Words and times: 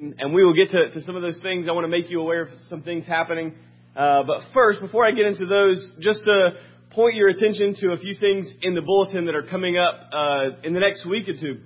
and 0.00 0.32
we 0.32 0.44
will 0.44 0.54
get 0.54 0.70
to, 0.70 0.90
to 0.90 1.02
some 1.02 1.16
of 1.16 1.22
those 1.22 1.40
things. 1.42 1.68
I 1.68 1.72
want 1.72 1.84
to 1.84 1.88
make 1.88 2.10
you 2.10 2.20
aware 2.20 2.42
of 2.42 2.48
some 2.68 2.82
things 2.82 3.06
happening. 3.06 3.54
Uh, 3.96 4.22
but 4.22 4.42
first, 4.54 4.80
before 4.80 5.04
I 5.04 5.10
get 5.10 5.26
into 5.26 5.46
those, 5.46 5.90
just 5.98 6.24
to 6.24 6.50
point 6.90 7.16
your 7.16 7.28
attention 7.28 7.74
to 7.80 7.92
a 7.92 7.96
few 7.96 8.14
things 8.14 8.52
in 8.62 8.74
the 8.74 8.82
bulletin 8.82 9.26
that 9.26 9.34
are 9.34 9.42
coming 9.42 9.76
up 9.76 10.10
uh, 10.12 10.60
in 10.62 10.72
the 10.72 10.80
next 10.80 11.04
week 11.04 11.28
or 11.28 11.34
two. 11.34 11.60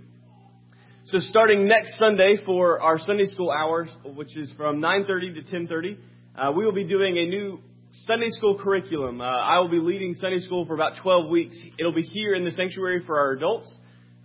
So 1.07 1.19
starting 1.19 1.69
next 1.69 1.99
Sunday 1.99 2.37
for 2.47 2.81
our 2.81 2.99
Sunday 2.99 3.27
school 3.27 3.51
hours, 3.51 3.89
which 4.05 4.37
is 4.37 4.51
from 4.57 4.81
9.30 4.81 5.47
to 5.47 5.57
10.30, 5.57 5.99
uh, 6.35 6.53
we 6.53 6.65
will 6.65 6.73
be 6.73 6.85
doing 6.85 7.19
a 7.19 7.27
new 7.27 7.61
Sunday 8.07 8.29
school 8.31 8.59
curriculum. 8.59 9.21
Uh, 9.21 9.25
I 9.25 9.59
will 9.59 9.69
be 9.69 9.81
leading 9.81 10.15
Sunday 10.15 10.39
school 10.39 10.65
for 10.65 10.75
about 10.75 11.03
12 11.03 11.29
weeks. 11.29 11.57
It'll 11.79 11.93
be 11.93 12.03
here 12.03 12.33
in 12.33 12.45
the 12.45 12.53
sanctuary 12.53 13.03
for 13.05 13.19
our 13.19 13.33
adults, 13.33 13.71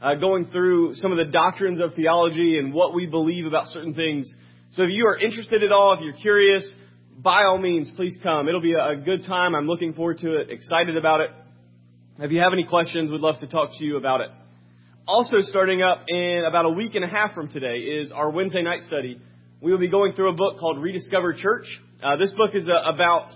uh, 0.02 0.16
going 0.16 0.45
through 0.45 0.95
some 0.95 1.11
of 1.11 1.18
the 1.18 1.25
doctrines 1.25 1.79
of 1.82 1.93
theology 1.96 2.60
and 2.60 2.74
what 2.74 2.93
we 2.93 3.06
believe 3.06 3.46
about 3.46 3.68
certain 3.68 3.93
things. 3.93 4.32
So 4.73 4.83
if 4.83 4.89
you 4.92 5.06
are 5.07 5.18
interested 5.18 5.64
at 5.64 5.71
all, 5.71 5.96
if 5.96 6.01
you're 6.04 6.21
curious, 6.21 6.70
by 7.18 7.43
all 7.46 7.57
means, 7.57 7.92
please 7.96 8.18
come. 8.21 8.47
It'll 8.47 8.61
be 8.61 8.73
a 8.73 8.96
good 8.96 9.25
time. 9.25 9.56
I'm 9.56 9.65
looking 9.65 9.93
forward 9.93 10.20
to 10.20 10.39
it, 10.39 10.50
excited 10.51 10.97
about 10.97 11.21
it. 11.21 11.32
If 12.20 12.32
you 12.32 12.39
have 12.39 12.54
any 12.54 12.64
questions, 12.64 13.11
we'd 13.11 13.21
love 13.21 13.39
to 13.42 13.47
talk 13.47 13.71
to 13.78 13.83
you 13.83 13.97
about 13.97 14.21
it. 14.21 14.29
Also 15.07 15.37
starting 15.42 15.82
up 15.82 16.06
in 16.09 16.43
about 16.48 16.65
a 16.65 16.70
week 16.70 16.95
and 16.95 17.04
a 17.04 17.07
half 17.07 17.34
from 17.34 17.48
today 17.48 17.78
is 17.78 18.11
our 18.11 18.29
Wednesday 18.29 18.61
night 18.61 18.82
study. 18.82 19.20
We 19.61 19.71
will 19.71 19.79
be 19.79 19.87
going 19.87 20.14
through 20.14 20.29
a 20.29 20.36
book 20.36 20.59
called 20.59 20.79
Rediscover 20.82 21.34
Church. 21.34 21.65
Uh, 22.04 22.18
this 22.18 22.32
book 22.34 22.51
is 22.54 22.68
uh, 22.70 22.92
about 22.92 23.29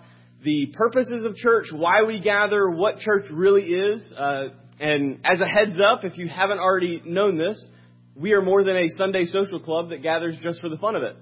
the 0.43 0.73
purposes 0.75 1.23
of 1.23 1.35
church, 1.35 1.67
why 1.71 2.03
we 2.05 2.19
gather, 2.19 2.69
what 2.69 2.97
church 2.97 3.25
really 3.31 3.63
is. 3.63 4.13
Uh, 4.15 4.49
and 4.81 5.19
as 5.23 5.39
a 5.39 5.45
heads 5.45 5.79
up, 5.79 6.03
if 6.03 6.17
you 6.17 6.27
haven't 6.27 6.57
already 6.57 7.03
known 7.05 7.37
this, 7.37 7.63
we 8.15 8.33
are 8.33 8.41
more 8.41 8.63
than 8.63 8.75
a 8.75 8.89
Sunday 8.97 9.25
social 9.25 9.59
club 9.59 9.89
that 9.89 10.01
gathers 10.01 10.35
just 10.41 10.59
for 10.59 10.69
the 10.69 10.77
fun 10.77 10.95
of 10.95 11.03
it. 11.03 11.15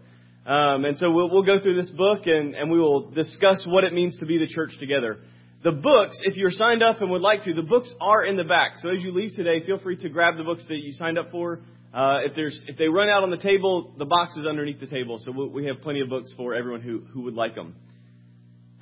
Um, 0.45 0.85
and 0.85 0.97
so 0.97 1.11
we'll, 1.11 1.29
we'll 1.29 1.43
go 1.43 1.61
through 1.61 1.75
this 1.75 1.89
book 1.89 2.21
and, 2.25 2.55
and 2.55 2.71
we 2.71 2.79
will 2.79 3.11
discuss 3.11 3.61
what 3.67 3.83
it 3.83 3.93
means 3.93 4.17
to 4.19 4.25
be 4.25 4.37
the 4.37 4.47
church 4.47 4.71
together. 4.79 5.19
The 5.61 5.73
books, 5.73 6.17
if 6.23 6.37
you're 6.37 6.51
signed 6.51 6.81
up 6.81 7.01
and 7.01 7.11
would 7.11 7.21
like 7.21 7.43
to, 7.43 7.53
the 7.53 7.61
books 7.61 7.93
are 7.99 8.23
in 8.23 8.37
the 8.37 8.45
back. 8.45 8.75
So 8.77 8.89
as 8.89 9.03
you 9.03 9.11
leave 9.11 9.33
today, 9.35 9.65
feel 9.65 9.77
free 9.77 9.97
to 9.97 10.09
grab 10.09 10.37
the 10.37 10.43
books 10.43 10.65
that 10.69 10.77
you 10.77 10.93
signed 10.93 11.19
up 11.19 11.29
for. 11.29 11.59
Uh, 11.93 12.19
if 12.23 12.35
there's 12.35 12.63
if 12.67 12.77
they 12.77 12.87
run 12.87 13.09
out 13.09 13.23
on 13.23 13.29
the 13.31 13.37
table, 13.37 13.93
the 13.97 14.05
box 14.05 14.37
is 14.37 14.45
underneath 14.45 14.79
the 14.79 14.87
table. 14.87 15.19
So 15.19 15.31
we 15.31 15.65
have 15.65 15.81
plenty 15.81 15.99
of 15.99 16.07
books 16.07 16.31
for 16.37 16.53
everyone 16.53 16.81
who 16.81 16.99
who 17.11 17.23
would 17.23 17.33
like 17.33 17.55
them. 17.55 17.75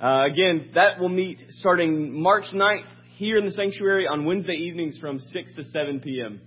Uh, 0.00 0.26
again, 0.30 0.70
that 0.74 1.00
will 1.00 1.08
meet 1.08 1.38
starting 1.50 2.12
March 2.12 2.44
9th 2.54 2.84
here 3.18 3.36
in 3.36 3.44
the 3.44 3.50
sanctuary 3.50 4.06
on 4.06 4.24
Wednesday 4.24 4.52
evenings 4.52 4.96
from 4.98 5.18
6 5.18 5.54
to 5.54 5.64
7 5.64 5.98
p.m. 5.98 6.40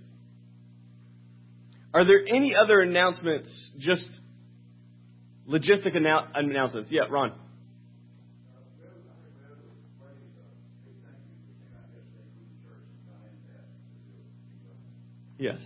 Are 1.92 2.06
there 2.06 2.22
any 2.26 2.54
other 2.56 2.80
announcements, 2.80 3.74
just 3.78 4.08
logistic 5.46 5.94
annou- 5.94 6.30
announcements? 6.34 6.90
Yeah, 6.90 7.02
Ron. 7.10 7.34
Yes. 15.38 15.58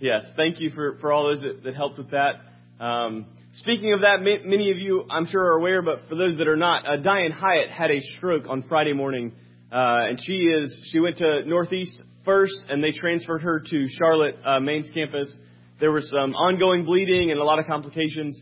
Yes. 0.00 0.24
Thank 0.36 0.58
you 0.58 0.70
for, 0.70 0.96
for 0.98 1.12
all 1.12 1.26
those 1.28 1.42
that, 1.42 1.62
that 1.62 1.76
helped 1.76 1.98
with 1.98 2.10
that. 2.10 2.40
Um, 2.80 3.26
Speaking 3.56 3.92
of 3.92 4.00
that, 4.00 4.22
many 4.22 4.70
of 4.70 4.78
you, 4.78 5.04
I'm 5.10 5.26
sure, 5.26 5.42
are 5.42 5.58
aware, 5.58 5.82
but 5.82 6.08
for 6.08 6.14
those 6.14 6.38
that 6.38 6.48
are 6.48 6.56
not, 6.56 6.86
uh, 6.86 6.96
Diane 6.96 7.32
Hyatt 7.32 7.68
had 7.68 7.90
a 7.90 8.00
stroke 8.16 8.44
on 8.48 8.62
Friday 8.62 8.94
morning, 8.94 9.32
and 9.72 10.20
she 10.22 10.32
is 10.32 10.80
she 10.92 11.00
went 11.00 11.18
to 11.18 11.44
Northeast 11.46 12.00
first, 12.24 12.54
and 12.68 12.82
they 12.82 12.92
transferred 12.92 13.42
her 13.42 13.60
to 13.60 13.86
Charlotte 13.98 14.36
uh, 14.44 14.60
Main's 14.60 14.90
campus. 14.90 15.32
There 15.80 15.90
was 15.90 16.08
some 16.10 16.34
ongoing 16.34 16.84
bleeding 16.84 17.30
and 17.30 17.40
a 17.40 17.44
lot 17.44 17.58
of 17.58 17.66
complications. 17.66 18.40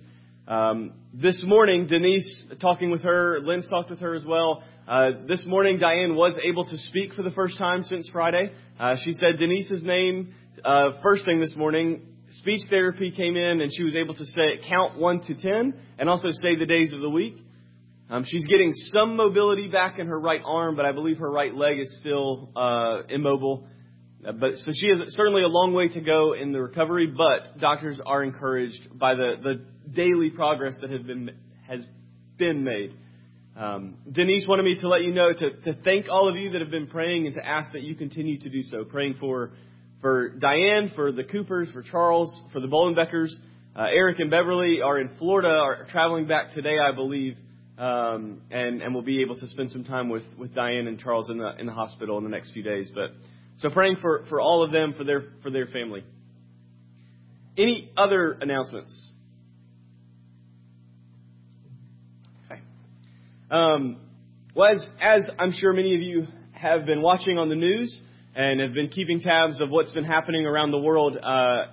Um, 0.49 0.93
this 1.15 1.41
morning, 1.45 1.87
Denise 1.87 2.45
talking 2.61 2.91
with 2.91 3.03
her, 3.03 3.41
Lynn's 3.41 3.69
talked 3.69 3.91
with 3.91 4.01
her 4.01 4.15
as 4.15 4.25
well. 4.25 4.65
Uh, 4.89 5.11
this 5.29 5.45
morning, 5.47 5.79
Diane 5.79 6.17
was 6.17 6.37
able 6.45 6.65
to 6.65 6.77
speak 6.77 7.13
for 7.15 7.23
the 7.23 7.31
first 7.31 7.57
time 7.57 7.83
since 7.83 8.09
Friday. 8.13 8.51
Uh, 8.79 8.97
she 9.05 9.13
said 9.13 9.39
Denise's 9.39 9.85
name 9.85 10.35
uh, 10.65 11.01
first 11.03 11.25
thing 11.25 11.41
this 11.41 11.55
morning 11.57 12.03
speech 12.31 12.63
therapy 12.71 13.11
came 13.11 13.37
in 13.37 13.61
and 13.61 13.71
she 13.75 13.83
was 13.83 13.97
able 13.97 14.15
to 14.15 14.25
say 14.25 14.61
count 14.69 14.99
one 14.99 15.21
to 15.21 15.35
ten 15.35 15.75
and 15.99 16.09
also 16.09 16.29
say 16.43 16.57
the 16.57 16.67
days 16.67 16.93
of 16.93 17.01
the 17.01 17.11
week. 17.11 17.37
Um, 18.11 18.25
she's 18.27 18.45
getting 18.47 18.73
some 18.93 19.15
mobility 19.15 19.69
back 19.69 20.01
in 20.01 20.09
her 20.09 20.19
right 20.19 20.41
arm, 20.45 20.75
but 20.75 20.85
I 20.85 20.91
believe 20.91 21.19
her 21.19 21.31
right 21.31 21.55
leg 21.55 21.79
is 21.79 21.99
still 22.01 22.51
uh, 22.57 23.03
immobile. 23.09 23.69
Uh, 24.27 24.33
but 24.33 24.57
so 24.57 24.73
she 24.75 24.89
has 24.89 25.15
certainly 25.15 25.43
a 25.43 25.49
long 25.49 25.73
way 25.73 25.89
to 25.89 26.01
go 26.01 26.33
in 26.33 26.51
the 26.51 26.61
recovery. 26.61 27.07
But 27.07 27.59
doctors 27.61 28.01
are 28.05 28.25
encouraged 28.25 28.99
by 28.99 29.15
the 29.15 29.35
the 29.41 29.93
daily 29.93 30.31
progress 30.31 30.75
that 30.81 30.91
has 30.91 31.03
been 31.03 31.31
has 31.69 31.87
been 32.37 32.65
made. 32.65 32.97
Um, 33.57 33.99
Denise 34.11 34.47
wanted 34.49 34.65
me 34.65 34.81
to 34.81 34.89
let 34.89 35.03
you 35.03 35.13
know 35.13 35.33
to, 35.33 35.51
to 35.61 35.75
thank 35.85 36.07
all 36.09 36.29
of 36.29 36.37
you 36.37 36.51
that 36.51 36.61
have 36.61 36.71
been 36.71 36.87
praying 36.89 37.27
and 37.27 37.35
to 37.37 37.47
ask 37.47 37.73
that 37.73 37.83
you 37.83 37.95
continue 37.95 38.41
to 38.41 38.49
do 38.49 38.63
so, 38.65 38.85
praying 38.85 39.17
for 39.21 39.53
for 40.01 40.31
Diane, 40.31 40.91
for 40.97 41.13
the 41.13 41.25
Coopers, 41.25 41.71
for 41.73 41.83
Charles, 41.83 42.35
for 42.53 42.61
the 42.61 42.69
Bolenbeckers. 42.69 43.29
Uh, 43.77 43.83
Eric 43.83 44.19
and 44.19 44.31
Beverly 44.31 44.81
are 44.83 44.99
in 44.99 45.11
Florida, 45.19 45.51
are 45.51 45.87
traveling 45.91 46.27
back 46.27 46.53
today, 46.53 46.77
I 46.79 46.93
believe, 46.93 47.37
um, 47.81 48.43
and 48.51 48.83
and 48.83 48.95
will 48.95 49.03
be 49.03 49.23
able 49.23 49.39
to 49.39 49.49
spend 49.49 49.71
some 49.71 49.85
time 49.85 50.11
with, 50.11 50.25
with 50.39 50.55
Diane 50.55 50.87
and 50.87 50.99
Charles 50.99 51.31
in 51.31 51.39
the 51.39 51.59
in 51.59 51.67
the 51.67 51.73
hospital 51.73 52.19
in 52.19 52.25
the 52.25 52.31
next 52.31 52.53
few 52.53 52.63
days. 52.63 52.91
But 52.95 53.13
so 53.59 53.71
praying 53.71 53.97
for, 54.01 54.25
for 54.29 54.41
all 54.41 54.63
of 54.63 54.71
them 54.71 54.95
for 54.97 55.05
their 55.05 55.25
for 55.43 55.51
their 55.51 55.67
family. 55.67 56.05
Any 57.57 57.91
other 57.97 58.33
announcements? 58.41 59.13
Okay. 62.47 62.61
Um, 63.51 63.97
well, 64.55 64.73
as, 64.73 64.87
as 65.01 65.29
I'm 65.39 65.53
sure 65.53 65.73
many 65.73 65.95
of 65.95 66.01
you 66.01 66.27
have 66.53 66.87
been 66.87 67.03
watching 67.03 67.39
on 67.39 67.49
the 67.49 67.57
news, 67.57 68.01
and 68.35 68.61
have 68.61 68.75
been 68.75 68.89
keeping 68.89 69.21
tabs 69.21 69.61
of 69.61 69.71
what's 69.71 69.93
been 69.93 70.05
happening 70.05 70.47
around 70.47 70.71
the 70.71 70.79
world. 70.79 71.17
Uh, 71.17 71.65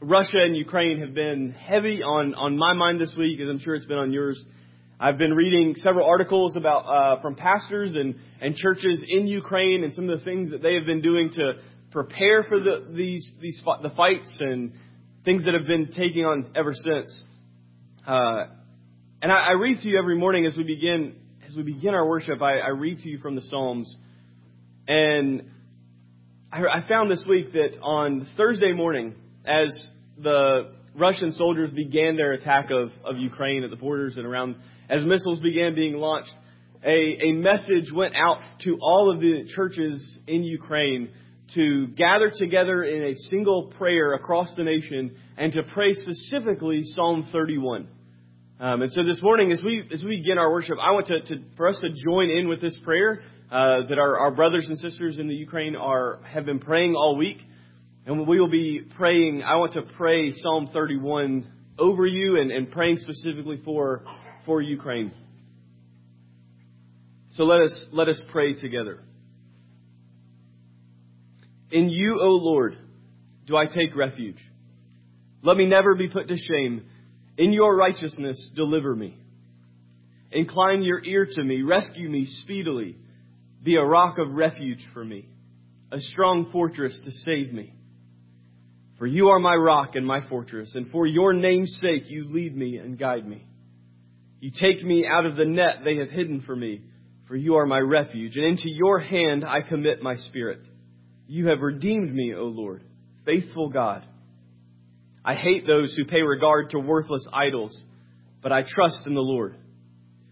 Russia 0.00 0.38
and 0.38 0.56
Ukraine 0.56 1.00
have 1.00 1.14
been 1.14 1.52
heavy 1.52 2.02
on, 2.02 2.34
on 2.34 2.56
my 2.56 2.72
mind 2.72 3.00
this 3.00 3.12
week, 3.16 3.38
as 3.40 3.48
I'm 3.48 3.58
sure 3.58 3.74
it's 3.74 3.86
been 3.86 3.98
on 3.98 4.12
yours. 4.12 4.44
I've 5.00 5.18
been 5.18 5.32
reading 5.32 5.74
several 5.76 6.06
articles 6.06 6.56
about 6.56 6.84
uh, 6.84 7.20
from 7.20 7.34
pastors 7.34 7.96
and, 7.96 8.14
and 8.40 8.54
churches 8.54 9.02
in 9.06 9.26
Ukraine 9.26 9.82
and 9.84 9.92
some 9.92 10.08
of 10.08 10.18
the 10.18 10.24
things 10.24 10.50
that 10.50 10.62
they 10.62 10.74
have 10.74 10.86
been 10.86 11.02
doing 11.02 11.30
to 11.34 11.54
prepare 11.90 12.44
for 12.44 12.60
the, 12.60 12.86
these 12.92 13.30
these 13.40 13.60
the 13.82 13.90
fights 13.96 14.36
and 14.40 14.72
things 15.24 15.44
that 15.44 15.54
have 15.54 15.66
been 15.66 15.90
taking 15.92 16.24
on 16.24 16.50
ever 16.54 16.72
since. 16.72 17.22
Uh, 18.06 18.44
and 19.20 19.30
I, 19.30 19.50
I 19.50 19.52
read 19.52 19.78
to 19.78 19.88
you 19.88 19.98
every 19.98 20.16
morning 20.16 20.46
as 20.46 20.56
we 20.56 20.64
begin 20.64 21.16
as 21.48 21.56
we 21.56 21.62
begin 21.62 21.94
our 21.94 22.06
worship. 22.06 22.40
I, 22.40 22.58
I 22.58 22.68
read 22.68 22.98
to 23.00 23.08
you 23.08 23.18
from 23.18 23.34
the 23.34 23.42
Psalms, 23.42 23.94
and 24.86 25.50
I 26.52 26.84
found 26.88 27.10
this 27.10 27.22
week 27.28 27.52
that 27.52 27.78
on 27.82 28.28
Thursday 28.36 28.72
morning, 28.72 29.14
as 29.44 29.70
the 30.16 30.74
Russian 30.94 31.32
soldiers 31.32 31.70
began 31.70 32.16
their 32.16 32.32
attack 32.32 32.70
of, 32.70 32.90
of 33.04 33.16
Ukraine 33.18 33.64
at 33.64 33.70
the 33.70 33.76
borders 33.76 34.16
and 34.16 34.26
around, 34.26 34.56
as 34.88 35.04
missiles 35.04 35.40
began 35.40 35.74
being 35.74 35.94
launched, 35.94 36.34
a, 36.84 37.28
a 37.28 37.32
message 37.32 37.92
went 37.94 38.16
out 38.16 38.40
to 38.64 38.76
all 38.80 39.10
of 39.12 39.20
the 39.20 39.44
churches 39.54 40.18
in 40.26 40.42
Ukraine 40.42 41.10
to 41.54 41.86
gather 41.88 42.30
together 42.34 42.82
in 42.82 43.04
a 43.04 43.14
single 43.30 43.72
prayer 43.78 44.14
across 44.14 44.54
the 44.56 44.64
nation 44.64 45.16
and 45.36 45.52
to 45.52 45.62
pray 45.62 45.92
specifically 45.92 46.82
Psalm 46.94 47.28
31. 47.32 47.88
Um, 48.58 48.82
and 48.82 48.92
so 48.92 49.02
this 49.04 49.20
morning, 49.22 49.50
as 49.50 49.60
we 49.60 49.82
as 49.92 50.04
we 50.04 50.18
begin 50.18 50.38
our 50.38 50.50
worship, 50.50 50.78
I 50.80 50.92
want 50.92 51.06
to, 51.06 51.20
to 51.20 51.42
for 51.56 51.68
us 51.68 51.78
to 51.80 51.88
join 52.04 52.30
in 52.30 52.48
with 52.48 52.60
this 52.60 52.78
prayer 52.84 53.22
uh, 53.50 53.88
that 53.88 53.98
our, 53.98 54.18
our 54.18 54.30
brothers 54.30 54.66
and 54.68 54.78
sisters 54.78 55.18
in 55.18 55.26
the 55.26 55.34
Ukraine 55.34 55.74
are 55.74 56.20
have 56.24 56.46
been 56.46 56.60
praying 56.60 56.94
all 56.94 57.16
week, 57.16 57.38
and 58.06 58.26
we 58.26 58.40
will 58.40 58.48
be 58.50 58.80
praying. 58.96 59.42
I 59.42 59.56
want 59.56 59.74
to 59.74 59.82
pray 59.82 60.32
Psalm 60.32 60.68
31 60.72 61.46
over 61.78 62.06
you 62.06 62.36
and, 62.36 62.50
and 62.50 62.70
praying 62.70 62.98
specifically 62.98 63.60
for 63.64 64.04
for 64.44 64.60
Ukraine. 64.60 65.12
So 67.32 67.44
let 67.44 67.60
us 67.60 67.88
let 67.92 68.08
us 68.08 68.20
pray 68.30 68.54
together. 68.54 69.00
In 71.70 71.88
you, 71.88 72.20
O 72.20 72.28
Lord, 72.28 72.76
do 73.46 73.56
I 73.56 73.66
take 73.66 73.96
refuge. 73.96 74.38
Let 75.42 75.56
me 75.56 75.66
never 75.66 75.94
be 75.94 76.08
put 76.08 76.28
to 76.28 76.36
shame. 76.36 76.84
In 77.38 77.52
your 77.52 77.74
righteousness, 77.74 78.50
deliver 78.54 78.94
me. 78.94 79.16
Incline 80.30 80.82
your 80.82 81.02
ear 81.02 81.26
to 81.26 81.42
me. 81.42 81.62
Rescue 81.62 82.08
me 82.08 82.26
speedily. 82.42 82.96
Be 83.62 83.76
a 83.76 83.84
rock 83.84 84.18
of 84.18 84.32
refuge 84.32 84.84
for 84.92 85.04
me, 85.04 85.28
a 85.90 85.98
strong 85.98 86.50
fortress 86.52 86.98
to 87.04 87.12
save 87.12 87.52
me. 87.52 87.74
For 89.02 89.08
you 89.08 89.30
are 89.30 89.40
my 89.40 89.56
rock 89.56 89.96
and 89.96 90.06
my 90.06 90.20
fortress, 90.28 90.76
and 90.76 90.88
for 90.92 91.08
your 91.08 91.32
name's 91.32 91.76
sake 91.80 92.04
you 92.06 92.24
lead 92.32 92.56
me 92.56 92.76
and 92.76 92.96
guide 92.96 93.26
me. 93.26 93.44
You 94.38 94.52
take 94.56 94.80
me 94.84 95.04
out 95.04 95.26
of 95.26 95.34
the 95.34 95.44
net 95.44 95.78
they 95.84 95.96
have 95.96 96.08
hidden 96.08 96.42
for 96.42 96.54
me, 96.54 96.82
for 97.26 97.34
you 97.34 97.56
are 97.56 97.66
my 97.66 97.80
refuge, 97.80 98.36
and 98.36 98.46
into 98.46 98.68
your 98.68 99.00
hand 99.00 99.44
I 99.44 99.62
commit 99.62 100.04
my 100.04 100.14
spirit. 100.14 100.60
You 101.26 101.48
have 101.48 101.62
redeemed 101.62 102.14
me, 102.14 102.32
O 102.32 102.44
Lord, 102.44 102.84
faithful 103.24 103.70
God. 103.70 104.06
I 105.24 105.34
hate 105.34 105.66
those 105.66 105.92
who 105.96 106.04
pay 106.04 106.20
regard 106.20 106.70
to 106.70 106.78
worthless 106.78 107.26
idols, 107.32 107.76
but 108.40 108.52
I 108.52 108.62
trust 108.62 109.04
in 109.04 109.14
the 109.14 109.20
Lord. 109.20 109.56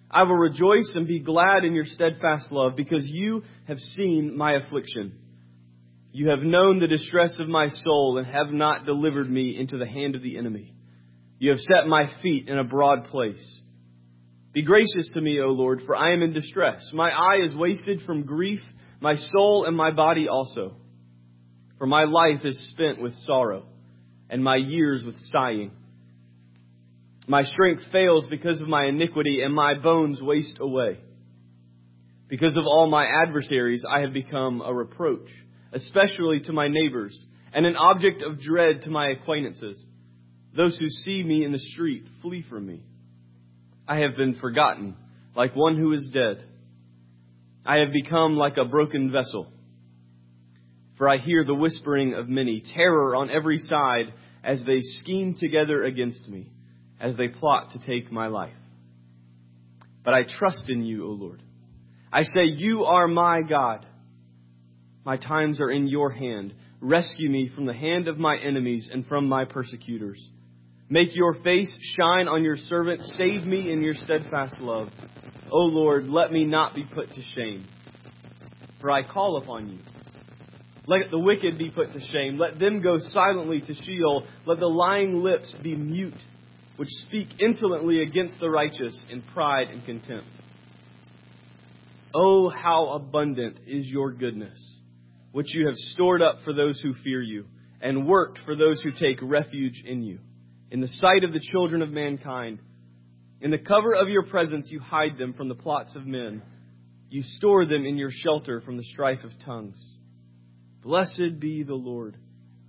I 0.08 0.22
will 0.22 0.36
rejoice 0.36 0.92
and 0.94 1.08
be 1.08 1.18
glad 1.18 1.64
in 1.64 1.74
your 1.74 1.86
steadfast 1.86 2.52
love 2.52 2.76
because 2.76 3.02
you 3.04 3.42
have 3.66 3.78
seen 3.78 4.36
my 4.36 4.52
affliction. 4.52 5.18
You 6.12 6.30
have 6.30 6.40
known 6.40 6.80
the 6.80 6.88
distress 6.88 7.36
of 7.38 7.48
my 7.48 7.68
soul 7.68 8.18
and 8.18 8.26
have 8.26 8.50
not 8.50 8.84
delivered 8.84 9.30
me 9.30 9.56
into 9.58 9.78
the 9.78 9.86
hand 9.86 10.14
of 10.14 10.22
the 10.22 10.38
enemy. 10.38 10.74
You 11.38 11.50
have 11.50 11.60
set 11.60 11.86
my 11.86 12.10
feet 12.22 12.48
in 12.48 12.58
a 12.58 12.64
broad 12.64 13.04
place. 13.04 13.60
Be 14.52 14.62
gracious 14.62 15.08
to 15.14 15.20
me, 15.20 15.40
O 15.40 15.48
Lord, 15.48 15.82
for 15.86 15.94
I 15.94 16.12
am 16.12 16.22
in 16.22 16.32
distress. 16.32 16.90
My 16.92 17.10
eye 17.10 17.44
is 17.44 17.54
wasted 17.54 18.02
from 18.02 18.26
grief, 18.26 18.60
my 19.00 19.14
soul 19.14 19.64
and 19.66 19.76
my 19.76 19.92
body 19.92 20.28
also. 20.28 20.76
For 21.78 21.86
my 21.86 22.04
life 22.04 22.44
is 22.44 22.70
spent 22.72 23.00
with 23.00 23.14
sorrow, 23.24 23.64
and 24.28 24.42
my 24.42 24.56
years 24.56 25.04
with 25.06 25.14
sighing. 25.32 25.70
My 27.28 27.42
strength 27.44 27.82
fails 27.92 28.26
because 28.28 28.60
of 28.60 28.68
my 28.68 28.86
iniquity, 28.86 29.40
and 29.42 29.54
my 29.54 29.78
bones 29.78 30.20
waste 30.20 30.58
away. 30.60 30.98
Because 32.28 32.56
of 32.56 32.64
all 32.66 32.90
my 32.90 33.06
adversaries, 33.06 33.84
I 33.88 34.00
have 34.00 34.12
become 34.12 34.60
a 34.60 34.74
reproach, 34.74 35.28
especially 35.72 36.40
to 36.40 36.52
my 36.52 36.68
neighbors, 36.68 37.18
and 37.52 37.66
an 37.66 37.76
object 37.76 38.22
of 38.22 38.40
dread 38.40 38.82
to 38.82 38.90
my 38.90 39.08
acquaintances. 39.08 39.82
Those 40.56 40.76
who 40.78 40.88
see 40.88 41.22
me 41.22 41.44
in 41.44 41.52
the 41.52 41.58
street 41.58 42.04
flee 42.22 42.44
from 42.48 42.66
me. 42.66 42.82
I 43.86 44.00
have 44.00 44.16
been 44.16 44.34
forgotten, 44.34 44.96
like 45.36 45.54
one 45.54 45.76
who 45.76 45.92
is 45.92 46.10
dead. 46.12 46.44
I 47.64 47.78
have 47.78 47.92
become 47.92 48.36
like 48.36 48.56
a 48.56 48.64
broken 48.64 49.12
vessel. 49.12 49.52
For 50.96 51.08
I 51.08 51.18
hear 51.18 51.44
the 51.44 51.54
whispering 51.54 52.14
of 52.14 52.28
many, 52.28 52.62
terror 52.74 53.16
on 53.16 53.30
every 53.30 53.58
side 53.58 54.12
as 54.44 54.62
they 54.64 54.80
scheme 54.80 55.34
together 55.38 55.84
against 55.84 56.28
me, 56.28 56.50
as 57.00 57.16
they 57.16 57.28
plot 57.28 57.72
to 57.72 57.86
take 57.86 58.12
my 58.12 58.26
life. 58.26 58.52
But 60.04 60.14
I 60.14 60.24
trust 60.24 60.68
in 60.68 60.82
you, 60.82 61.06
O 61.06 61.10
Lord. 61.10 61.42
I 62.12 62.22
say, 62.22 62.44
You 62.44 62.84
are 62.84 63.06
my 63.06 63.42
God. 63.42 63.86
My 65.04 65.16
times 65.16 65.60
are 65.60 65.70
in 65.70 65.86
your 65.86 66.10
hand. 66.10 66.54
Rescue 66.80 67.30
me 67.30 67.50
from 67.54 67.66
the 67.66 67.74
hand 67.74 68.08
of 68.08 68.18
my 68.18 68.36
enemies 68.36 68.90
and 68.92 69.06
from 69.06 69.28
my 69.28 69.44
persecutors. 69.44 70.20
Make 70.88 71.14
your 71.14 71.34
face 71.34 71.70
shine 71.96 72.28
on 72.28 72.42
your 72.42 72.56
servant. 72.56 73.02
Save 73.16 73.44
me 73.44 73.70
in 73.70 73.82
your 73.82 73.94
steadfast 73.94 74.58
love. 74.58 74.88
O 75.52 75.58
Lord, 75.58 76.08
let 76.08 76.32
me 76.32 76.44
not 76.44 76.74
be 76.74 76.84
put 76.84 77.08
to 77.08 77.22
shame, 77.34 77.66
for 78.80 78.90
I 78.90 79.02
call 79.02 79.40
upon 79.42 79.68
you. 79.68 79.78
Let 80.86 81.10
the 81.10 81.18
wicked 81.18 81.58
be 81.58 81.70
put 81.70 81.92
to 81.92 82.00
shame. 82.00 82.38
Let 82.38 82.58
them 82.58 82.82
go 82.82 82.98
silently 82.98 83.60
to 83.60 83.74
Sheol. 83.74 84.26
Let 84.46 84.58
the 84.58 84.66
lying 84.66 85.20
lips 85.20 85.52
be 85.62 85.76
mute, 85.76 86.14
which 86.76 86.88
speak 87.06 87.28
insolently 87.40 88.02
against 88.02 88.40
the 88.40 88.50
righteous 88.50 89.00
in 89.10 89.22
pride 89.22 89.68
and 89.70 89.84
contempt. 89.84 90.26
Oh, 92.12 92.48
how 92.48 92.92
abundant 92.94 93.60
is 93.66 93.86
your 93.86 94.10
goodness, 94.10 94.58
which 95.32 95.54
you 95.54 95.66
have 95.66 95.76
stored 95.76 96.22
up 96.22 96.38
for 96.44 96.52
those 96.52 96.80
who 96.80 96.94
fear 97.04 97.22
you, 97.22 97.46
and 97.80 98.06
worked 98.06 98.38
for 98.44 98.56
those 98.56 98.80
who 98.82 98.90
take 98.92 99.18
refuge 99.22 99.82
in 99.86 100.02
you 100.02 100.18
in 100.70 100.80
the 100.80 100.88
sight 100.88 101.24
of 101.24 101.32
the 101.32 101.40
children 101.40 101.82
of 101.82 101.90
mankind. 101.90 102.60
In 103.40 103.50
the 103.50 103.58
cover 103.58 103.94
of 103.94 104.08
your 104.08 104.24
presence, 104.24 104.68
you 104.70 104.80
hide 104.80 105.18
them 105.18 105.32
from 105.32 105.48
the 105.48 105.54
plots 105.54 105.96
of 105.96 106.06
men. 106.06 106.42
You 107.08 107.22
store 107.22 107.64
them 107.64 107.84
in 107.84 107.96
your 107.96 108.10
shelter 108.12 108.60
from 108.60 108.76
the 108.76 108.84
strife 108.84 109.24
of 109.24 109.32
tongues. 109.44 109.78
Blessed 110.82 111.40
be 111.40 111.62
the 111.62 111.74
Lord, 111.74 112.16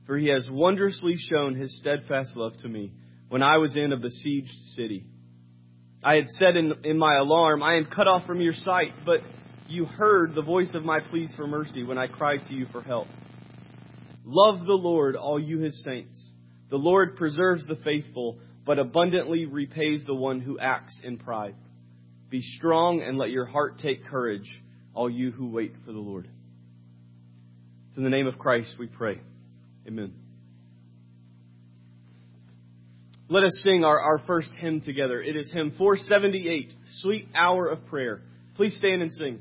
for 0.05 0.17
he 0.17 0.29
has 0.29 0.47
wondrously 0.49 1.15
shown 1.29 1.55
his 1.55 1.77
steadfast 1.79 2.35
love 2.35 2.57
to 2.61 2.67
me 2.67 2.91
when 3.29 3.43
I 3.43 3.57
was 3.57 3.77
in 3.77 3.93
a 3.93 3.97
besieged 3.97 4.51
city. 4.75 5.05
I 6.03 6.15
had 6.15 6.27
said 6.29 6.57
in, 6.57 6.73
in 6.83 6.97
my 6.97 7.17
alarm, 7.17 7.61
I 7.61 7.75
am 7.75 7.85
cut 7.85 8.07
off 8.07 8.25
from 8.25 8.41
your 8.41 8.53
sight, 8.53 8.93
but 9.05 9.19
you 9.71 9.85
heard 9.85 10.35
the 10.35 10.41
voice 10.41 10.71
of 10.75 10.83
my 10.83 10.99
pleas 10.99 11.33
for 11.35 11.47
mercy 11.47 11.83
when 11.83 11.97
I 11.97 12.07
cried 12.07 12.41
to 12.47 12.53
you 12.53 12.67
for 12.71 12.81
help. 12.81 13.07
Love 14.25 14.65
the 14.65 14.73
Lord, 14.73 15.15
all 15.15 15.39
you 15.39 15.59
his 15.59 15.83
saints. 15.83 16.19
The 16.69 16.77
Lord 16.77 17.15
preserves 17.15 17.65
the 17.65 17.77
faithful, 17.77 18.39
but 18.65 18.79
abundantly 18.79 19.45
repays 19.45 20.03
the 20.05 20.13
one 20.13 20.39
who 20.39 20.59
acts 20.59 20.99
in 21.03 21.17
pride. 21.17 21.55
Be 22.29 22.41
strong 22.41 23.01
and 23.01 23.17
let 23.17 23.31
your 23.31 23.45
heart 23.45 23.79
take 23.79 24.05
courage, 24.05 24.47
all 24.93 25.09
you 25.09 25.31
who 25.31 25.49
wait 25.49 25.73
for 25.85 25.91
the 25.91 25.99
Lord. 25.99 26.29
It's 27.89 27.97
in 27.97 28.03
the 28.03 28.09
name 28.09 28.27
of 28.27 28.37
Christ 28.37 28.75
we 28.79 28.87
pray. 28.87 29.19
Amen. 29.87 30.13
Let 33.27 33.43
us 33.43 33.61
sing 33.63 33.83
our, 33.83 33.99
our 33.99 34.19
first 34.27 34.49
hymn 34.57 34.81
together. 34.81 35.21
It 35.21 35.35
is 35.35 35.51
hymn 35.51 35.73
478, 35.77 36.71
Sweet 36.99 37.27
Hour 37.33 37.67
of 37.67 37.85
Prayer. 37.87 38.21
Please 38.55 38.75
stand 38.77 39.01
and 39.01 39.11
sing. 39.11 39.39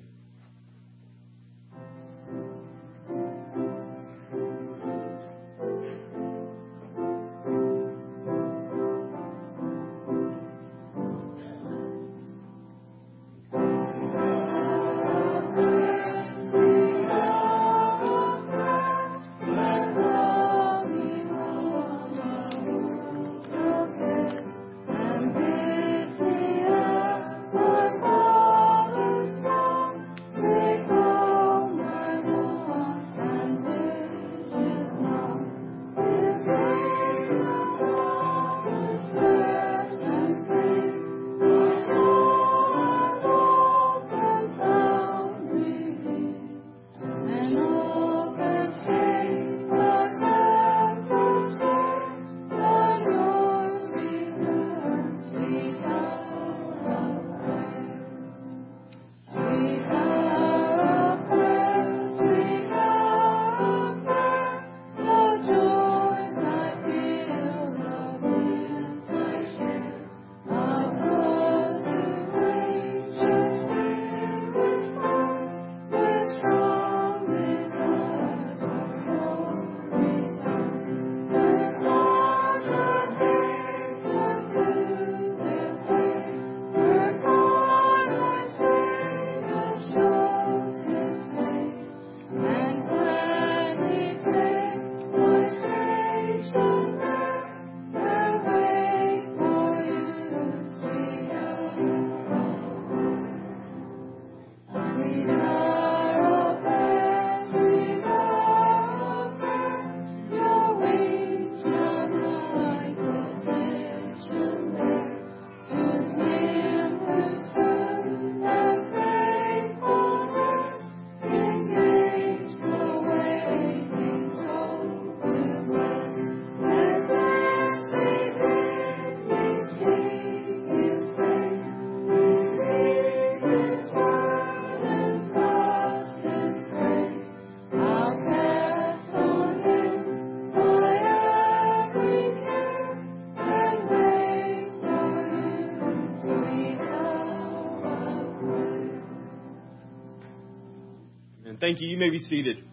Thank 151.71 151.83
you. 151.83 151.89
You 151.89 151.99
may 151.99 152.11
be 152.11 152.19
seated. 152.19 152.65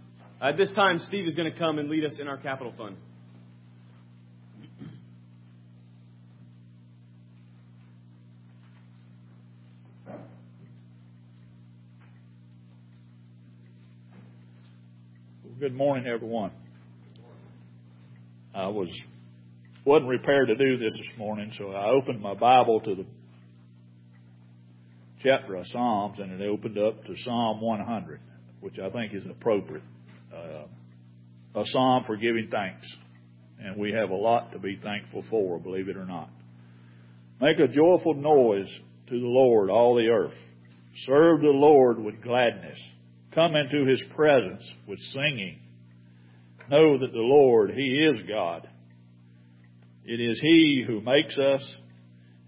At 0.41 0.57
this 0.57 0.71
time, 0.71 0.97
Steve 0.97 1.27
is 1.27 1.35
going 1.35 1.53
to 1.53 1.55
come 1.55 1.77
and 1.77 1.87
lead 1.87 2.03
us 2.03 2.17
in 2.19 2.27
our 2.27 2.37
capital 2.37 2.73
fund. 2.75 2.95
Good 15.59 15.75
morning, 15.75 16.07
everyone. 16.07 16.49
I 18.55 18.65
was 18.69 18.89
wasn't 19.85 20.09
prepared 20.09 20.47
to 20.47 20.55
do 20.55 20.79
this 20.79 20.93
this 20.93 21.11
morning, 21.19 21.51
so 21.55 21.69
I 21.69 21.91
opened 21.91 22.19
my 22.19 22.33
Bible 22.33 22.81
to 22.81 22.95
the 22.95 23.05
chapter 25.21 25.53
of 25.53 25.67
Psalms, 25.67 26.17
and 26.17 26.41
it 26.41 26.43
opened 26.43 26.79
up 26.79 27.05
to 27.05 27.13
Psalm 27.15 27.61
100, 27.61 28.21
which 28.61 28.79
I 28.79 28.89
think 28.89 29.13
is 29.13 29.23
appropriate. 29.25 29.83
Uh, 30.33 30.65
a 31.59 31.65
psalm 31.65 32.03
for 32.05 32.15
giving 32.17 32.49
thanks, 32.51 32.85
and 33.59 33.77
we 33.77 33.91
have 33.93 34.09
a 34.09 34.15
lot 34.15 34.51
to 34.51 34.59
be 34.59 34.79
thankful 34.81 35.23
for, 35.29 35.59
believe 35.59 35.89
it 35.89 35.97
or 35.97 36.05
not. 36.05 36.29
Make 37.41 37.59
a 37.59 37.67
joyful 37.67 38.13
noise 38.13 38.69
to 39.07 39.19
the 39.19 39.27
Lord, 39.27 39.69
all 39.69 39.95
the 39.95 40.07
earth. 40.07 40.37
Serve 41.05 41.41
the 41.41 41.47
Lord 41.47 41.99
with 41.99 42.21
gladness. 42.23 42.77
Come 43.33 43.55
into 43.55 43.85
his 43.85 44.03
presence 44.15 44.67
with 44.87 44.99
singing. 44.99 45.59
Know 46.69 46.97
that 46.97 47.11
the 47.11 47.19
Lord, 47.19 47.71
he 47.71 48.07
is 48.11 48.19
God. 48.27 48.67
It 50.03 50.19
is 50.19 50.39
he 50.41 50.83
who 50.85 51.01
makes 51.01 51.37
us, 51.37 51.75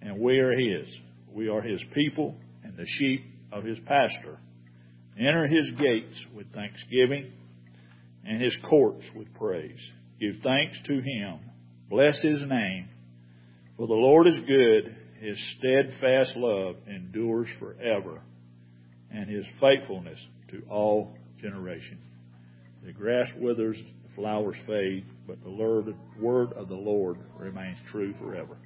and 0.02 0.20
we 0.20 0.40
are 0.40 0.58
his. 0.58 0.88
We 1.32 1.50
are 1.50 1.62
his 1.62 1.84
people 1.94 2.36
and 2.64 2.76
the 2.76 2.86
sheep 2.88 3.24
of 3.52 3.64
his 3.64 3.78
pasture. 3.86 4.40
Enter 5.20 5.48
his 5.48 5.70
gates 5.72 6.26
with 6.34 6.54
thanksgiving 6.54 7.32
and 8.26 8.42
his 8.42 8.58
courts 8.70 9.06
with 9.16 9.34
praise. 9.34 9.92
Give 10.20 10.36
thanks 10.42 10.80
to 10.86 11.02
him. 11.02 11.40
Bless 11.90 12.22
his 12.22 12.42
name. 12.42 12.88
For 13.76 13.88
the 13.88 13.94
Lord 13.94 14.28
is 14.28 14.40
good. 14.48 14.96
His 15.20 15.38
steadfast 15.58 16.38
love 16.38 16.76
endures 16.88 17.50
forever, 17.60 18.22
and 19.12 19.30
his 19.30 19.44
faithfulness 19.60 20.20
to 20.52 20.62
all 20.70 21.14
generations. 21.42 22.02
The 22.86 22.94
grass 22.94 23.28
withers, 23.38 23.76
the 23.78 24.16
flowers 24.16 24.56
fade, 24.66 25.06
but 25.28 25.44
the 25.44 25.50
word 25.50 26.54
of 26.54 26.70
the 26.70 26.76
Lord 26.76 27.18
remains 27.38 27.78
true 27.92 28.14
forever. 28.22 28.58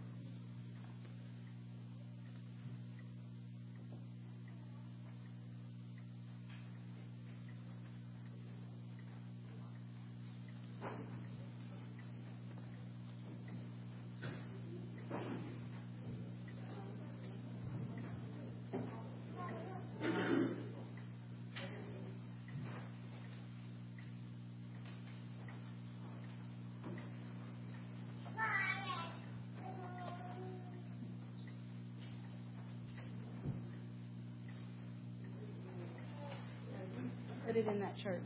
Church. 38.03 38.19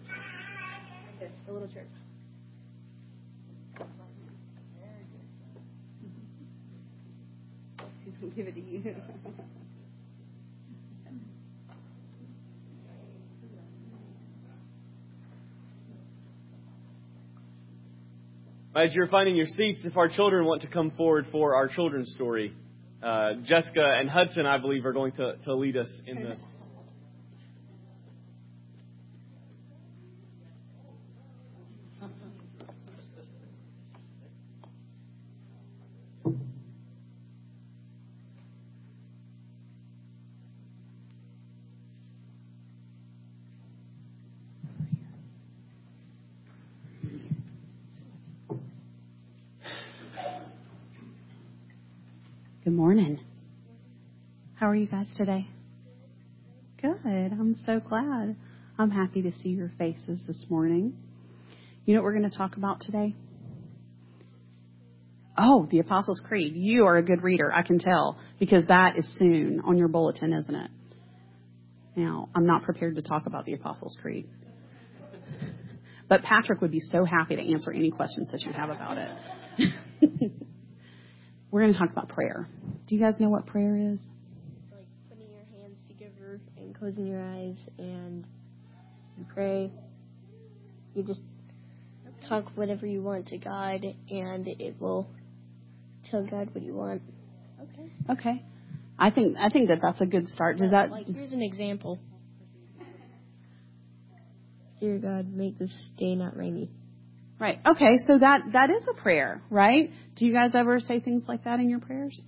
The 1.46 1.54
little 1.54 1.68
church. 1.68 1.97
He's 8.38 8.46
going 8.46 8.54
to 8.54 8.62
give 8.62 8.76
it 8.76 8.84
to 8.84 8.90
you. 8.90 8.96
As 18.76 18.94
you're 18.94 19.08
finding 19.08 19.36
your 19.36 19.48
seats, 19.48 19.86
if 19.86 19.98
our 19.98 20.08
children 20.08 20.46
want 20.46 20.62
to 20.62 20.68
come 20.68 20.92
forward 20.92 21.26
for 21.32 21.56
our 21.56 21.68
children's 21.68 22.12
story, 22.14 22.54
uh, 23.02 23.34
Jessica 23.44 23.96
and 24.00 24.08
Hudson, 24.08 24.46
I 24.46 24.60
believe, 24.60 24.86
are 24.86 24.94
going 24.94 25.14
to, 25.14 25.38
to 25.46 25.56
lead 25.56 25.76
us 25.76 25.90
in 26.06 26.22
this. 26.22 26.40
You 54.78 54.88
guys 54.88 55.08
today? 55.16 55.48
Good. 56.82 56.92
I'm 57.06 57.56
so 57.66 57.80
glad. 57.80 58.36
I'm 58.78 58.92
happy 58.92 59.24
to 59.24 59.32
see 59.44 59.50
your 59.50 59.72
faces 59.78 60.22
this 60.28 60.46
morning. 60.50 60.94
You 61.86 61.96
know 61.96 62.02
what 62.02 62.06
we're 62.06 62.20
going 62.20 62.30
to 62.30 62.38
talk 62.38 62.58
about 62.58 62.82
today? 62.82 63.16
Oh, 65.38 65.68
the 65.70 65.80
Apostles' 65.80 66.22
Creed. 66.28 66.54
You 66.56 66.86
are 66.86 66.98
a 66.98 67.04
good 67.04 67.24
reader, 67.24 67.52
I 67.52 67.62
can 67.64 67.80
tell, 67.80 68.20
because 68.40 68.66
that 68.68 68.98
is 68.98 69.12
soon 69.18 69.62
on 69.66 69.78
your 69.78 69.88
bulletin, 69.88 70.34
isn't 70.34 70.56
it? 70.56 70.72
Now, 71.96 72.30
I'm 72.36 72.46
not 72.46 72.64
prepared 72.64 72.96
to 72.96 73.02
talk 73.02 73.26
about 73.26 73.46
the 73.46 73.54
Apostles' 73.54 73.98
Creed. 74.02 74.28
But 76.10 76.22
Patrick 76.22 76.62
would 76.62 76.72
be 76.72 76.80
so 76.80 77.04
happy 77.04 77.36
to 77.36 77.52
answer 77.52 77.72
any 77.72 77.92
questions 77.92 78.30
that 78.32 78.42
you 78.42 78.54
have 78.54 78.70
about 78.70 78.98
it. 78.98 79.72
We're 81.52 81.62
going 81.62 81.74
to 81.74 81.80
talk 81.80 81.92
about 81.92 82.10
prayer. 82.10 82.48
Do 82.88 82.96
you 82.96 83.02
guys 83.02 83.16
know 83.20 83.30
what 83.30 83.46
prayer 83.48 83.76
is? 83.94 84.00
Closing 86.80 87.08
your 87.08 87.22
eyes 87.22 87.58
and 87.78 88.26
you 89.18 89.26
pray. 89.34 89.72
You 90.94 91.04
just 91.04 91.22
talk 92.28 92.46
whatever 92.56 92.86
you 92.86 93.02
want 93.02 93.28
to 93.28 93.38
God 93.38 93.84
and 93.84 94.48
it 94.48 94.76
will 94.80 95.08
tell 96.10 96.26
God 96.26 96.54
what 96.54 96.64
you 96.64 96.74
want. 96.74 97.02
Okay. 97.62 97.92
Okay. 98.10 98.44
I 99.00 99.12
think 99.12 99.38
I 99.38 99.50
think 99.50 99.70
that 99.70 99.80
that's 99.82 100.02
a 100.02 100.06
good 100.06 100.28
start. 100.28 100.58
Does 100.58 100.72
that 100.72 100.90
like 100.90 101.08
here's 101.08 101.34
an 101.34 101.42
example. 101.42 102.00
Dear 104.80 105.00
God, 105.00 105.32
make 105.32 105.58
this 105.58 105.76
day 105.98 106.16
not 106.16 106.38
rainy. 106.38 106.70
Right. 107.40 107.60
Okay, 107.66 107.98
so 108.08 108.18
that 108.18 108.42
that 108.54 108.70
is 108.72 108.84
a 108.90 109.00
prayer, 109.00 109.42
right? 109.50 109.92
Do 110.16 110.26
you 110.26 110.34
guys 110.34 110.52
ever 110.56 110.80
say 110.80 111.00
things 111.00 111.24
like 111.28 111.44
that 111.44 111.60
in 111.60 111.70
your 111.70 111.80
prayers? 111.80 112.20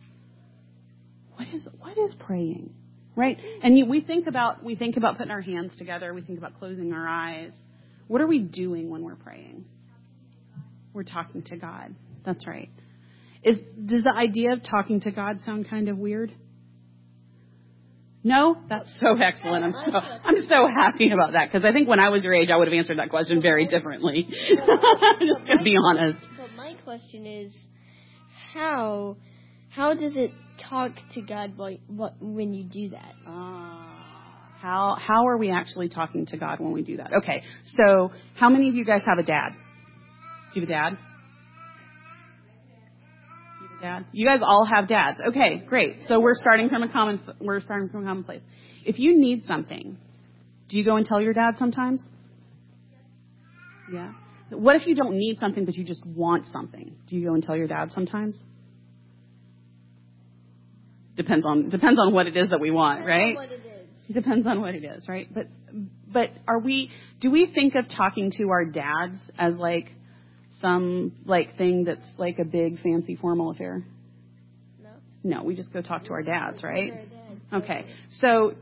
What 1.35 1.47
is 1.53 1.67
what 1.79 1.97
is 1.97 2.15
praying? 2.19 2.73
Right? 3.19 3.37
And 3.61 3.89
we 3.89 3.99
think 3.99 4.27
about 4.27 4.63
we 4.63 4.75
think 4.75 4.95
about 4.95 5.17
putting 5.17 5.31
our 5.31 5.41
hands 5.41 5.73
together, 5.77 6.13
we 6.13 6.21
think 6.21 6.37
about 6.37 6.57
closing 6.57 6.93
our 6.93 7.05
eyes. 7.05 7.51
What 8.07 8.21
are 8.21 8.27
we 8.27 8.39
doing 8.39 8.89
when 8.89 9.03
we're 9.03 9.17
praying? 9.17 9.65
We're 10.93 11.03
talking 11.03 11.43
to 11.43 11.57
God. 11.57 11.93
That's 12.25 12.47
right. 12.47 12.69
Is 13.43 13.57
does 13.85 14.05
the 14.05 14.13
idea 14.15 14.53
of 14.53 14.63
talking 14.63 15.01
to 15.01 15.11
God 15.11 15.41
sound 15.41 15.69
kind 15.69 15.89
of 15.89 15.97
weird? 15.97 16.31
No, 18.23 18.57
that's 18.69 18.95
so 19.01 19.17
excellent. 19.21 19.65
I'm 19.65 19.73
so 19.73 19.97
I'm 19.97 20.41
so 20.47 20.67
happy 20.73 21.11
about 21.11 21.33
that 21.33 21.51
because 21.51 21.65
I 21.65 21.73
think 21.73 21.89
when 21.89 21.99
I 21.99 22.09
was 22.09 22.23
your 22.23 22.33
age, 22.33 22.49
I 22.49 22.55
would 22.55 22.69
have 22.69 22.73
answered 22.73 22.99
that 22.99 23.09
question 23.09 23.41
very 23.41 23.67
differently. 23.67 24.29
I'm 24.29 25.19
just 25.27 25.45
gonna 25.45 25.63
be 25.65 25.75
honest. 25.77 26.21
But 26.37 26.53
my 26.55 26.73
question 26.85 27.25
is, 27.25 27.53
how 28.53 29.17
how 29.69 29.93
does 29.93 30.15
it 30.15 30.31
talk 30.69 30.91
to 31.13 31.21
God 31.21 31.53
when 32.19 32.53
you 32.53 32.63
do 32.63 32.89
that? 32.89 33.13
Uh, 33.25 33.89
how 34.61 34.97
how 34.99 35.27
are 35.27 35.37
we 35.37 35.51
actually 35.51 35.89
talking 35.89 36.25
to 36.27 36.37
God 36.37 36.59
when 36.59 36.71
we 36.71 36.81
do 36.81 36.97
that? 36.97 37.13
Okay, 37.21 37.43
so 37.77 38.11
how 38.35 38.49
many 38.49 38.69
of 38.69 38.75
you 38.75 38.83
guys 38.83 39.03
have 39.05 39.17
a 39.17 39.23
dad? 39.23 39.49
Do 40.53 40.59
you 40.59 40.67
have 40.67 40.69
a 40.69 40.73
dad? 40.73 40.97
Do 43.57 43.63
you 43.63 43.69
have 43.69 43.79
a 43.79 43.81
dad? 43.81 44.05
You 44.11 44.25
guys 44.25 44.39
all 44.43 44.65
have 44.65 44.87
dads. 44.87 45.21
Okay, 45.29 45.63
great. 45.65 46.03
So 46.07 46.19
we're 46.19 46.35
starting 46.35 46.69
from 46.69 46.83
a 46.83 46.91
common 46.91 47.21
we're 47.39 47.61
starting 47.61 47.89
from 47.89 48.03
a 48.03 48.07
common 48.07 48.23
place. 48.23 48.41
If 48.85 48.99
you 48.99 49.17
need 49.17 49.43
something, 49.43 49.97
do 50.67 50.77
you 50.77 50.83
go 50.83 50.97
and 50.97 51.05
tell 51.05 51.21
your 51.21 51.33
dad 51.33 51.55
sometimes? 51.57 52.01
Yeah. 53.91 54.13
What 54.51 54.75
if 54.75 54.87
you 54.87 54.95
don't 54.95 55.17
need 55.17 55.37
something 55.39 55.65
but 55.65 55.75
you 55.75 55.85
just 55.85 56.05
want 56.05 56.47
something? 56.47 56.95
Do 57.07 57.15
you 57.15 57.27
go 57.27 57.33
and 57.33 57.43
tell 57.43 57.55
your 57.55 57.67
dad 57.67 57.91
sometimes? 57.91 58.37
Depends 61.19 61.45
on 61.45 61.67
depends 61.67 61.99
on 61.99 62.13
what 62.13 62.27
it 62.27 62.37
is 62.37 62.49
that 62.51 62.61
we 62.61 62.71
want, 62.71 63.05
right? 63.05 63.35
What 63.35 63.51
it 63.51 63.59
is. 63.59 64.09
It 64.09 64.13
depends 64.13 64.47
on 64.47 64.61
what 64.61 64.73
it 64.73 64.85
is, 64.85 65.05
right? 65.09 65.27
But 65.29 65.47
but 66.07 66.29
are 66.47 66.59
we 66.59 66.91
Do 67.19 67.29
we 67.29 67.51
think 67.53 67.75
of 67.75 67.89
talking 67.93 68.31
to 68.37 68.51
our 68.51 68.63
dads 68.63 69.19
as 69.37 69.55
like 69.57 69.91
some 70.61 71.11
like 71.25 71.57
thing 71.57 71.83
that's 71.83 72.09
like 72.17 72.39
a 72.39 72.45
big 72.45 72.79
fancy 72.79 73.17
formal 73.17 73.51
affair? 73.51 73.83
No. 74.81 74.91
No, 75.25 75.43
we 75.43 75.55
just 75.55 75.73
go 75.73 75.81
talk 75.81 76.05
to 76.05 76.13
our 76.13 76.23
dads, 76.23 76.63
right? 76.63 76.93
Okay. 77.51 77.85
So 78.11 78.53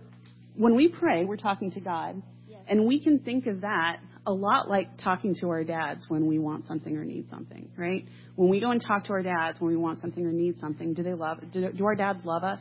when 0.55 0.75
we 0.75 0.87
pray, 0.87 1.25
we're 1.25 1.37
talking 1.37 1.69
to 1.73 1.79
God. 1.79 2.23
And 2.69 2.87
we 2.87 2.99
can 3.01 3.19
think 3.19 3.45
of 3.45 3.61
that 3.61 3.99
a 4.27 4.33
lot 4.33 4.69
like 4.69 4.97
talking 4.97 5.35
to 5.39 5.49
our 5.49 5.63
dads 5.63 6.05
when 6.09 6.27
we 6.27 6.37
want 6.37 6.65
something 6.67 6.95
or 6.97 7.05
need 7.05 7.29
something, 7.29 7.69
right? 7.77 8.05
When 8.35 8.49
we 8.49 8.59
go 8.59 8.71
and 8.71 8.83
talk 8.85 9.05
to 9.05 9.13
our 9.13 9.23
dads 9.23 9.59
when 9.61 9.69
we 9.69 9.77
want 9.77 10.01
something 10.01 10.23
or 10.23 10.33
need 10.33 10.59
something, 10.59 10.93
do 10.93 11.01
they 11.01 11.13
love 11.13 11.39
do, 11.51 11.71
do 11.71 11.85
our 11.85 11.95
dads 11.95 12.25
love 12.25 12.43
us? 12.43 12.59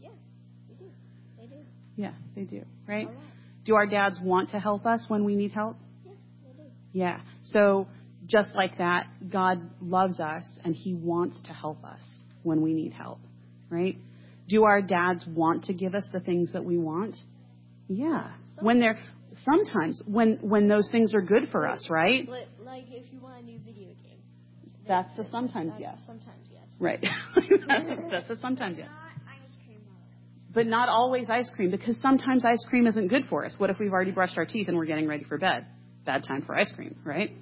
Yeah, 0.00 0.10
they 0.68 0.74
do. 0.74 0.90
They 1.38 1.46
do. 1.46 1.62
Yeah, 1.94 2.12
they 2.34 2.42
do, 2.42 2.64
right? 2.86 3.06
Lot. 3.06 3.14
Do 3.64 3.76
our 3.76 3.86
dads 3.86 4.18
want 4.20 4.50
to 4.50 4.58
help 4.58 4.86
us 4.86 5.04
when 5.06 5.24
we 5.24 5.36
need 5.36 5.52
help? 5.52 5.76
Yes, 6.04 6.16
they 6.44 6.62
do. 6.62 6.68
Yeah. 6.92 7.20
So 7.44 7.86
just 8.26 8.52
like 8.56 8.78
that, 8.78 9.06
God 9.30 9.70
loves 9.80 10.18
us 10.18 10.44
and 10.64 10.74
he 10.74 10.94
wants 10.94 11.40
to 11.42 11.52
help 11.52 11.84
us 11.84 12.02
when 12.42 12.60
we 12.60 12.74
need 12.74 12.92
help, 12.92 13.20
right? 13.70 13.96
Do 14.48 14.64
our 14.64 14.82
dads 14.82 15.24
want 15.26 15.64
to 15.64 15.72
give 15.72 15.94
us 15.94 16.08
the 16.12 16.20
things 16.20 16.54
that 16.54 16.64
we 16.64 16.76
want? 16.76 17.16
Yeah. 17.88 18.32
When 18.60 18.80
they're 18.80 18.98
sometimes 19.44 20.02
when 20.06 20.38
when 20.40 20.68
those 20.68 20.88
things 20.90 21.14
are 21.14 21.20
good 21.20 21.48
for 21.50 21.66
us, 21.66 21.86
right? 21.90 22.26
But 22.26 22.48
like 22.64 22.84
if 22.90 23.12
you 23.12 23.20
want 23.20 23.42
a 23.42 23.44
new 23.44 23.58
video 23.58 23.88
game. 24.02 24.16
That's 24.88 25.18
a 25.18 25.28
sometimes 25.30 25.72
That's 25.72 25.80
yes. 25.80 25.98
Sometimes 26.06 26.46
yes. 26.50 26.62
Right. 26.78 27.00
That's 28.10 28.30
a 28.30 28.36
sometimes 28.36 28.78
yes. 28.78 28.88
Not 28.88 29.34
ice 29.34 29.56
cream 29.66 29.80
always. 29.88 30.54
But 30.54 30.66
not 30.66 30.88
always 30.88 31.28
ice 31.28 31.50
cream 31.54 31.70
because 31.70 31.98
sometimes 32.00 32.44
ice 32.44 32.64
cream 32.68 32.86
isn't 32.86 33.08
good 33.08 33.24
for 33.28 33.44
us. 33.44 33.54
What 33.58 33.70
if 33.70 33.78
we've 33.80 33.92
already 33.92 34.12
brushed 34.12 34.38
our 34.38 34.46
teeth 34.46 34.68
and 34.68 34.76
we're 34.76 34.86
getting 34.86 35.08
ready 35.08 35.24
for 35.24 35.38
bed? 35.38 35.66
Bad 36.04 36.22
time 36.22 36.42
for 36.42 36.56
ice 36.56 36.72
cream, 36.72 36.96
right? 37.04 37.32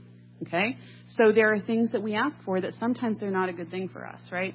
Okay? 0.47 0.79
So 1.09 1.33
there 1.33 1.53
are 1.53 1.61
things 1.61 1.93
that 1.93 2.03
we 2.03 2.15
ask 2.15 2.37
for 2.45 2.61
that 2.61 2.73
sometimes 2.75 3.19
they're 3.19 3.31
not 3.31 3.49
a 3.49 3.53
good 3.53 3.71
thing 3.71 3.89
for 3.89 4.07
us, 4.07 4.21
right? 4.33 4.55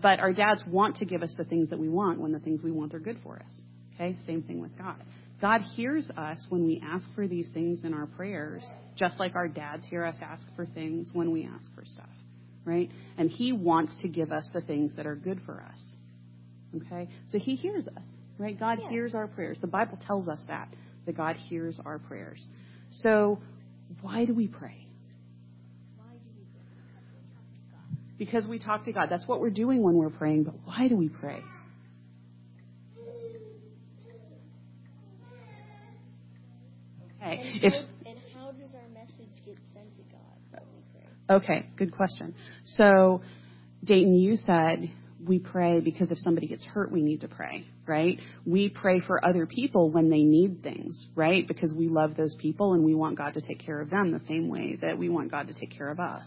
But 0.00 0.20
our 0.20 0.32
dads 0.32 0.62
want 0.66 0.96
to 0.96 1.04
give 1.06 1.22
us 1.22 1.34
the 1.36 1.44
things 1.44 1.70
that 1.70 1.78
we 1.78 1.88
want 1.88 2.20
when 2.20 2.32
the 2.32 2.38
things 2.38 2.62
we 2.62 2.70
want 2.70 2.94
are 2.94 2.98
good 2.98 3.18
for 3.22 3.36
us. 3.36 3.62
Okay? 3.94 4.16
Same 4.26 4.42
thing 4.42 4.60
with 4.60 4.76
God. 4.76 5.02
God 5.40 5.60
hears 5.74 6.08
us 6.16 6.38
when 6.48 6.64
we 6.64 6.82
ask 6.84 7.08
for 7.14 7.28
these 7.28 7.50
things 7.52 7.84
in 7.84 7.92
our 7.92 8.06
prayers, 8.06 8.62
just 8.96 9.18
like 9.20 9.34
our 9.34 9.48
dads 9.48 9.84
hear 9.86 10.04
us 10.04 10.16
ask 10.22 10.46
for 10.56 10.64
things 10.64 11.10
when 11.12 11.30
we 11.30 11.44
ask 11.44 11.72
for 11.74 11.84
stuff, 11.84 12.08
right? 12.64 12.90
And 13.18 13.30
He 13.30 13.52
wants 13.52 13.94
to 14.00 14.08
give 14.08 14.32
us 14.32 14.48
the 14.54 14.62
things 14.62 14.96
that 14.96 15.06
are 15.06 15.14
good 15.16 15.40
for 15.44 15.62
us. 15.62 15.94
Okay? 16.76 17.08
So 17.28 17.38
He 17.38 17.54
hears 17.54 17.86
us, 17.86 18.04
right? 18.38 18.58
God 18.58 18.78
Yeah. 18.80 18.88
hears 18.88 19.14
our 19.14 19.26
prayers. 19.26 19.58
The 19.60 19.66
Bible 19.66 19.98
tells 20.06 20.26
us 20.26 20.42
that, 20.48 20.72
that 21.04 21.16
God 21.16 21.36
hears 21.36 21.78
our 21.84 21.98
prayers. 21.98 22.44
So, 22.90 23.38
why 24.00 24.24
do 24.24 24.32
we 24.34 24.48
pray? 24.48 24.86
Why 25.96 26.12
do 26.14 26.30
we 26.34 26.44
pray? 26.44 26.62
Because 28.16 28.48
we 28.48 28.58
talk 28.58 28.86
to 28.86 28.92
God. 28.92 29.10
That's 29.10 29.28
what 29.28 29.40
we're 29.40 29.50
doing 29.50 29.82
when 29.82 29.96
we're 29.96 30.08
praying, 30.08 30.44
but 30.44 30.54
why 30.64 30.88
do 30.88 30.96
we 30.96 31.10
pray? 31.10 31.42
Okay. 37.26 37.40
And, 37.40 37.64
If 37.64 37.72
how, 37.72 38.10
and 38.10 38.18
how 38.34 38.52
does 38.52 38.74
our 38.74 38.88
message 38.88 39.44
get 39.44 39.56
sent 39.72 39.94
to 39.96 40.02
God 40.10 40.20
when 40.50 40.62
we 40.74 40.82
pray? 40.92 41.36
Okay, 41.36 41.66
good 41.76 41.92
question. 41.92 42.34
So, 42.64 43.22
Dayton, 43.84 44.14
you 44.14 44.36
said 44.36 44.90
we 45.24 45.38
pray 45.38 45.80
because 45.80 46.10
if 46.12 46.18
somebody 46.18 46.46
gets 46.46 46.64
hurt, 46.64 46.92
we 46.92 47.02
need 47.02 47.22
to 47.22 47.28
pray, 47.28 47.66
right? 47.86 48.18
We 48.44 48.68
pray 48.68 49.00
for 49.00 49.24
other 49.24 49.46
people 49.46 49.90
when 49.90 50.10
they 50.10 50.22
need 50.22 50.62
things, 50.62 51.08
right? 51.14 51.46
Because 51.46 51.72
we 51.74 51.88
love 51.88 52.16
those 52.16 52.34
people 52.36 52.74
and 52.74 52.84
we 52.84 52.94
want 52.94 53.18
God 53.18 53.34
to 53.34 53.40
take 53.40 53.64
care 53.64 53.80
of 53.80 53.90
them 53.90 54.12
the 54.12 54.20
same 54.28 54.48
way 54.48 54.78
that 54.82 54.98
we 54.98 55.08
want 55.08 55.30
God 55.30 55.48
to 55.48 55.54
take 55.54 55.76
care 55.76 55.88
of 55.88 55.98
us, 55.98 56.26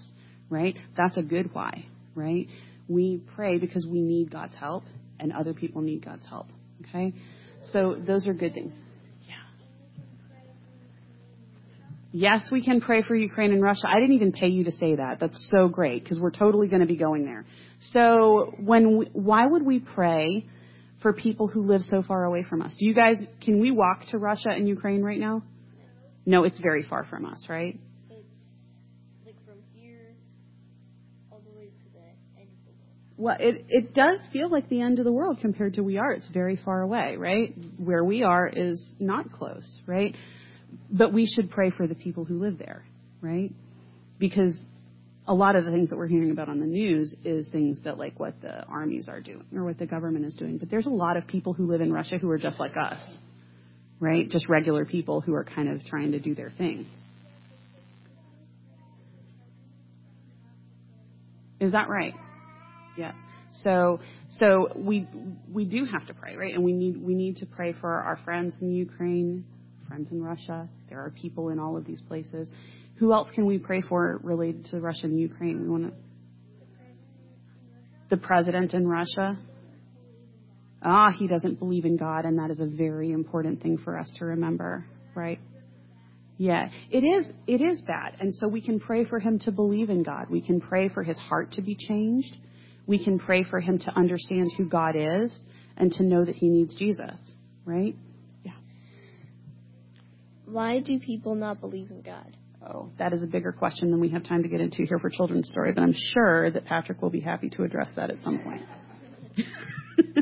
right? 0.49 0.75
That's 0.97 1.17
a 1.17 1.23
good 1.23 1.53
why, 1.53 1.85
right? 2.15 2.47
We 2.87 3.21
pray 3.35 3.57
because 3.57 3.87
we 3.87 4.01
need 4.01 4.31
God's 4.31 4.55
help 4.55 4.83
and 5.19 5.31
other 5.31 5.53
people 5.53 5.81
need 5.81 6.03
God's 6.03 6.25
help, 6.27 6.47
okay? 6.87 7.13
So, 7.71 7.95
those 7.95 8.25
are 8.25 8.33
good 8.33 8.53
things. 8.53 8.73
Yes, 12.11 12.49
we 12.51 12.63
can 12.63 12.81
pray 12.81 13.03
for 13.03 13.15
Ukraine 13.15 13.51
and 13.51 13.61
Russia. 13.61 13.87
I 13.87 13.99
didn't 13.99 14.15
even 14.15 14.31
pay 14.31 14.47
you 14.47 14.63
to 14.63 14.71
say 14.71 14.95
that. 14.95 15.19
That's 15.19 15.49
so 15.51 15.67
great 15.67 16.03
because 16.03 16.19
we're 16.19 16.31
totally 16.31 16.67
going 16.67 16.81
to 16.81 16.87
be 16.87 16.95
going 16.95 17.23
there. 17.23 17.45
So, 17.91 18.53
when 18.57 18.97
we, 18.97 19.09
why 19.13 19.45
would 19.45 19.63
we 19.63 19.79
pray 19.79 20.45
for 21.01 21.13
people 21.13 21.47
who 21.47 21.67
live 21.67 21.81
so 21.81 22.01
far 22.01 22.23
away 22.23 22.43
from 22.43 22.61
us? 22.63 22.75
Do 22.79 22.87
you 22.87 22.95
guys 22.95 23.17
can 23.41 23.59
we 23.59 23.69
walk 23.71 24.07
to 24.09 24.17
Russia 24.17 24.49
and 24.49 24.67
Ukraine 24.67 25.03
right 25.03 25.19
now? 25.19 25.43
No, 26.25 26.43
it's 26.43 26.59
very 26.59 26.83
far 26.83 27.05
from 27.05 27.25
us, 27.25 27.45
right? 27.47 27.79
It's 28.09 28.19
like 29.25 29.35
from 29.45 29.59
here 29.75 30.15
all 31.31 31.41
the 31.45 31.57
way 31.57 31.65
to 31.65 31.93
the 31.93 32.39
end 32.39 32.49
of 32.49 32.65
the 32.65 32.73
world. 32.81 33.17
Well, 33.17 33.37
it 33.39 33.65
it 33.69 33.93
does 33.93 34.19
feel 34.33 34.49
like 34.49 34.67
the 34.67 34.81
end 34.81 34.97
of 34.97 35.05
the 35.05 35.11
world 35.11 35.39
compared 35.41 35.75
to 35.75 35.81
where 35.81 35.87
we 35.87 35.97
are. 35.97 36.11
It's 36.11 36.27
very 36.27 36.55
far 36.55 36.81
away, 36.81 37.17
right? 37.17 37.55
Where 37.77 38.03
we 38.03 38.23
are 38.23 38.47
is 38.47 38.93
not 38.99 39.31
close, 39.31 39.81
right? 39.85 40.15
But 40.91 41.13
we 41.13 41.27
should 41.27 41.51
pray 41.51 41.69
for 41.69 41.87
the 41.87 41.95
people 41.95 42.25
who 42.25 42.39
live 42.39 42.57
there, 42.57 42.83
right? 43.21 43.51
Because 44.17 44.59
a 45.27 45.33
lot 45.33 45.55
of 45.55 45.63
the 45.63 45.71
things 45.71 45.89
that 45.91 45.97
we're 45.97 46.07
hearing 46.07 46.31
about 46.31 46.49
on 46.49 46.59
the 46.59 46.65
news 46.65 47.13
is 47.23 47.47
things 47.49 47.79
that 47.83 47.99
like 47.99 48.19
what 48.19 48.41
the 48.41 48.63
armies 48.65 49.07
are 49.07 49.21
doing 49.21 49.45
or 49.55 49.63
what 49.63 49.77
the 49.77 49.85
government 49.85 50.25
is 50.25 50.35
doing. 50.35 50.57
But 50.57 50.71
there's 50.71 50.87
a 50.87 50.91
lot 50.91 51.17
of 51.17 51.27
people 51.27 51.53
who 51.53 51.67
live 51.67 51.81
in 51.81 51.93
Russia 51.93 52.17
who 52.17 52.29
are 52.31 52.39
just 52.39 52.59
like 52.59 52.73
us, 52.75 52.99
right? 53.99 54.27
Just 54.27 54.49
regular 54.49 54.85
people 54.85 55.21
who 55.21 55.35
are 55.35 55.43
kind 55.43 55.69
of 55.69 55.85
trying 55.85 56.13
to 56.13 56.19
do 56.19 56.33
their 56.33 56.49
thing. 56.57 56.87
Is 61.59 61.73
that 61.73 61.89
right? 61.89 62.13
Yeah. 62.97 63.11
So 63.63 63.99
so 64.39 64.71
we 64.75 65.07
we 65.51 65.65
do 65.65 65.85
have 65.85 66.07
to 66.07 66.13
pray, 66.13 66.35
right? 66.35 66.53
And 66.53 66.63
we 66.63 66.73
need 66.73 66.97
we 66.97 67.13
need 67.13 67.37
to 67.37 67.45
pray 67.45 67.73
for 67.73 67.91
our 67.91 68.17
friends 68.23 68.55
in 68.61 68.71
Ukraine, 68.71 69.45
friends 69.89 70.09
in 70.11 70.23
Russia. 70.23 70.69
There 70.87 71.03
are 71.03 71.09
people 71.09 71.49
in 71.49 71.59
all 71.59 71.75
of 71.75 71.83
these 71.83 72.01
places. 72.01 72.49
Who 72.95 73.11
else 73.11 73.29
can 73.33 73.45
we 73.45 73.57
pray 73.57 73.81
for 73.81 74.19
related 74.23 74.65
to 74.67 74.79
Russia 74.79 75.05
and 75.05 75.19
Ukraine? 75.19 75.61
We 75.61 75.69
want 75.69 75.87
to 75.87 75.93
the 78.09 78.17
president 78.17 78.73
in 78.73 78.87
Russia. 78.87 79.37
Ah, 80.81 81.11
he 81.17 81.27
doesn't 81.27 81.59
believe 81.59 81.85
in 81.85 81.97
God, 81.97 82.25
and 82.25 82.39
that 82.39 82.49
is 82.49 82.59
a 82.59 82.65
very 82.65 83.11
important 83.11 83.61
thing 83.61 83.77
for 83.77 83.97
us 83.97 84.11
to 84.17 84.25
remember, 84.25 84.85
right? 85.13 85.39
Yeah, 86.37 86.69
it 86.89 86.99
is. 86.99 87.27
It 87.47 87.61
is 87.61 87.81
that, 87.87 88.15
and 88.19 88.33
so 88.33 88.47
we 88.47 88.61
can 88.61 88.79
pray 88.79 89.05
for 89.05 89.19
him 89.19 89.39
to 89.39 89.51
believe 89.51 89.89
in 89.89 90.03
God. 90.03 90.29
We 90.29 90.41
can 90.41 90.61
pray 90.61 90.89
for 90.89 91.03
his 91.03 91.19
heart 91.19 91.51
to 91.53 91.61
be 91.61 91.75
changed. 91.75 92.33
We 92.87 93.03
can 93.03 93.19
pray 93.19 93.43
for 93.43 93.59
him 93.59 93.77
to 93.79 93.91
understand 93.95 94.51
who 94.57 94.65
God 94.67 94.95
is 94.95 95.37
and 95.77 95.91
to 95.93 96.03
know 96.03 96.25
that 96.25 96.35
he 96.35 96.47
needs 96.47 96.75
Jesus, 96.75 97.19
right? 97.65 97.95
Why 100.51 100.79
do 100.79 100.99
people 100.99 101.35
not 101.35 101.61
believe 101.61 101.91
in 101.91 102.01
God? 102.01 102.35
Oh, 102.65 102.89
that 102.97 103.13
is 103.13 103.21
a 103.21 103.27
bigger 103.27 103.51
question 103.51 103.91
than 103.91 103.99
we 103.99 104.09
have 104.09 104.23
time 104.23 104.43
to 104.43 104.49
get 104.49 104.59
into 104.59 104.83
here 104.83 104.99
for 104.99 105.09
children's 105.09 105.47
story, 105.47 105.71
but 105.71 105.81
I'm 105.81 105.95
sure 106.13 106.51
that 106.51 106.65
Patrick 106.65 107.01
will 107.01 107.09
be 107.09 107.21
happy 107.21 107.49
to 107.51 107.63
address 107.63 107.89
that 107.95 108.09
at 108.09 108.21
some 108.23 108.39
point. 108.39 108.61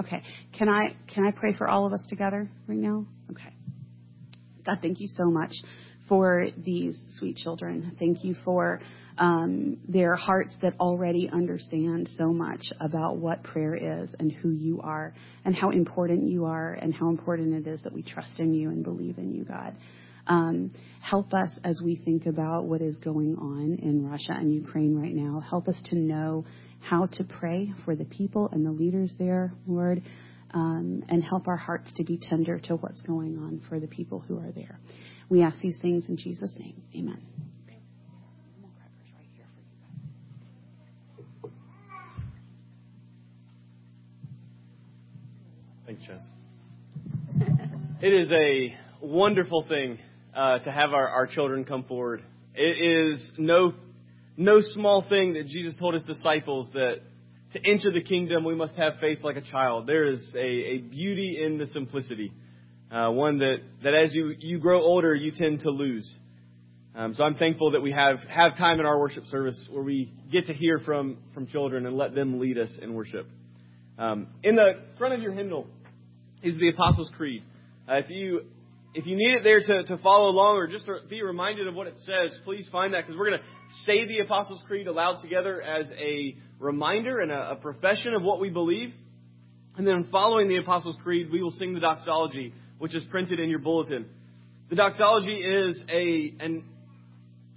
okay, 0.00 0.22
can 0.52 0.68
I 0.68 0.96
can 1.12 1.24
I 1.24 1.30
pray 1.30 1.54
for 1.56 1.68
all 1.68 1.86
of 1.86 1.92
us 1.92 2.04
together 2.08 2.50
right 2.66 2.78
now? 2.78 3.06
Okay. 3.30 3.54
God, 4.64 4.78
thank 4.82 5.00
you 5.00 5.08
so 5.16 5.30
much 5.30 5.52
for 6.08 6.48
these 6.56 7.00
sweet 7.18 7.36
children. 7.36 7.96
Thank 7.98 8.24
you 8.24 8.34
for 8.44 8.80
um, 9.18 9.78
their 9.88 10.14
hearts 10.14 10.56
that 10.62 10.74
already 10.80 11.28
understand 11.32 12.08
so 12.18 12.32
much 12.32 12.62
about 12.80 13.16
what 13.16 13.42
prayer 13.42 14.02
is 14.02 14.14
and 14.18 14.32
who 14.32 14.50
you 14.50 14.80
are 14.82 15.14
and 15.44 15.54
how 15.54 15.70
important 15.70 16.28
you 16.28 16.46
are 16.46 16.72
and 16.74 16.94
how 16.94 17.08
important 17.08 17.66
it 17.66 17.70
is 17.70 17.82
that 17.82 17.92
we 17.92 18.02
trust 18.02 18.34
in 18.38 18.54
you 18.54 18.70
and 18.70 18.82
believe 18.82 19.18
in 19.18 19.32
you, 19.32 19.44
God. 19.44 19.76
Um, 20.26 20.72
help 21.00 21.34
us 21.34 21.50
as 21.64 21.80
we 21.84 21.96
think 21.96 22.26
about 22.26 22.64
what 22.64 22.82
is 22.82 22.96
going 22.98 23.36
on 23.36 23.78
in 23.82 24.06
Russia 24.08 24.32
and 24.32 24.52
Ukraine 24.52 24.94
right 24.94 25.14
now. 25.14 25.40
Help 25.40 25.68
us 25.68 25.80
to 25.86 25.96
know 25.96 26.44
how 26.80 27.06
to 27.12 27.24
pray 27.24 27.72
for 27.84 27.94
the 27.94 28.04
people 28.04 28.48
and 28.52 28.64
the 28.64 28.70
leaders 28.70 29.14
there, 29.18 29.52
Lord, 29.66 30.02
um, 30.52 31.02
and 31.08 31.22
help 31.22 31.48
our 31.48 31.56
hearts 31.56 31.92
to 31.94 32.04
be 32.04 32.18
tender 32.18 32.58
to 32.60 32.76
what's 32.76 33.02
going 33.02 33.38
on 33.38 33.60
for 33.68 33.80
the 33.80 33.86
people 33.86 34.20
who 34.20 34.38
are 34.38 34.52
there. 34.52 34.78
We 35.28 35.42
ask 35.42 35.60
these 35.60 35.78
things 35.80 36.08
in 36.08 36.16
Jesus' 36.16 36.54
name. 36.58 36.82
Amen. 36.96 37.49
Jess. 46.06 46.26
It 48.02 48.12
is 48.12 48.28
a 48.30 48.74
wonderful 49.04 49.64
thing 49.68 49.98
uh, 50.34 50.58
to 50.60 50.70
have 50.70 50.92
our, 50.92 51.08
our 51.08 51.26
children 51.26 51.64
come 51.64 51.84
forward. 51.84 52.22
It 52.54 53.12
is 53.12 53.32
no 53.38 53.74
no 54.36 54.60
small 54.60 55.04
thing 55.08 55.34
that 55.34 55.46
Jesus 55.46 55.74
told 55.78 55.94
his 55.94 56.02
disciples 56.04 56.68
that 56.72 57.00
to 57.52 57.66
enter 57.68 57.92
the 57.92 58.02
kingdom 58.02 58.44
we 58.44 58.54
must 58.54 58.74
have 58.76 58.94
faith 59.00 59.18
like 59.22 59.36
a 59.36 59.42
child. 59.42 59.86
There 59.86 60.06
is 60.12 60.20
a, 60.34 60.38
a 60.38 60.78
beauty 60.78 61.38
in 61.44 61.58
the 61.58 61.66
simplicity. 61.66 62.32
uh, 62.90 63.10
one 63.10 63.38
that, 63.38 63.56
that 63.84 63.94
as 63.94 64.14
you, 64.14 64.34
you 64.38 64.58
grow 64.58 64.82
older, 64.82 65.14
you 65.14 65.30
tend 65.36 65.60
to 65.60 65.70
lose. 65.70 66.18
Um, 66.94 67.14
so 67.14 67.22
I'm 67.22 67.36
thankful 67.36 67.72
that 67.72 67.80
we 67.80 67.92
have, 67.92 68.18
have 68.28 68.56
time 68.58 68.80
in 68.80 68.86
our 68.86 68.98
worship 68.98 69.26
service 69.26 69.68
where 69.70 69.82
we 69.82 70.12
get 70.30 70.46
to 70.46 70.52
hear 70.52 70.80
from, 70.80 71.18
from 71.32 71.46
children 71.46 71.86
and 71.86 71.96
let 71.96 72.14
them 72.14 72.40
lead 72.40 72.58
us 72.58 72.70
in 72.82 72.94
worship. 72.94 73.28
Um, 73.96 74.28
in 74.42 74.56
the 74.56 74.80
front 74.98 75.14
of 75.14 75.22
your 75.22 75.32
hymnal 75.32 75.66
is 76.42 76.56
the 76.56 76.68
Apostles' 76.68 77.10
Creed. 77.16 77.42
Uh, 77.88 77.96
if 77.96 78.10
you 78.10 78.42
if 78.92 79.06
you 79.06 79.16
need 79.16 79.34
it 79.36 79.44
there 79.44 79.60
to, 79.60 79.84
to 79.84 79.98
follow 79.98 80.28
along 80.30 80.56
or 80.56 80.66
just 80.66 80.86
to 80.86 80.98
be 81.08 81.22
reminded 81.22 81.68
of 81.68 81.74
what 81.74 81.86
it 81.86 81.94
says, 81.98 82.36
please 82.44 82.68
find 82.72 82.92
that 82.94 83.06
because 83.06 83.16
we're 83.16 83.28
going 83.28 83.40
to 83.40 83.46
say 83.84 84.04
the 84.04 84.18
Apostles' 84.18 84.60
Creed 84.66 84.88
aloud 84.88 85.22
together 85.22 85.62
as 85.62 85.88
a 85.96 86.36
reminder 86.58 87.20
and 87.20 87.30
a, 87.30 87.52
a 87.52 87.56
profession 87.56 88.14
of 88.14 88.22
what 88.22 88.40
we 88.40 88.50
believe. 88.50 88.92
And 89.76 89.86
then 89.86 90.08
following 90.10 90.48
the 90.48 90.56
Apostles' 90.56 90.96
Creed, 91.02 91.30
we 91.30 91.40
will 91.40 91.52
sing 91.52 91.72
the 91.72 91.80
doxology, 91.80 92.52
which 92.78 92.94
is 92.94 93.04
printed 93.10 93.38
in 93.38 93.48
your 93.48 93.60
bulletin. 93.60 94.06
The 94.70 94.76
doxology 94.76 95.40
is 95.40 95.80
a 95.88 96.34
an 96.40 96.64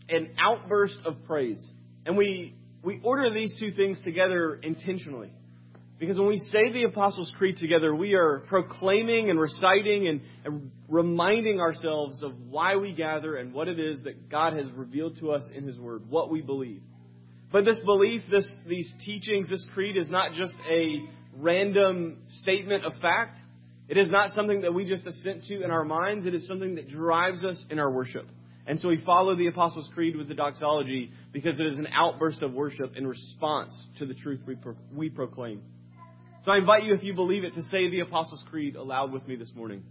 an 0.10 0.36
outburst 0.40 1.00
of 1.06 1.24
praise. 1.26 1.64
And 2.06 2.16
we 2.16 2.56
we 2.84 3.00
order 3.04 3.32
these 3.32 3.56
two 3.60 3.72
things 3.72 3.98
together 4.04 4.60
intentionally. 4.62 5.32
Because 6.00 6.18
when 6.18 6.28
we 6.28 6.40
say 6.40 6.72
the 6.72 6.84
Apostles' 6.84 7.32
Creed 7.38 7.58
together, 7.58 7.96
we 7.96 8.16
are 8.16 8.40
proclaiming 8.48 9.30
and 9.30 9.40
reciting 9.40 10.08
and, 10.08 10.22
and, 10.44 10.72
reminding 10.90 11.60
ourselves 11.60 12.22
of 12.22 12.34
why 12.50 12.76
we 12.76 12.94
gather 12.94 13.36
and 13.38 13.54
what 13.54 13.68
it 13.68 13.80
is 13.80 14.02
that 14.04 14.30
God 14.30 14.54
has 14.54 14.66
revealed 14.74 15.18
to 15.20 15.32
us 15.32 15.50
in 15.56 15.66
His 15.66 15.78
Word, 15.80 16.08
what 16.08 16.30
we 16.30 16.42
believe. 16.42 16.82
But 17.52 17.66
this 17.66 17.80
belief, 17.86 18.22
this, 18.30 18.50
these 18.68 18.92
teachings, 19.06 19.50
this 19.50 19.66
creed 19.74 19.98
is 19.98 20.10
not 20.10 20.34
just 20.34 20.54
a 20.70 21.08
random 21.38 22.18
statement 22.42 22.86
of 22.86 22.94
fact. 23.02 23.38
It 23.88 23.98
is 23.98 24.10
not 24.10 24.34
something 24.36 24.62
that 24.62 24.74
we 24.74 24.86
just 24.86 25.06
assent 25.06 25.46
to 25.46 25.64
in 25.64 25.72
our 25.72 25.84
minds. 25.84 26.26
It 26.26 26.34
is 26.34 26.48
something 26.48 26.76
that 26.76 26.90
drives 26.90 27.44
us 27.44 27.64
in 27.70 27.80
our 27.80 27.92
worship. 27.92 28.28
And 28.66 28.80
so 28.80 28.88
we 28.88 29.02
follow 29.06 29.36
the 29.36 29.48
Apostles' 29.48 29.90
Creed 29.94 30.16
with 30.16 30.30
the 30.30 30.34
doxology 30.34 31.12
because 31.32 31.60
it 31.60 31.66
is 31.66 31.78
an 31.78 31.88
outburst 31.94 32.42
of 32.42 32.54
worship 32.54 32.96
in 32.96 33.06
response 33.06 33.78
to 34.00 34.06
the 34.06 34.14
truth 34.14 34.40
we, 34.48 34.56
pro- 34.56 34.76
we 34.94 35.10
proclaim. 35.10 35.62
So 36.46 36.52
I 36.52 36.58
invite 36.58 36.84
you, 36.84 36.94
if 36.94 37.04
you 37.04 37.14
believe 37.14 37.46
it, 37.46 37.54
to 37.54 37.64
say 37.64 37.90
the 37.90 38.02
Apostles' 38.02 38.44
Creed 38.50 38.76
aloud 38.76 39.14
with 39.14 39.26
me 39.26 39.38
this 39.38 39.52
morning. 39.56 39.84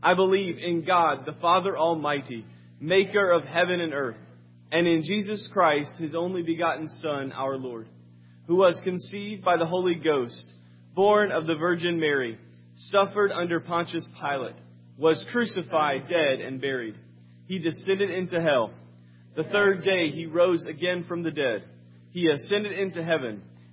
I 0.00 0.14
believe 0.14 0.58
in 0.58 0.84
God, 0.84 1.26
the 1.26 1.34
Father 1.40 1.76
Almighty, 1.76 2.46
maker 2.78 3.32
of 3.32 3.42
heaven 3.42 3.80
and 3.80 3.92
earth, 3.92 4.16
and 4.70 4.86
in 4.86 5.02
Jesus 5.02 5.46
Christ, 5.52 5.90
his 5.98 6.14
only 6.14 6.42
begotten 6.42 6.88
Son, 7.02 7.32
our 7.32 7.56
Lord, 7.56 7.88
who 8.46 8.54
was 8.54 8.80
conceived 8.84 9.44
by 9.44 9.56
the 9.56 9.66
Holy 9.66 9.96
Ghost, 9.96 10.44
born 10.94 11.32
of 11.32 11.46
the 11.46 11.56
Virgin 11.56 11.98
Mary, 11.98 12.38
suffered 12.76 13.32
under 13.32 13.58
Pontius 13.58 14.08
Pilate, 14.20 14.56
was 14.96 15.24
crucified, 15.32 16.08
dead, 16.08 16.40
and 16.40 16.60
buried. 16.60 16.94
He 17.46 17.58
descended 17.58 18.10
into 18.10 18.40
hell. 18.40 18.72
The 19.34 19.44
third 19.44 19.82
day 19.82 20.10
he 20.10 20.26
rose 20.26 20.64
again 20.66 21.04
from 21.08 21.24
the 21.24 21.32
dead. 21.32 21.64
He 22.10 22.28
ascended 22.28 22.78
into 22.78 23.02
heaven 23.02 23.42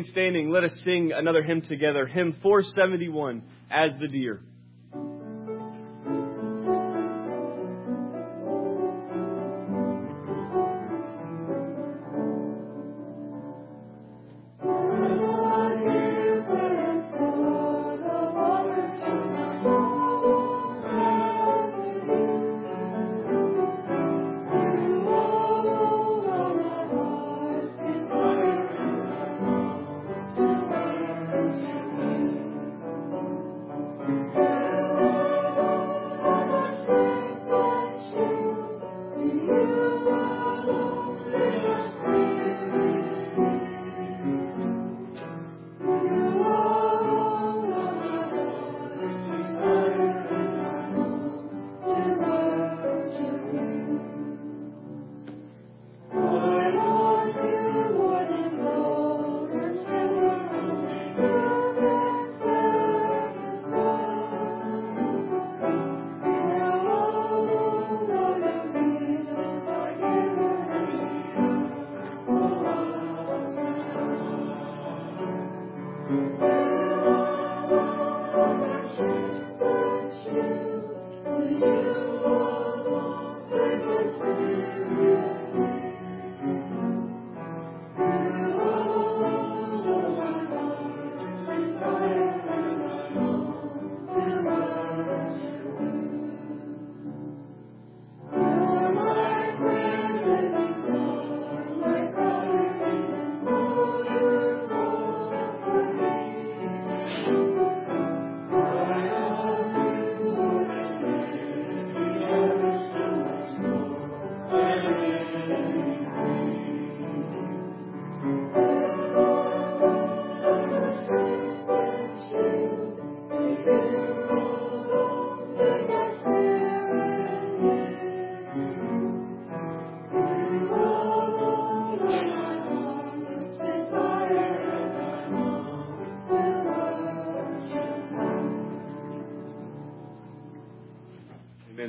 Remain 0.00 0.12
standing, 0.12 0.50
let 0.50 0.64
us 0.64 0.72
sing 0.84 1.12
another 1.14 1.42
hymn 1.42 1.62
together. 1.62 2.06
Hymn 2.06 2.36
471, 2.42 3.42
As 3.70 3.92
the 4.00 4.08
Deer. 4.08 4.40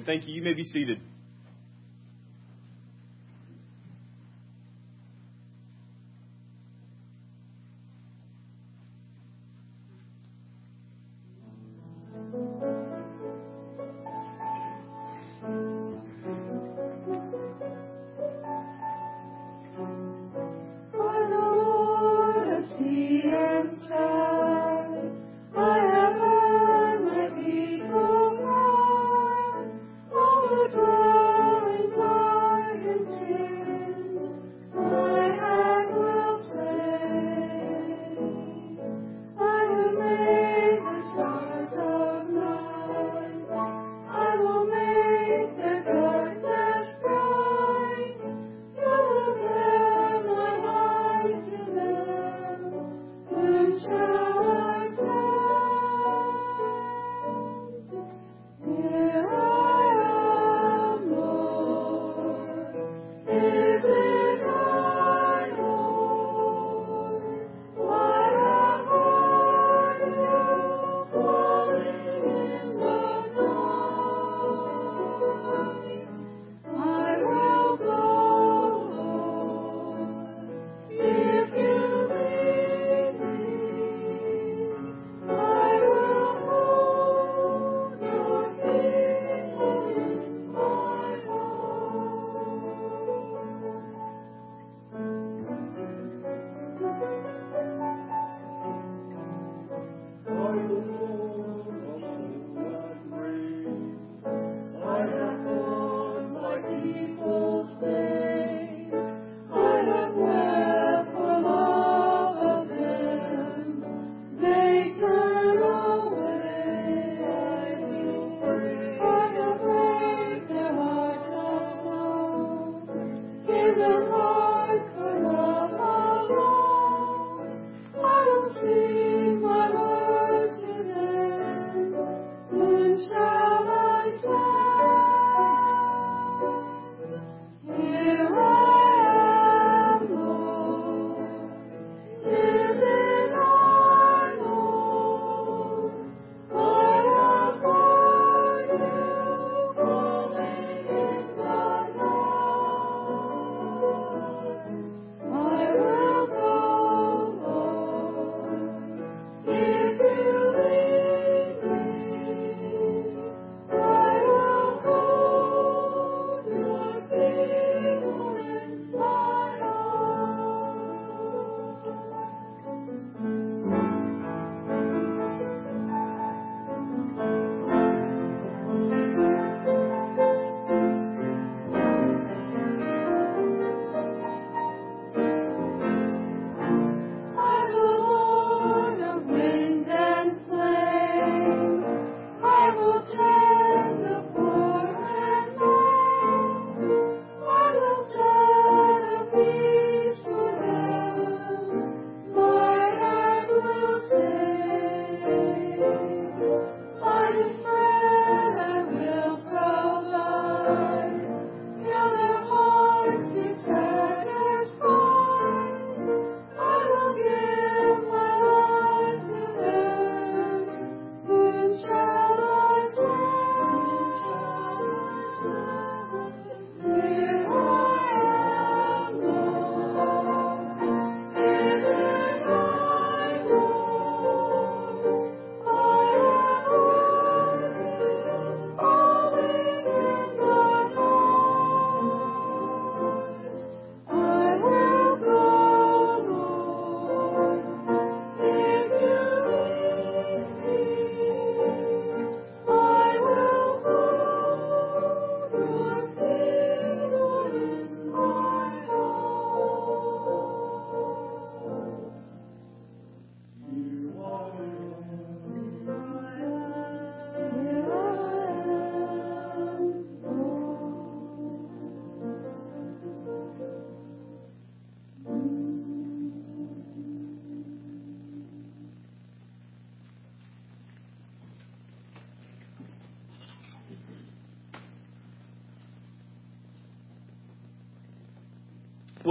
Amen. 0.02 0.06
Thank 0.06 0.28
you. 0.28 0.36
You 0.36 0.42
may 0.42 0.54
be 0.54 0.64
seated. 0.64 1.01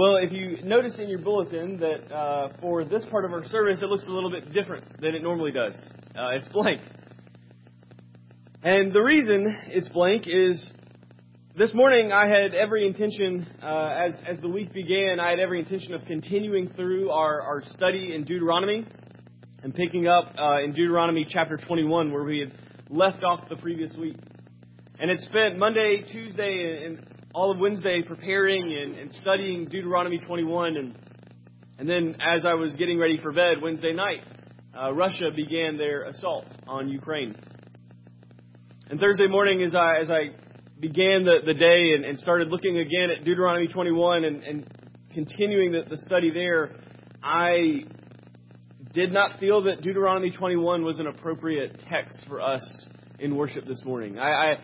Well, 0.01 0.15
if 0.15 0.31
you 0.31 0.57
notice 0.63 0.97
in 0.97 1.09
your 1.09 1.19
bulletin 1.19 1.77
that 1.77 2.11
uh, 2.11 2.47
for 2.59 2.83
this 2.83 3.05
part 3.11 3.23
of 3.23 3.33
our 3.33 3.45
service, 3.45 3.83
it 3.83 3.85
looks 3.85 4.03
a 4.07 4.11
little 4.11 4.31
bit 4.31 4.51
different 4.51 4.99
than 4.99 5.13
it 5.13 5.21
normally 5.21 5.51
does. 5.51 5.75
Uh, 6.15 6.29
it's 6.29 6.47
blank. 6.47 6.81
And 8.63 8.91
the 8.93 8.99
reason 8.99 9.55
it's 9.67 9.87
blank 9.89 10.23
is 10.25 10.65
this 11.55 11.75
morning 11.75 12.11
I 12.11 12.27
had 12.27 12.55
every 12.55 12.87
intention, 12.87 13.45
uh, 13.61 14.07
as, 14.07 14.15
as 14.27 14.41
the 14.41 14.49
week 14.49 14.73
began, 14.73 15.19
I 15.19 15.29
had 15.29 15.39
every 15.39 15.59
intention 15.59 15.93
of 15.93 16.03
continuing 16.05 16.69
through 16.69 17.11
our, 17.11 17.39
our 17.39 17.61
study 17.75 18.15
in 18.15 18.23
Deuteronomy 18.23 18.87
and 19.61 19.71
picking 19.71 20.07
up 20.07 20.33
uh, 20.35 20.63
in 20.63 20.73
Deuteronomy 20.73 21.27
chapter 21.29 21.57
21 21.57 22.11
where 22.11 22.23
we 22.23 22.39
had 22.39 22.53
left 22.89 23.23
off 23.23 23.47
the 23.49 23.57
previous 23.57 23.95
week. 23.95 24.17
And 24.99 25.11
it 25.11 25.21
spent 25.29 25.59
Monday, 25.59 26.03
Tuesday, 26.11 26.85
and 26.87 27.05
all 27.33 27.51
of 27.51 27.59
Wednesday 27.59 28.01
preparing 28.01 28.75
and, 28.77 28.95
and 28.95 29.11
studying 29.21 29.65
Deuteronomy 29.65 30.19
21. 30.19 30.77
And, 30.77 30.95
and 31.79 31.89
then 31.89 32.15
as 32.21 32.45
I 32.45 32.53
was 32.55 32.75
getting 32.75 32.99
ready 32.99 33.19
for 33.21 33.31
bed 33.31 33.57
Wednesday 33.61 33.93
night, 33.93 34.23
uh, 34.77 34.93
Russia 34.93 35.29
began 35.35 35.77
their 35.77 36.03
assault 36.03 36.45
on 36.67 36.89
Ukraine. 36.89 37.35
And 38.89 38.99
Thursday 38.99 39.27
morning, 39.27 39.61
as 39.61 39.75
I, 39.75 39.97
as 40.01 40.09
I 40.09 40.35
began 40.79 41.23
the, 41.23 41.37
the 41.45 41.53
day 41.53 41.93
and, 41.95 42.03
and 42.03 42.19
started 42.19 42.49
looking 42.49 42.79
again 42.79 43.09
at 43.11 43.23
Deuteronomy 43.23 43.67
21 43.67 44.25
and, 44.25 44.43
and 44.43 44.67
continuing 45.13 45.71
the, 45.71 45.83
the 45.89 45.97
study 45.97 46.31
there, 46.31 46.75
I 47.23 47.83
did 48.93 49.13
not 49.13 49.39
feel 49.39 49.63
that 49.63 49.81
Deuteronomy 49.81 50.31
21 50.31 50.83
was 50.83 50.99
an 50.99 51.07
appropriate 51.07 51.79
text 51.89 52.19
for 52.27 52.41
us 52.41 52.61
in 53.19 53.35
worship 53.35 53.65
this 53.65 53.83
morning. 53.85 54.19
I, 54.19 54.31
I 54.31 54.57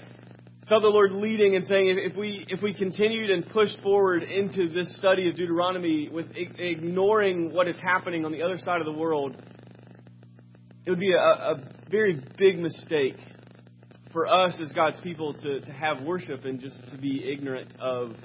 felt 0.69 0.81
the 0.81 0.89
Lord 0.89 1.13
leading 1.13 1.55
and 1.55 1.65
saying 1.65 1.97
if, 1.97 2.15
we 2.15 2.45
if 2.49 2.61
we 2.61 2.73
continued 2.73 3.29
and 3.29 3.47
pushed 3.49 3.79
forward 3.81 4.23
into 4.23 4.67
this 4.69 4.93
study 4.97 5.29
of 5.29 5.35
Deuteronomy 5.35 6.09
with 6.09 6.27
ignoring 6.35 7.53
what 7.53 7.67
is 7.67 7.79
happening 7.79 8.25
on 8.25 8.31
the 8.33 8.41
other 8.41 8.57
side 8.57 8.81
of 8.81 8.85
the 8.85 8.91
world, 8.91 9.35
it 10.85 10.89
would 10.89 10.99
be 10.99 11.13
a, 11.13 11.17
a 11.17 11.63
very 11.89 12.21
big 12.37 12.59
mistake 12.59 13.15
for 14.11 14.27
us 14.27 14.57
as 14.61 14.69
God's 14.71 14.99
people 14.99 15.33
to, 15.35 15.61
to 15.61 15.71
have 15.71 16.01
worship 16.01 16.43
and 16.43 16.59
just 16.59 16.79
to 16.91 16.97
be 16.97 17.31
ignorant 17.31 17.71
of 17.79 18.15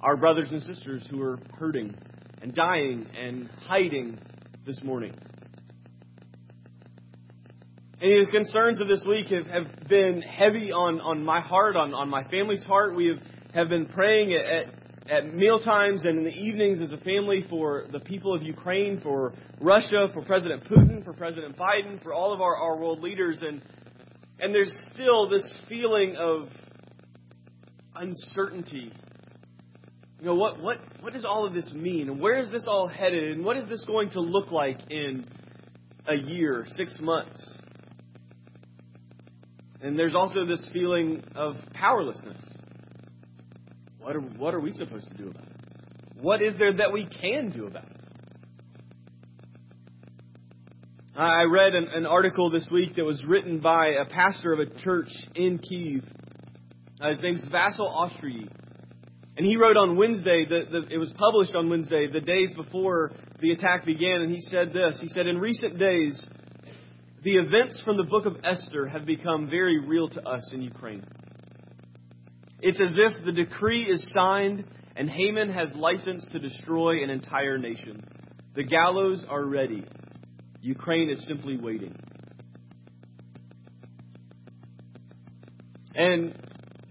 our 0.00 0.16
brothers 0.16 0.50
and 0.50 0.62
sisters 0.62 1.06
who 1.08 1.22
are 1.22 1.38
hurting 1.58 1.94
and 2.42 2.54
dying 2.54 3.06
and 3.16 3.48
hiding 3.66 4.18
this 4.66 4.82
morning. 4.82 5.14
And 8.04 8.26
the 8.26 8.30
concerns 8.30 8.82
of 8.82 8.88
this 8.88 9.00
week 9.08 9.28
have, 9.28 9.46
have 9.46 9.88
been 9.88 10.20
heavy 10.20 10.70
on, 10.70 11.00
on 11.00 11.24
my 11.24 11.40
heart, 11.40 11.74
on, 11.74 11.94
on 11.94 12.10
my 12.10 12.22
family's 12.24 12.62
heart. 12.64 12.94
We 12.94 13.06
have, 13.06 13.18
have 13.54 13.68
been 13.70 13.86
praying 13.86 14.34
at, 14.34 14.44
at, 14.44 15.10
at 15.10 15.34
meal 15.34 15.58
times 15.58 16.04
and 16.04 16.18
in 16.18 16.24
the 16.24 16.34
evenings 16.34 16.82
as 16.82 16.92
a 16.92 16.98
family 16.98 17.46
for 17.48 17.86
the 17.92 18.00
people 18.00 18.34
of 18.34 18.42
Ukraine, 18.42 19.00
for 19.00 19.32
Russia, 19.58 20.08
for 20.12 20.20
President 20.20 20.64
Putin, 20.64 21.02
for 21.02 21.14
President 21.14 21.56
Biden, 21.56 22.02
for 22.02 22.12
all 22.12 22.34
of 22.34 22.42
our, 22.42 22.54
our 22.54 22.76
world 22.76 23.00
leaders. 23.00 23.40
And, 23.40 23.62
and 24.38 24.54
there's 24.54 24.76
still 24.92 25.30
this 25.30 25.46
feeling 25.70 26.14
of 26.16 26.48
uncertainty. 27.96 28.92
You 30.20 30.26
know, 30.26 30.34
what, 30.34 30.60
what, 30.60 30.76
what 31.00 31.14
does 31.14 31.24
all 31.24 31.46
of 31.46 31.54
this 31.54 31.72
mean? 31.72 32.10
And 32.10 32.20
where 32.20 32.38
is 32.38 32.50
this 32.50 32.66
all 32.68 32.86
headed? 32.86 33.32
And 33.32 33.46
what 33.46 33.56
is 33.56 33.66
this 33.66 33.82
going 33.86 34.10
to 34.10 34.20
look 34.20 34.52
like 34.52 34.90
in 34.90 35.24
a 36.06 36.16
year, 36.18 36.66
six 36.76 36.98
months? 37.00 37.60
And 39.84 39.98
there's 39.98 40.14
also 40.14 40.46
this 40.46 40.64
feeling 40.72 41.22
of 41.34 41.56
powerlessness. 41.74 42.42
What 43.98 44.16
are, 44.16 44.20
what 44.20 44.54
are 44.54 44.60
we 44.60 44.72
supposed 44.72 45.06
to 45.08 45.14
do 45.14 45.28
about 45.28 45.44
it? 45.44 46.22
What 46.22 46.40
is 46.40 46.54
there 46.58 46.72
that 46.72 46.90
we 46.90 47.04
can 47.04 47.50
do 47.50 47.66
about 47.66 47.84
it? 47.84 47.96
I 51.14 51.42
read 51.42 51.74
an, 51.74 51.88
an 51.94 52.06
article 52.06 52.50
this 52.50 52.66
week 52.72 52.96
that 52.96 53.04
was 53.04 53.22
written 53.26 53.60
by 53.60 53.88
a 53.88 54.06
pastor 54.06 54.54
of 54.54 54.60
a 54.60 54.74
church 54.80 55.10
in 55.34 55.58
Kiev. 55.58 56.02
Uh, 56.98 57.10
his 57.10 57.20
name's 57.20 57.42
Vasil 57.42 57.80
Ostryi. 57.80 58.48
And 59.36 59.46
he 59.46 59.58
wrote 59.58 59.76
on 59.76 59.98
Wednesday, 59.98 60.46
the, 60.48 60.62
the, 60.70 60.94
it 60.94 60.98
was 60.98 61.12
published 61.18 61.54
on 61.54 61.68
Wednesday, 61.68 62.08
the 62.10 62.20
days 62.20 62.54
before 62.54 63.12
the 63.40 63.52
attack 63.52 63.84
began, 63.84 64.22
and 64.22 64.32
he 64.32 64.40
said 64.40 64.72
this. 64.72 64.98
He 65.02 65.08
said, 65.08 65.26
In 65.26 65.36
recent 65.36 65.78
days, 65.78 66.26
the 67.24 67.36
events 67.36 67.80
from 67.86 67.96
the 67.96 68.04
book 68.04 68.26
of 68.26 68.36
Esther 68.44 68.86
have 68.86 69.06
become 69.06 69.48
very 69.48 69.80
real 69.80 70.08
to 70.10 70.28
us 70.28 70.50
in 70.52 70.60
Ukraine. 70.60 71.02
It's 72.60 72.80
as 72.80 72.94
if 72.98 73.24
the 73.24 73.32
decree 73.32 73.84
is 73.84 74.12
signed 74.14 74.64
and 74.94 75.08
Haman 75.08 75.48
has 75.48 75.72
license 75.74 76.26
to 76.32 76.38
destroy 76.38 77.02
an 77.02 77.08
entire 77.08 77.56
nation. 77.56 78.04
The 78.54 78.62
gallows 78.62 79.24
are 79.28 79.44
ready. 79.44 79.84
Ukraine 80.60 81.08
is 81.08 81.26
simply 81.26 81.56
waiting. 81.56 81.96
And 85.94 86.34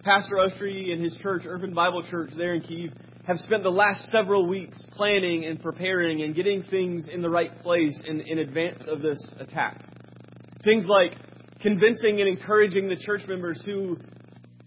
Pastor 0.03 0.35
Ostryi 0.35 0.91
and 0.91 1.01
his 1.01 1.15
church, 1.21 1.43
Urban 1.45 1.75
Bible 1.75 2.03
Church, 2.09 2.31
there 2.35 2.55
in 2.55 2.61
Kiev, 2.61 2.91
have 3.25 3.37
spent 3.37 3.61
the 3.61 3.69
last 3.69 4.01
several 4.11 4.47
weeks 4.47 4.81
planning 4.91 5.45
and 5.45 5.61
preparing 5.61 6.23
and 6.23 6.35
getting 6.35 6.63
things 6.63 7.07
in 7.07 7.21
the 7.21 7.29
right 7.29 7.61
place 7.61 7.97
in, 8.07 8.19
in 8.21 8.39
advance 8.39 8.83
of 8.87 9.01
this 9.01 9.23
attack. 9.39 9.92
Things 10.63 10.86
like 10.88 11.13
convincing 11.60 12.21
and 12.21 12.30
encouraging 12.30 12.88
the 12.88 12.95
church 12.95 13.21
members 13.28 13.62
who, 13.65 13.97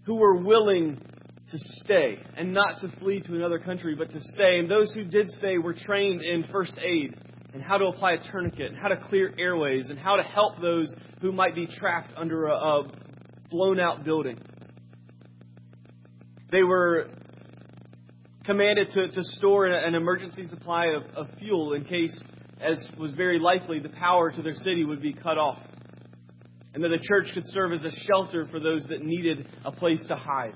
who 0.04 0.16
were 0.16 0.36
willing 0.36 1.00
to 1.50 1.58
stay 1.84 2.18
and 2.36 2.52
not 2.52 2.80
to 2.80 2.88
flee 2.98 3.22
to 3.22 3.34
another 3.34 3.58
country, 3.58 3.94
but 3.94 4.10
to 4.10 4.20
stay. 4.20 4.58
And 4.58 4.70
those 4.70 4.92
who 4.92 5.04
did 5.04 5.30
stay 5.30 5.58
were 5.58 5.72
trained 5.72 6.22
in 6.22 6.44
first 6.52 6.76
aid 6.78 7.14
and 7.54 7.62
how 7.62 7.78
to 7.78 7.86
apply 7.86 8.12
a 8.12 8.30
tourniquet 8.30 8.72
and 8.72 8.76
how 8.76 8.88
to 8.88 8.96
clear 8.96 9.32
airways 9.38 9.88
and 9.88 9.98
how 9.98 10.16
to 10.16 10.22
help 10.22 10.60
those 10.60 10.92
who 11.22 11.32
might 11.32 11.54
be 11.54 11.66
trapped 11.66 12.12
under 12.16 12.46
a, 12.46 12.54
a 12.54 12.82
blown 13.48 13.80
out 13.80 14.04
building. 14.04 14.38
They 16.50 16.62
were 16.62 17.08
commanded 18.44 18.90
to, 18.90 19.08
to 19.08 19.22
store 19.38 19.66
an 19.66 19.94
emergency 19.94 20.46
supply 20.46 20.88
of, 20.88 21.04
of 21.16 21.38
fuel 21.38 21.72
in 21.72 21.84
case, 21.84 22.16
as 22.60 22.86
was 22.98 23.12
very 23.12 23.38
likely, 23.38 23.78
the 23.78 23.88
power 23.88 24.30
to 24.30 24.42
their 24.42 24.52
city 24.52 24.84
would 24.84 25.00
be 25.00 25.14
cut 25.14 25.38
off 25.38 25.58
and 26.76 26.84
that 26.84 26.90
the 26.90 26.98
church 26.98 27.32
could 27.32 27.46
serve 27.46 27.72
as 27.72 27.82
a 27.86 27.90
shelter 28.06 28.46
for 28.50 28.60
those 28.60 28.84
that 28.90 29.02
needed 29.02 29.48
a 29.64 29.72
place 29.72 30.04
to 30.08 30.14
hide. 30.14 30.52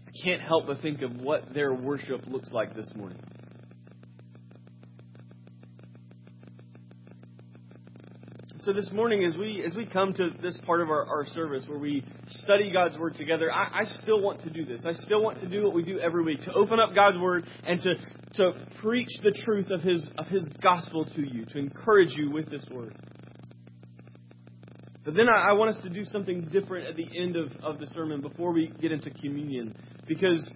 I 0.00 0.10
can't 0.24 0.42
help 0.42 0.66
but 0.66 0.82
think 0.82 1.00
of 1.00 1.14
what 1.20 1.54
their 1.54 1.72
worship 1.72 2.22
looks 2.26 2.50
like 2.50 2.74
this 2.74 2.90
morning. 2.96 3.20
So 8.62 8.72
this 8.72 8.90
morning, 8.90 9.24
as 9.24 9.36
we 9.36 9.62
as 9.64 9.76
we 9.76 9.86
come 9.86 10.12
to 10.14 10.30
this 10.42 10.58
part 10.66 10.80
of 10.80 10.88
our, 10.88 11.06
our 11.06 11.26
service 11.26 11.62
where 11.68 11.78
we 11.78 12.04
study 12.26 12.72
God's 12.72 12.98
Word 12.98 13.14
together, 13.14 13.52
I, 13.52 13.82
I 13.82 13.84
still 14.02 14.20
want 14.20 14.40
to 14.40 14.50
do 14.50 14.64
this. 14.64 14.84
I 14.84 14.94
still 14.94 15.22
want 15.22 15.38
to 15.40 15.46
do 15.46 15.62
what 15.62 15.74
we 15.74 15.84
do 15.84 16.00
every 16.00 16.24
week 16.24 16.42
to 16.42 16.52
open 16.52 16.80
up 16.80 16.92
God's 16.92 17.18
Word 17.18 17.46
and 17.64 17.80
to 17.82 17.94
to 18.36 18.52
preach 18.82 19.08
the 19.22 19.32
truth 19.44 19.70
of 19.70 19.80
His 19.80 20.04
of 20.18 20.26
His 20.26 20.46
gospel 20.62 21.04
to 21.04 21.22
you, 21.22 21.44
to 21.46 21.58
encourage 21.58 22.14
you 22.16 22.30
with 22.30 22.50
this 22.50 22.64
Word. 22.70 22.96
But 25.04 25.14
then 25.14 25.28
I, 25.28 25.50
I 25.50 25.52
want 25.52 25.76
us 25.76 25.82
to 25.82 25.90
do 25.90 26.04
something 26.04 26.48
different 26.50 26.86
at 26.86 26.96
the 26.96 27.06
end 27.18 27.36
of, 27.36 27.52
of 27.62 27.78
the 27.78 27.86
sermon 27.88 28.22
before 28.22 28.52
we 28.52 28.68
get 28.80 28.90
into 28.90 29.10
communion, 29.10 29.74
because 30.08 30.50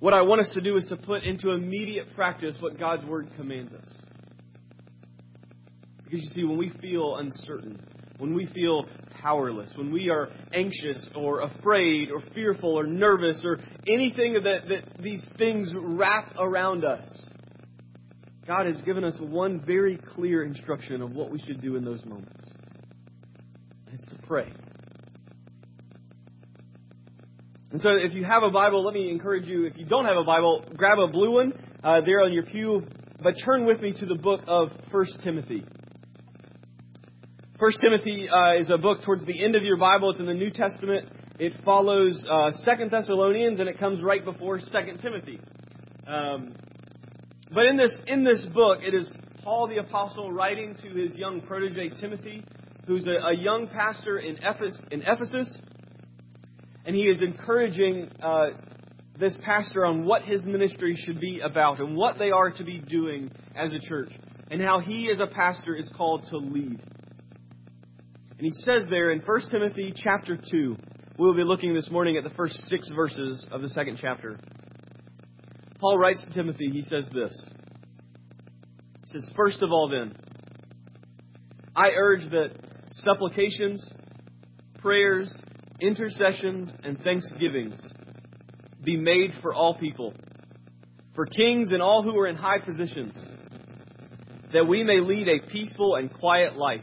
what 0.00 0.14
I 0.14 0.22
want 0.22 0.40
us 0.40 0.50
to 0.54 0.60
do 0.60 0.76
is 0.76 0.86
to 0.86 0.96
put 0.96 1.22
into 1.22 1.50
immediate 1.50 2.14
practice 2.14 2.56
what 2.60 2.78
God's 2.78 3.04
Word 3.04 3.30
commands 3.36 3.72
us. 3.72 3.88
Because 6.04 6.22
you 6.24 6.30
see, 6.30 6.44
when 6.44 6.58
we 6.58 6.70
feel 6.80 7.16
uncertain, 7.16 7.80
when 8.18 8.34
we 8.34 8.46
feel 8.46 8.86
powerless, 9.22 9.70
when 9.76 9.92
we 9.92 10.10
are 10.10 10.28
anxious 10.52 11.00
or 11.14 11.42
afraid 11.42 12.10
or 12.10 12.20
fearful 12.34 12.78
or 12.78 12.84
nervous 12.84 13.42
or 13.44 13.58
anything 13.86 14.34
that, 14.34 14.68
that 14.68 15.02
these 15.02 15.24
things 15.38 15.70
wrap 15.74 16.34
around 16.38 16.84
us, 16.84 17.08
God 18.46 18.66
has 18.66 18.82
given 18.82 19.04
us 19.04 19.16
one 19.20 19.64
very 19.64 19.96
clear 20.14 20.42
instruction 20.42 21.00
of 21.00 21.12
what 21.12 21.30
we 21.30 21.38
should 21.40 21.62
do 21.62 21.76
in 21.76 21.84
those 21.84 22.04
moments. 22.04 22.32
It's 23.92 24.06
to 24.06 24.16
pray. 24.26 24.50
And 27.70 27.80
so, 27.80 27.90
if 27.92 28.12
you 28.12 28.24
have 28.24 28.42
a 28.42 28.50
Bible, 28.50 28.84
let 28.84 28.92
me 28.92 29.10
encourage 29.10 29.46
you. 29.46 29.64
If 29.64 29.78
you 29.78 29.86
don't 29.86 30.04
have 30.04 30.16
a 30.16 30.24
Bible, 30.24 30.64
grab 30.76 30.98
a 30.98 31.08
blue 31.08 31.32
one 31.32 31.52
uh, 31.82 32.00
there 32.02 32.20
on 32.20 32.32
your 32.32 32.42
pew. 32.42 32.82
But 33.22 33.34
turn 33.44 33.64
with 33.64 33.80
me 33.80 33.92
to 33.98 34.06
the 34.06 34.16
book 34.16 34.40
of 34.46 34.70
First 34.90 35.20
Timothy. 35.22 35.64
First 37.62 37.80
Timothy 37.80 38.28
uh, 38.28 38.56
is 38.56 38.70
a 38.70 38.76
book 38.76 39.04
towards 39.04 39.24
the 39.24 39.44
end 39.44 39.54
of 39.54 39.62
your 39.62 39.76
Bible. 39.76 40.10
It's 40.10 40.18
in 40.18 40.26
the 40.26 40.34
New 40.34 40.50
Testament. 40.50 41.08
It 41.38 41.52
follows 41.64 42.20
uh, 42.28 42.50
Second 42.64 42.90
Thessalonians, 42.90 43.60
and 43.60 43.68
it 43.68 43.78
comes 43.78 44.02
right 44.02 44.24
before 44.24 44.58
Second 44.58 44.98
Timothy. 45.00 45.38
Um, 46.04 46.56
but 47.54 47.66
in 47.66 47.76
this 47.76 47.96
in 48.08 48.24
this 48.24 48.42
book, 48.52 48.80
it 48.82 48.94
is 48.94 49.08
Paul 49.44 49.68
the 49.68 49.76
apostle 49.76 50.32
writing 50.32 50.74
to 50.82 50.88
his 50.88 51.14
young 51.14 51.40
protege 51.40 51.90
Timothy, 52.00 52.44
who's 52.88 53.06
a, 53.06 53.28
a 53.28 53.36
young 53.36 53.68
pastor 53.68 54.18
in 54.18 54.38
Ephesus, 54.42 54.80
in 54.90 55.02
Ephesus, 55.02 55.56
and 56.84 56.96
he 56.96 57.02
is 57.02 57.22
encouraging 57.22 58.10
uh, 58.20 58.46
this 59.20 59.38
pastor 59.44 59.86
on 59.86 60.04
what 60.04 60.22
his 60.22 60.42
ministry 60.44 61.00
should 61.06 61.20
be 61.20 61.38
about 61.38 61.78
and 61.78 61.94
what 61.94 62.18
they 62.18 62.32
are 62.32 62.50
to 62.50 62.64
be 62.64 62.80
doing 62.80 63.30
as 63.54 63.72
a 63.72 63.78
church 63.78 64.10
and 64.50 64.60
how 64.60 64.80
he 64.80 65.08
as 65.12 65.20
a 65.20 65.28
pastor 65.28 65.76
is 65.76 65.88
called 65.96 66.26
to 66.30 66.38
lead. 66.38 66.80
And 68.42 68.50
he 68.52 68.62
says 68.64 68.88
there 68.90 69.12
in 69.12 69.20
1 69.20 69.40
Timothy 69.52 69.94
chapter 69.94 70.36
2, 70.36 70.76
we'll 71.16 71.36
be 71.36 71.44
looking 71.44 71.74
this 71.74 71.88
morning 71.92 72.16
at 72.16 72.24
the 72.24 72.34
first 72.34 72.60
six 72.62 72.90
verses 72.90 73.46
of 73.52 73.62
the 73.62 73.68
second 73.68 73.98
chapter. 74.00 74.36
Paul 75.78 75.96
writes 75.96 76.24
to 76.24 76.34
Timothy, 76.34 76.68
he 76.72 76.82
says 76.82 77.08
this. 77.14 77.32
He 79.04 79.12
says, 79.12 79.30
First 79.36 79.62
of 79.62 79.70
all, 79.70 79.88
then, 79.88 80.16
I 81.76 81.90
urge 81.96 82.28
that 82.30 82.48
supplications, 82.90 83.88
prayers, 84.78 85.32
intercessions, 85.80 86.74
and 86.82 86.98
thanksgivings 86.98 87.80
be 88.82 88.96
made 88.96 89.34
for 89.40 89.54
all 89.54 89.76
people, 89.78 90.14
for 91.14 91.26
kings 91.26 91.70
and 91.70 91.80
all 91.80 92.02
who 92.02 92.18
are 92.18 92.26
in 92.26 92.34
high 92.34 92.58
positions, 92.58 93.14
that 94.52 94.66
we 94.66 94.82
may 94.82 94.98
lead 94.98 95.28
a 95.28 95.46
peaceful 95.46 95.94
and 95.94 96.12
quiet 96.12 96.56
life, 96.56 96.82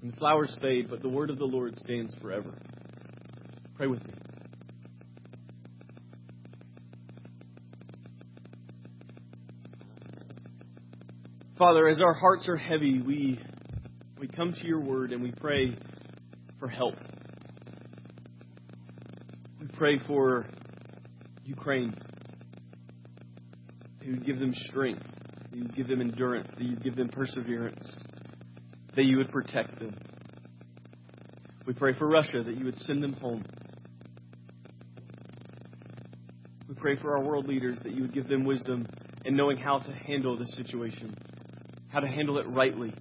and 0.00 0.12
the 0.12 0.16
flowers 0.16 0.56
fade, 0.60 0.88
but 0.88 1.02
the 1.02 1.08
word 1.08 1.30
of 1.30 1.38
the 1.38 1.44
Lord 1.44 1.76
stands 1.78 2.14
forever. 2.20 2.54
Pray 3.76 3.86
with 3.86 4.04
me. 4.06 4.14
Father, 11.58 11.88
as 11.88 12.00
our 12.00 12.14
hearts 12.14 12.48
are 12.48 12.56
heavy, 12.56 13.02
we, 13.02 13.40
we 14.20 14.28
come 14.28 14.52
to 14.52 14.64
your 14.64 14.80
word 14.80 15.12
and 15.12 15.20
we 15.20 15.32
pray 15.32 15.76
for 16.60 16.68
help. 16.68 16.94
We 19.60 19.66
pray 19.66 19.98
for 19.98 20.46
Ukraine. 21.44 21.94
That 23.98 24.06
you 24.06 24.16
give 24.20 24.38
them 24.38 24.54
strength. 24.68 25.04
That 25.50 25.58
you 25.58 25.68
give 25.68 25.88
them 25.88 26.00
endurance. 26.00 26.48
That 26.56 26.64
you 26.64 26.76
give 26.76 26.94
them 26.94 27.08
perseverance. 27.08 27.84
That 28.98 29.04
you 29.04 29.18
would 29.18 29.30
protect 29.30 29.78
them. 29.78 29.96
We 31.64 31.72
pray 31.72 31.96
for 31.96 32.08
Russia 32.08 32.42
that 32.42 32.56
you 32.58 32.64
would 32.64 32.74
send 32.78 33.00
them 33.00 33.12
home. 33.12 33.44
We 36.68 36.74
pray 36.74 36.96
for 36.96 37.16
our 37.16 37.22
world 37.22 37.46
leaders 37.46 37.78
that 37.84 37.94
you 37.94 38.02
would 38.02 38.12
give 38.12 38.26
them 38.26 38.44
wisdom 38.44 38.88
in 39.24 39.36
knowing 39.36 39.56
how 39.56 39.78
to 39.78 39.92
handle 39.92 40.36
this 40.36 40.52
situation, 40.56 41.14
how 41.86 42.00
to 42.00 42.08
handle 42.08 42.38
it 42.38 42.48
rightly. 42.48 42.92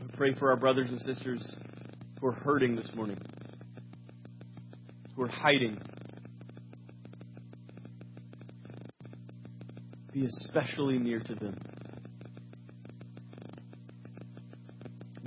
We 0.00 0.06
pray 0.16 0.34
for 0.34 0.50
our 0.50 0.56
brothers 0.56 0.86
and 0.88 1.00
sisters 1.00 1.44
who 2.20 2.28
are 2.28 2.34
hurting 2.34 2.76
this 2.76 2.94
morning 2.94 3.18
who 5.16 5.22
are 5.22 5.28
hiding. 5.28 5.76
Be 10.12 10.24
especially 10.26 11.00
near 11.00 11.18
to 11.18 11.34
them. 11.34 11.56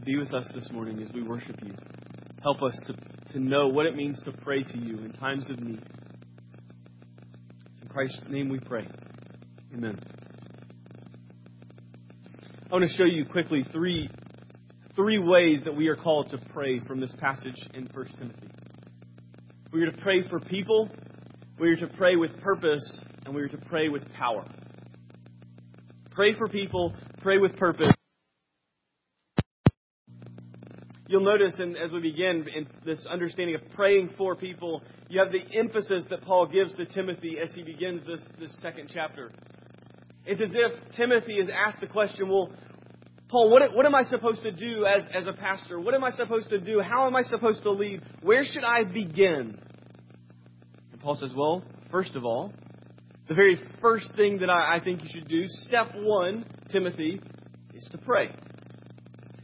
Be 0.10 0.18
with 0.18 0.34
us 0.34 0.50
this 0.56 0.68
morning 0.72 1.04
as 1.04 1.14
we 1.14 1.22
worship 1.22 1.56
you. 1.64 1.72
Help 2.42 2.64
us 2.64 2.76
to, 2.88 2.96
to 3.34 3.40
know 3.40 3.68
what 3.68 3.86
it 3.86 3.96
means 3.96 4.20
to 4.24 4.32
pray 4.32 4.64
to 4.64 4.80
you 4.80 4.98
in 5.06 5.12
times 5.12 5.48
of 5.52 5.60
need. 5.60 5.84
It's 7.72 7.82
in 7.84 7.88
Christ's 7.90 8.18
name 8.28 8.50
we 8.50 8.58
pray. 8.58 8.88
Amen. 9.72 10.00
I 12.72 12.74
want 12.74 12.90
to 12.90 12.98
show 12.98 13.04
you 13.04 13.24
quickly 13.24 13.64
three, 13.72 14.10
three 14.96 15.20
ways 15.20 15.60
that 15.66 15.76
we 15.76 15.90
are 15.90 15.96
called 15.96 16.32
to 16.32 16.40
pray 16.54 16.80
from 16.80 17.00
this 17.00 17.14
passage 17.20 17.60
in 17.76 17.88
1 17.94 18.06
Timothy. 18.18 18.48
We 19.72 19.84
are 19.84 19.92
to 19.92 19.98
pray 20.02 20.28
for 20.28 20.40
people. 20.40 20.90
We 21.60 21.70
are 21.70 21.76
to 21.76 21.88
pray 21.88 22.16
with 22.16 22.36
purpose. 22.42 23.00
And 23.28 23.36
we 23.36 23.44
are 23.44 23.50
to 23.50 23.58
pray 23.58 23.90
with 23.90 24.12
power. 24.14 24.44
Pray 26.10 26.34
for 26.36 26.48
people. 26.48 26.96
Pray 27.22 27.38
with 27.38 27.56
purpose. 27.58 27.92
You'll 31.10 31.26
notice, 31.26 31.56
in, 31.58 31.76
as 31.76 31.92
we 31.92 32.02
begin 32.02 32.46
in 32.56 32.68
this 32.86 33.04
understanding 33.10 33.56
of 33.56 33.62
praying 33.72 34.12
for 34.16 34.36
people, 34.36 34.84
you 35.10 35.20
have 35.20 35.32
the 35.32 35.58
emphasis 35.58 36.04
that 36.12 36.22
Paul 36.22 36.46
gives 36.46 36.72
to 36.76 36.86
Timothy 36.86 37.38
as 37.42 37.52
he 37.52 37.64
begins 37.64 38.06
this, 38.06 38.22
this 38.40 38.52
second 38.62 38.92
chapter. 38.94 39.32
It's 40.28 40.40
as 40.40 40.52
if 40.54 40.96
Timothy 40.96 41.38
is 41.38 41.50
asked 41.50 41.82
the 41.82 41.88
question, 41.88 42.30
well, 42.30 42.52
Paul, 43.28 43.50
what, 43.50 43.76
what 43.76 43.88
am 43.88 43.96
I 43.96 44.04
supposed 44.04 44.44
to 44.44 44.52
do 44.52 44.86
as, 44.86 45.04
as 45.12 45.26
a 45.26 45.34
pastor? 45.34 45.80
What 45.80 45.96
am 45.96 46.04
I 46.04 46.12
supposed 46.12 46.52
to 46.52 46.60
do? 46.60 46.80
How 46.80 47.08
am 47.08 47.16
I 47.16 47.24
supposed 47.24 47.64
to 47.64 47.72
lead? 47.72 48.04
Where 48.22 48.46
should 48.46 48.64
I 48.64 48.84
begin? 48.84 49.60
And 50.92 51.02
Paul 51.02 51.16
says, 51.16 51.32
well, 51.36 51.64
first 51.90 52.16
of 52.16 52.24
all, 52.24 52.54
the 53.28 53.34
very 53.34 53.60
first 53.82 54.14
thing 54.16 54.38
that 54.42 54.50
I, 54.52 54.76
I 54.76 54.80
think 54.84 55.02
you 55.02 55.10
should 55.12 55.28
do, 55.28 55.46
step 55.48 55.88
one, 55.96 56.46
Timothy, 56.72 57.20
is 57.74 57.90
to 57.94 57.98
pray. 57.98 58.30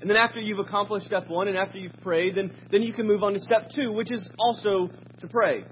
And 0.06 0.10
then 0.12 0.18
after 0.18 0.39
you've 0.39 0.60
accomplished 0.60 1.08
step 1.08 1.28
one 1.30 1.47
and 1.47 1.58
after 1.58 1.80
you've 1.80 1.99
prayed, 2.03 2.36
then, 2.36 2.51
then 2.72 2.84
you 2.84 2.93
can 2.93 3.08
move 3.08 3.24
on 3.24 3.34
to 3.34 3.39
step 3.39 3.72
two, 3.76 3.91
which 3.91 4.12
is 4.12 4.30
also 4.38 4.88
to 5.20 5.28
pray. 5.28 5.64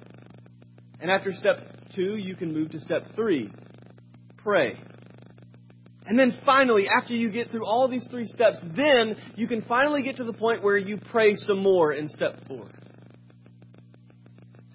And 1.00 1.12
after 1.12 1.32
step 1.32 1.60
two, 1.94 2.16
you 2.16 2.36
can 2.36 2.52
move 2.52 2.72
to 2.72 2.80
step 2.80 3.04
three. 3.16 3.52
Pray. 4.38 4.80
And 6.08 6.18
then 6.18 6.36
finally, 6.48 6.88
after 6.90 7.14
you 7.14 7.30
get 7.30 7.52
through 7.52 7.64
all 7.64 7.88
these 7.88 8.08
three 8.10 8.26
steps, 8.26 8.58
then 8.76 9.18
you 9.36 9.48
can 9.48 9.62
finally 9.62 10.02
get 10.02 10.16
to 10.16 10.24
the 10.24 10.34
point 10.34 10.64
where 10.64 10.78
you 10.78 10.98
pray 11.12 11.36
some 11.36 11.62
more 11.62 11.94
in 11.94 12.08
step 12.08 12.40
four. 12.48 12.68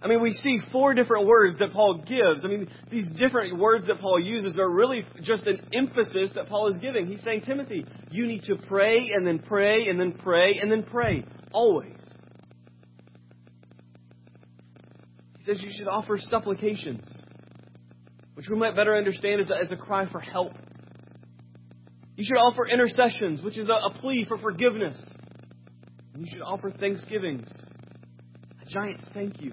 I 0.00 0.06
mean, 0.06 0.22
we 0.22 0.32
see 0.32 0.60
four 0.70 0.94
different 0.94 1.26
words 1.26 1.56
that 1.58 1.72
Paul 1.72 2.04
gives. 2.06 2.44
I 2.44 2.48
mean, 2.48 2.68
these 2.88 3.08
different 3.18 3.58
words 3.58 3.88
that 3.88 4.00
Paul 4.00 4.20
uses 4.20 4.56
are 4.56 4.70
really 4.70 5.04
just 5.22 5.44
an 5.46 5.60
emphasis 5.72 6.30
that 6.36 6.48
Paul 6.48 6.68
is 6.68 6.78
giving. 6.80 7.08
He's 7.08 7.22
saying, 7.24 7.40
Timothy, 7.40 7.84
you 8.10 8.26
need 8.26 8.42
to 8.44 8.56
pray 8.56 9.10
and 9.12 9.26
then 9.26 9.40
pray 9.40 9.88
and 9.88 9.98
then 9.98 10.12
pray 10.12 10.58
and 10.60 10.70
then 10.70 10.84
pray. 10.84 11.24
Always. 11.52 11.98
He 15.38 15.44
says 15.44 15.60
you 15.60 15.70
should 15.76 15.88
offer 15.88 16.16
supplications, 16.16 17.02
which 18.34 18.48
we 18.48 18.56
might 18.56 18.76
better 18.76 18.96
understand 18.96 19.40
as 19.40 19.50
a, 19.50 19.56
as 19.56 19.72
a 19.72 19.76
cry 19.76 20.08
for 20.10 20.20
help. 20.20 20.52
You 22.14 22.24
should 22.24 22.36
offer 22.36 22.66
intercessions, 22.68 23.42
which 23.42 23.58
is 23.58 23.68
a, 23.68 23.72
a 23.72 23.94
plea 23.98 24.26
for 24.28 24.38
forgiveness. 24.38 25.00
And 26.14 26.24
you 26.24 26.30
should 26.30 26.42
offer 26.42 26.70
thanksgivings, 26.70 27.48
a 28.62 28.68
giant 28.68 29.00
thank 29.12 29.40
you. 29.40 29.52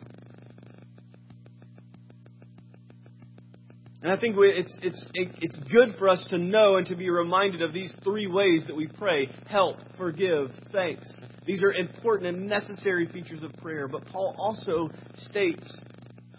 And 4.01 4.11
I 4.11 4.17
think 4.17 4.35
it's, 4.37 4.77
it's, 4.83 5.07
it's 5.13 5.55
good 5.71 5.95
for 5.97 6.07
us 6.09 6.25
to 6.29 6.37
know 6.37 6.77
and 6.77 6.85
to 6.87 6.95
be 6.95 7.09
reminded 7.09 7.61
of 7.61 7.73
these 7.73 7.91
three 8.03 8.27
ways 8.27 8.63
that 8.67 8.75
we 8.75 8.87
pray 8.87 9.29
help, 9.47 9.77
forgive, 9.97 10.51
thanks. 10.71 11.07
These 11.45 11.63
are 11.63 11.73
important 11.73 12.35
and 12.35 12.47
necessary 12.47 13.07
features 13.07 13.41
of 13.41 13.51
prayer. 13.61 13.87
But 13.87 14.05
Paul 14.05 14.35
also 14.37 14.89
states 15.15 15.71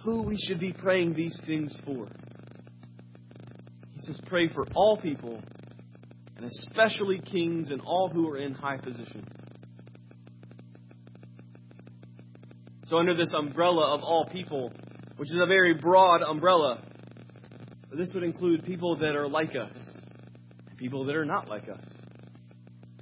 who 0.04 0.22
we 0.22 0.38
should 0.46 0.60
be 0.60 0.72
praying 0.72 1.14
these 1.14 1.36
things 1.44 1.76
for. 1.84 2.06
He 3.94 4.00
says, 4.02 4.20
Pray 4.26 4.48
for 4.48 4.64
all 4.74 4.96
people 4.98 5.40
and 6.36 6.44
especially 6.44 7.18
kings 7.18 7.70
and 7.70 7.80
all 7.80 8.08
who 8.08 8.28
are 8.28 8.36
in 8.36 8.52
high 8.52 8.76
position. 8.76 9.26
So, 12.86 12.98
under 12.98 13.16
this 13.16 13.32
umbrella 13.36 13.94
of 13.94 14.02
all 14.02 14.26
people, 14.26 14.70
which 15.16 15.30
is 15.30 15.38
a 15.42 15.46
very 15.46 15.74
broad 15.74 16.22
umbrella, 16.22 16.82
this 17.96 18.12
would 18.14 18.22
include 18.22 18.64
people 18.64 18.96
that 18.98 19.16
are 19.16 19.28
like 19.28 19.56
us, 19.56 19.76
people 20.76 21.04
that 21.06 21.16
are 21.16 21.24
not 21.24 21.48
like 21.48 21.68
us. 21.68 21.84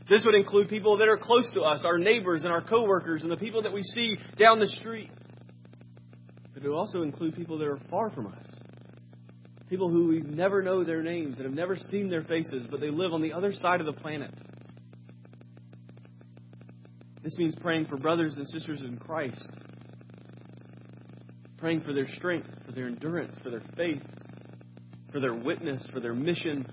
This 0.09 0.23
would 0.25 0.35
include 0.35 0.69
people 0.69 0.99
that 0.99 1.09
are 1.09 1.17
close 1.17 1.47
to 1.55 1.63
us, 1.63 1.83
our 1.85 1.99
neighbors 1.99 2.43
and 2.43 2.53
our 2.53 2.61
coworkers, 2.61 3.23
and 3.23 3.31
the 3.31 3.37
people 3.37 3.63
that 3.63 3.73
we 3.73 3.83
see 3.83 4.17
down 4.39 4.61
the 4.61 4.69
street. 4.69 5.11
But 6.53 6.63
it 6.63 6.69
would 6.69 6.77
also 6.77 7.03
include 7.03 7.35
people 7.35 7.59
that 7.59 7.67
are 7.67 7.79
far 7.91 8.11
from 8.11 8.27
us. 8.27 8.47
People 9.71 9.89
who 9.89 10.09
we 10.09 10.21
never 10.21 10.63
know 10.63 10.85
their 10.85 11.03
names 11.03 11.39
and 11.39 11.47
have 11.47 11.55
never 11.55 11.77
seen 11.77 12.11
their 12.11 12.23
faces, 12.23 12.67
but 12.71 12.81
they 12.81 12.91
live 12.91 13.13
on 13.13 13.23
the 13.23 13.33
other 13.33 13.53
side 13.53 13.81
of 13.81 13.87
the 13.87 13.95
planet. 13.95 14.33
This 17.23 17.39
means 17.39 17.55
praying 17.57 17.87
for 17.87 17.97
brothers 17.97 18.37
and 18.37 18.47
sisters 18.47 18.83
in 18.83 18.99
Christ, 18.99 19.49
praying 21.57 21.81
for 21.81 21.95
their 21.95 22.07
strength, 22.17 22.49
for 22.67 22.73
their 22.73 22.87
endurance, 22.89 23.35
for 23.43 23.49
their 23.49 23.63
faith, 23.75 24.03
for 25.15 25.21
their 25.21 25.33
witness, 25.33 25.87
for 25.93 26.01
their 26.01 26.13
mission. 26.13 26.67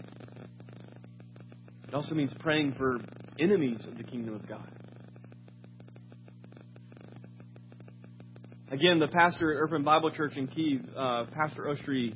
It 1.87 1.93
also 1.93 2.15
means 2.15 2.33
praying 2.39 2.73
for 2.75 2.97
enemies 3.37 3.85
of 3.87 3.99
the 3.99 4.03
kingdom 4.03 4.33
of 4.33 4.49
God. 4.49 4.67
Again, 8.71 8.97
the 8.97 9.09
pastor 9.09 9.53
at 9.53 9.61
Urban 9.61 9.83
Bible 9.83 10.09
Church 10.09 10.37
in 10.37 10.47
Kiev, 10.47 10.81
uh, 10.97 11.25
Pastor 11.35 11.65
Ostryi, 11.65 12.15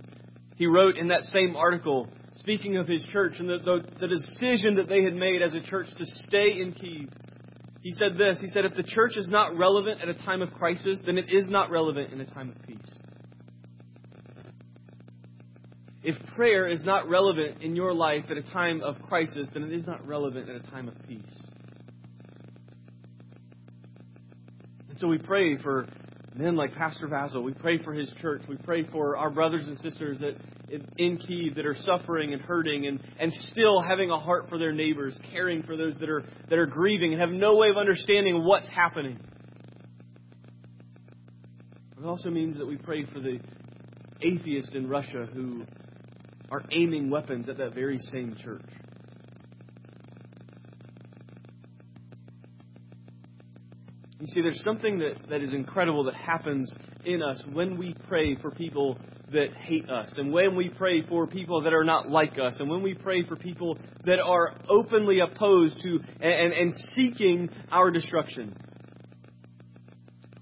he 0.56 0.66
wrote 0.66 0.98
in 0.98 1.10
that 1.10 1.22
same 1.26 1.56
article, 1.56 2.08
speaking 2.38 2.78
of 2.78 2.88
his 2.88 3.06
church 3.12 3.34
and 3.38 3.48
the, 3.48 3.60
the, 3.60 3.84
the 4.00 4.08
decision 4.08 4.78
that 4.78 4.90
they 4.90 5.04
had 5.04 5.14
made 5.14 5.44
as 5.44 5.54
a 5.54 5.62
church 5.62 5.90
to 5.96 6.06
stay 6.28 6.60
in 6.60 6.72
Kiev. 6.72 7.10
He 7.82 7.92
said 7.92 8.18
this 8.18 8.40
He 8.40 8.48
said, 8.48 8.66
If 8.66 8.74
the 8.74 8.82
church 8.82 9.16
is 9.16 9.28
not 9.28 9.56
relevant 9.56 10.02
at 10.02 10.10
a 10.10 10.16
time 10.16 10.42
of 10.42 10.52
crisis, 10.54 11.04
then 11.06 11.20
it 11.20 11.32
is 11.32 11.48
not 11.50 11.70
relevant 11.70 12.12
in 12.12 12.20
a 12.20 12.26
time 12.26 12.50
of 12.50 12.60
peace. 12.64 13.05
If 16.08 16.16
prayer 16.36 16.68
is 16.68 16.84
not 16.84 17.10
relevant 17.10 17.64
in 17.64 17.76
your 17.76 17.92
life 17.92 18.26
at 18.30 18.38
a 18.38 18.44
time 18.44 18.84
of 18.84 19.02
crisis, 19.02 19.50
then 19.52 19.64
it 19.64 19.74
is 19.74 19.88
not 19.88 20.06
relevant 20.06 20.48
at 20.48 20.56
a 20.56 20.60
time 20.60 20.88
of 20.88 20.94
peace. 21.08 21.36
And 24.88 25.00
so 25.00 25.08
we 25.08 25.18
pray 25.18 25.58
for 25.58 25.88
men 26.36 26.56
like 26.56 26.76
Pastor 26.76 27.08
Vasil. 27.08 27.44
We 27.44 27.54
pray 27.54 27.84
for 27.84 27.92
his 27.92 28.08
church. 28.22 28.44
We 28.48 28.56
pray 28.56 28.84
for 28.84 29.18
our 29.18 29.32
brothers 29.32 29.64
and 29.66 29.80
sisters 29.80 30.20
that, 30.20 30.36
in 31.00 31.18
Kiev 31.18 31.56
that 31.56 31.66
are 31.66 31.76
suffering 31.76 32.34
and 32.34 32.42
hurting 32.42 32.86
and, 32.86 33.02
and 33.20 33.34
still 33.50 33.82
having 33.82 34.12
a 34.12 34.20
heart 34.20 34.46
for 34.48 34.60
their 34.60 34.74
neighbors, 34.74 35.20
caring 35.32 35.64
for 35.64 35.76
those 35.76 35.98
that 35.98 36.10
are, 36.12 36.22
that 36.52 36.60
are 36.60 36.68
grieving 36.68 37.14
and 37.14 37.20
have 37.20 37.32
no 37.32 37.56
way 37.56 37.70
of 37.72 37.78
understanding 37.78 38.44
what's 38.44 38.70
happening. 38.70 39.20
It 41.98 42.06
also 42.06 42.30
means 42.30 42.60
that 42.60 42.68
we 42.68 42.78
pray 42.78 43.06
for 43.06 43.20
the 43.20 43.40
atheist 44.22 44.76
in 44.76 44.88
Russia 44.88 45.28
who 45.34 45.64
are 46.56 46.64
aiming 46.72 47.10
weapons 47.10 47.50
at 47.50 47.58
that 47.58 47.74
very 47.74 48.00
same 48.14 48.36
church. 48.42 48.64
You 54.22 54.28
see, 54.28 54.42
there's 54.42 54.64
something 54.64 55.00
that, 55.00 55.30
that 55.30 55.42
is 55.42 55.52
incredible 55.52 56.06
that 56.06 56.16
happens 56.16 56.74
in 57.04 57.22
us 57.22 57.44
when 57.52 57.78
we 57.78 57.94
pray 58.08 58.36
for 58.38 58.52
people 58.52 58.98
that 59.34 59.54
hate 59.54 59.90
us, 59.90 60.14
and 60.18 60.32
when 60.32 60.56
we 60.56 60.70
pray 60.70 61.06
for 61.06 61.28
people 61.28 61.64
that 61.64 61.74
are 61.74 61.84
not 61.84 62.10
like 62.10 62.40
us, 62.40 62.56
and 62.60 62.70
when 62.70 62.82
we 62.82 62.94
pray 62.94 63.26
for 63.28 63.36
people 63.36 63.78
that 64.06 64.20
are 64.20 64.56
openly 64.70 65.20
opposed 65.20 65.82
to 65.82 66.00
and, 66.22 66.54
and 66.54 66.74
seeking 66.96 67.50
our 67.70 67.92
destruction. 67.92 68.56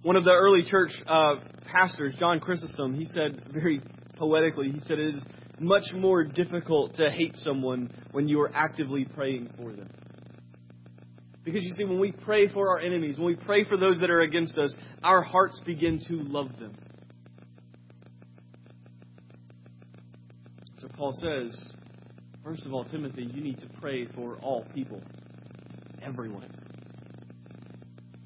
One 0.03 0.17
of 0.17 0.25
the 0.25 0.31
early 0.31 0.63
church 0.69 0.91
uh, 1.07 1.35
pastors, 1.65 2.13
John 2.19 2.39
Chrysostom, 2.39 2.93
he 2.93 3.05
said 3.05 3.41
very 3.51 3.81
poetically, 4.17 4.69
he 4.69 4.79
said, 4.81 4.99
It 4.99 5.15
is 5.15 5.23
much 5.63 5.93
more 5.93 6.23
difficult 6.23 6.95
to 6.95 7.09
hate 7.09 7.35
someone 7.43 7.89
when 8.11 8.27
you 8.27 8.41
are 8.41 8.51
actively 8.53 9.05
praying 9.05 9.49
for 9.57 9.71
them. 9.71 9.89
Because 11.43 11.63
you 11.63 11.73
see, 11.73 11.83
when 11.83 11.99
we 11.99 12.11
pray 12.11 12.47
for 12.47 12.69
our 12.69 12.79
enemies, 12.79 13.17
when 13.17 13.27
we 13.27 13.35
pray 13.35 13.63
for 13.63 13.77
those 13.77 13.99
that 13.99 14.09
are 14.09 14.21
against 14.21 14.57
us, 14.57 14.73
our 15.03 15.21
hearts 15.21 15.59
begin 15.65 15.99
to 16.07 16.21
love 16.21 16.49
them. 16.57 16.73
So 20.77 20.87
Paul 20.95 21.13
says, 21.21 21.57
first 22.43 22.65
of 22.65 22.73
all, 22.73 22.85
Timothy, 22.85 23.23
you 23.23 23.41
need 23.41 23.59
to 23.59 23.67
pray 23.81 24.05
for 24.07 24.37
all 24.37 24.65
people, 24.73 25.01
everyone. 26.01 26.49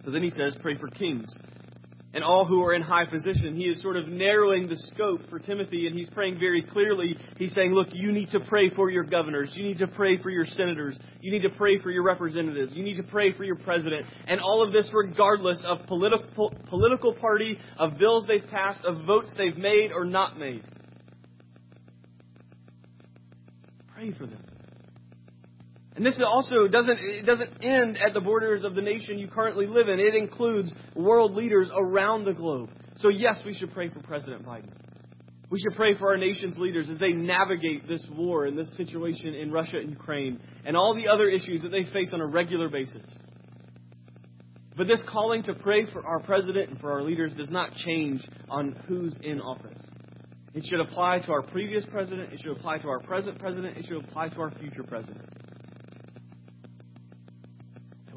So 0.06 0.12
then 0.12 0.24
he 0.24 0.30
says, 0.30 0.56
pray 0.62 0.78
for 0.78 0.88
kings 0.88 1.34
and 2.18 2.24
all 2.24 2.46
who 2.46 2.64
are 2.64 2.74
in 2.74 2.82
high 2.82 3.06
position. 3.06 3.56
He 3.56 3.66
is 3.66 3.80
sort 3.80 3.96
of 3.96 4.08
narrowing 4.08 4.68
the 4.68 4.76
scope 4.92 5.22
for 5.30 5.38
Timothy, 5.38 5.86
and 5.86 5.96
he's 5.96 6.10
praying 6.10 6.40
very 6.40 6.64
clearly. 6.64 7.16
He's 7.38 7.54
saying, 7.54 7.74
Look, 7.74 7.90
you 7.92 8.12
need 8.12 8.32
to 8.32 8.40
pray 8.40 8.72
for 8.72 8.90
your 8.90 9.04
governors. 9.04 9.52
You 9.54 9.64
need 9.64 9.78
to 9.78 9.88
pray 9.88 10.18
for 10.18 10.32
your 10.32 10.46
senators. 10.46 10.98
You 11.22 11.32
need 11.32 11.44
to 11.44 11.52
pray 11.52 11.78
for 11.78 11.92
your 11.92 12.02
representatives. 12.02 12.74
You 12.74 12.84
need 12.84 12.98
to 12.98 13.04
pray 13.04 13.34
for 13.34 13.44
your 13.44 13.58
president. 13.58 14.08
And 14.26 14.42
all 14.42 14.66
of 14.66 14.74
this 14.74 14.90
regardless 14.92 15.62
of 15.64 15.86
political, 15.86 16.52
political 16.68 17.14
party, 17.14 17.60
of 17.78 18.00
bills 18.00 18.26
they've 18.28 18.50
passed, 18.50 18.84
of 18.84 19.06
votes 19.06 19.30
they've 19.38 19.56
made 19.56 19.92
or 19.92 20.04
not 20.04 20.40
made. 20.40 20.64
Pray 23.94 24.12
for 24.14 24.26
them. 24.26 24.44
And 25.98 26.06
this 26.06 26.20
also 26.24 26.68
doesn't, 26.68 27.00
it 27.00 27.26
doesn't 27.26 27.66
end 27.66 27.98
at 27.98 28.14
the 28.14 28.22
borders 28.22 28.64
of 28.64 28.76
the 28.76 28.84
nation 28.84 29.18
you 29.18 29.28
currently 29.28 29.66
live 29.66 29.90
in. 29.90 30.00
It 30.00 30.14
includes 30.14 30.72
world 30.96 31.34
leaders 31.34 31.70
around 31.76 32.26
the 32.26 32.34
globe. 32.34 32.70
So 32.98 33.10
yes, 33.10 33.42
we 33.44 33.56
should 33.56 33.74
pray 33.74 33.90
for 33.90 34.00
President 34.02 34.46
Biden. 34.46 34.70
We 35.50 35.60
should 35.60 35.76
pray 35.76 35.96
for 35.96 36.10
our 36.10 36.18
nation's 36.18 36.56
leaders 36.60 36.88
as 36.92 37.00
they 37.00 37.14
navigate 37.14 37.88
this 37.88 38.06
war 38.12 38.46
and 38.46 38.56
this 38.56 38.72
situation 38.78 39.34
in 39.34 39.52
Russia 39.52 39.78
and 39.78 39.90
Ukraine 39.90 40.40
and 40.66 40.78
all 40.78 40.94
the 40.94 41.08
other 41.08 41.30
issues 41.30 41.64
that 41.64 41.70
they 41.70 41.86
face 41.86 42.12
on 42.14 42.22
a 42.22 42.28
regular 42.28 42.70
basis. 42.70 43.10
But 44.76 44.86
this 44.86 45.02
calling 45.10 45.42
to 45.44 45.56
pray 45.56 45.88
for 45.92 46.06
our 46.06 46.20
president 46.20 46.70
and 46.70 46.80
for 46.80 46.92
our 46.92 47.02
leaders 47.02 47.34
does 47.34 47.50
not 47.50 47.74
change 47.74 48.22
on 48.52 48.80
who's 48.88 49.18
in 49.24 49.42
office. 49.42 49.82
It 50.54 50.64
should 50.70 50.80
apply 50.80 51.20
to 51.20 51.32
our 51.32 51.42
previous 51.42 51.86
president, 51.86 52.34
it 52.34 52.42
should 52.44 52.56
apply 52.56 52.78
to 52.80 52.88
our 52.88 53.00
present 53.00 53.40
president, 53.40 53.78
it 53.78 53.86
should 53.88 54.04
apply 54.04 54.30
to 54.30 54.42
our 54.42 54.52
future 54.60 54.84
president. 54.84 55.24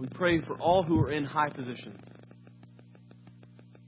We 0.00 0.08
pray 0.08 0.40
for 0.40 0.54
all 0.54 0.82
who 0.82 0.98
are 1.00 1.10
in 1.10 1.24
high 1.26 1.50
position. 1.50 1.94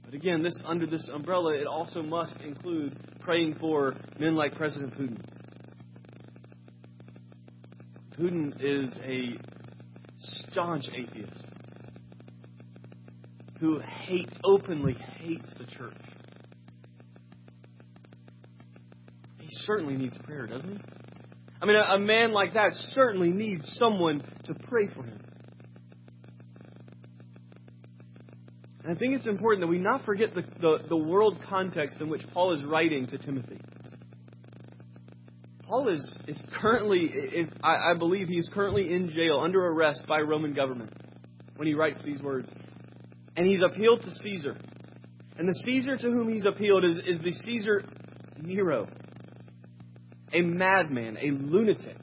But 0.05 0.13
again, 0.13 0.43
this 0.43 0.53
under 0.63 0.85
this 0.85 1.09
umbrella, 1.11 1.55
it 1.55 1.65
also 1.65 2.03
must 2.03 2.39
include 2.39 2.95
praying 3.21 3.55
for 3.59 3.95
men 4.19 4.35
like 4.35 4.53
President 4.53 4.93
Putin. 4.95 5.19
Putin 8.15 8.53
is 8.59 8.95
a 9.03 9.39
staunch 10.51 10.83
atheist 10.95 11.43
who 13.59 13.79
hates, 13.79 14.37
openly 14.43 14.93
hates 15.17 15.51
the 15.57 15.65
church. 15.65 15.97
He 19.39 19.47
certainly 19.65 19.97
needs 19.97 20.15
prayer, 20.19 20.45
doesn't 20.45 20.73
he? 20.73 20.79
I 21.59 21.65
mean, 21.65 21.75
a, 21.75 21.95
a 21.95 21.99
man 21.99 22.33
like 22.33 22.53
that 22.53 22.73
certainly 22.91 23.31
needs 23.31 23.67
someone 23.79 24.21
to 24.45 24.53
pray 24.53 24.89
for 24.93 25.01
him. 25.01 25.22
And 28.83 28.95
I 28.95 28.99
think 28.99 29.15
it's 29.15 29.27
important 29.27 29.61
that 29.61 29.67
we 29.67 29.77
not 29.77 30.03
forget 30.03 30.35
the, 30.35 30.43
the, 30.59 30.77
the 30.89 30.97
world 30.97 31.39
context 31.47 32.01
in 32.01 32.09
which 32.09 32.21
Paul 32.33 32.53
is 32.53 32.63
writing 32.63 33.07
to 33.07 33.17
Timothy. 33.17 33.59
Paul 35.65 35.87
is, 35.87 36.15
is 36.27 36.43
currently, 36.59 37.09
if, 37.11 37.49
I, 37.63 37.91
I 37.91 37.93
believe 37.97 38.27
he 38.27 38.37
is 38.37 38.49
currently 38.53 38.93
in 38.93 39.09
jail 39.09 39.39
under 39.39 39.65
arrest 39.65 40.05
by 40.07 40.19
Roman 40.19 40.53
government 40.53 40.91
when 41.55 41.67
he 41.67 41.73
writes 41.73 41.99
these 42.03 42.21
words. 42.21 42.51
And 43.37 43.47
he's 43.47 43.61
appealed 43.65 44.01
to 44.01 44.11
Caesar. 44.21 44.57
And 45.37 45.47
the 45.47 45.55
Caesar 45.65 45.97
to 45.97 46.07
whom 46.09 46.29
he's 46.29 46.45
appealed 46.45 46.83
is, 46.83 46.97
is 47.07 47.19
the 47.19 47.31
Caesar 47.45 47.83
Nero, 48.39 48.87
a 50.33 50.41
madman, 50.41 51.17
a 51.19 51.31
lunatic, 51.31 51.97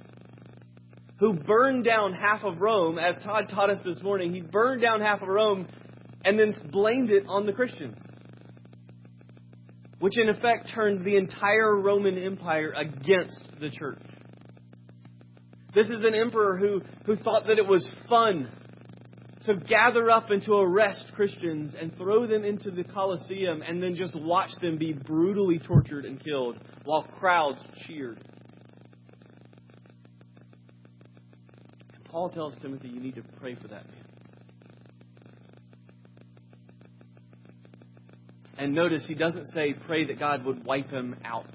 who 1.19 1.35
burned 1.35 1.85
down 1.85 2.15
half 2.15 2.43
of 2.43 2.61
Rome, 2.61 2.99
as 2.99 3.17
Todd 3.23 3.51
taught 3.51 3.69
us 3.69 3.79
this 3.85 4.03
morning. 4.03 4.33
He 4.33 4.41
burned 4.41 4.81
down 4.81 5.03
half 5.03 5.21
of 5.21 5.29
Rome 5.29 5.69
and 6.25 6.39
then 6.39 6.55
blamed 6.71 7.11
it 7.11 7.25
on 7.27 7.47
the 7.47 7.53
Christians. 7.53 7.99
Which 9.99 10.19
in 10.19 10.29
effect 10.29 10.71
turned 10.75 11.05
the 11.05 11.17
entire 11.17 11.77
Roman 11.77 12.17
Empire 12.19 12.73
against 12.75 13.43
the 13.61 13.71
church. 13.71 14.03
This 15.75 15.87
is 15.87 16.05
an 16.05 16.15
emperor 16.15 16.57
who, 16.57 16.83
who 17.05 17.17
thought 17.17 17.47
that 17.47 17.59
it 17.59 17.67
was 17.67 17.89
fun 18.09 18.51
to 19.47 19.55
gather 19.55 20.11
up 20.11 20.31
and 20.31 20.43
to 20.45 20.55
arrest 20.55 21.07
Christians 21.15 21.75
and 21.81 21.97
throw 21.97 22.27
them 22.27 22.45
into 22.45 22.71
the 22.71 22.85
Colosseum 22.85 23.63
and 23.63 23.83
then 23.83 23.95
just 23.95 24.15
watch 24.21 24.51
them 24.61 24.77
be 24.77 24.93
brutally 24.93 25.59
tortured 25.59 26.05
and 26.05 26.23
killed 26.23 26.59
while 26.85 27.03
crowds 27.03 27.63
cheered. 27.87 28.23
And 31.95 32.05
Paul 32.05 32.29
tells 32.31 32.55
Timothy, 32.61 32.89
you 32.89 33.01
need 33.01 33.15
to 33.15 33.23
pray 33.41 33.55
for 33.55 33.69
that 33.69 33.89
man. 33.89 34.10
And 38.61 38.75
notice 38.75 39.07
he 39.09 39.15
doesn't 39.15 39.47
say 39.55 39.73
pray 39.87 40.05
that 40.05 40.19
God 40.19 40.45
would 40.45 40.67
wipe 40.67 40.91
him 40.91 41.17
out. 41.25 41.49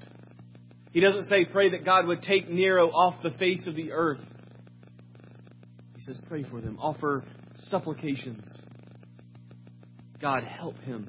He 0.90 0.98
doesn't 0.98 1.26
say 1.28 1.44
pray 1.44 1.70
that 1.70 1.84
God 1.84 2.04
would 2.08 2.20
take 2.20 2.50
Nero 2.50 2.88
off 2.88 3.22
the 3.22 3.30
face 3.30 3.64
of 3.68 3.76
the 3.76 3.92
earth. 3.92 4.18
He 5.94 6.02
says 6.02 6.18
pray 6.28 6.42
for 6.42 6.60
them. 6.60 6.78
Offer 6.80 7.22
supplications. 7.68 8.44
God, 10.20 10.42
help 10.42 10.78
him. 10.80 11.08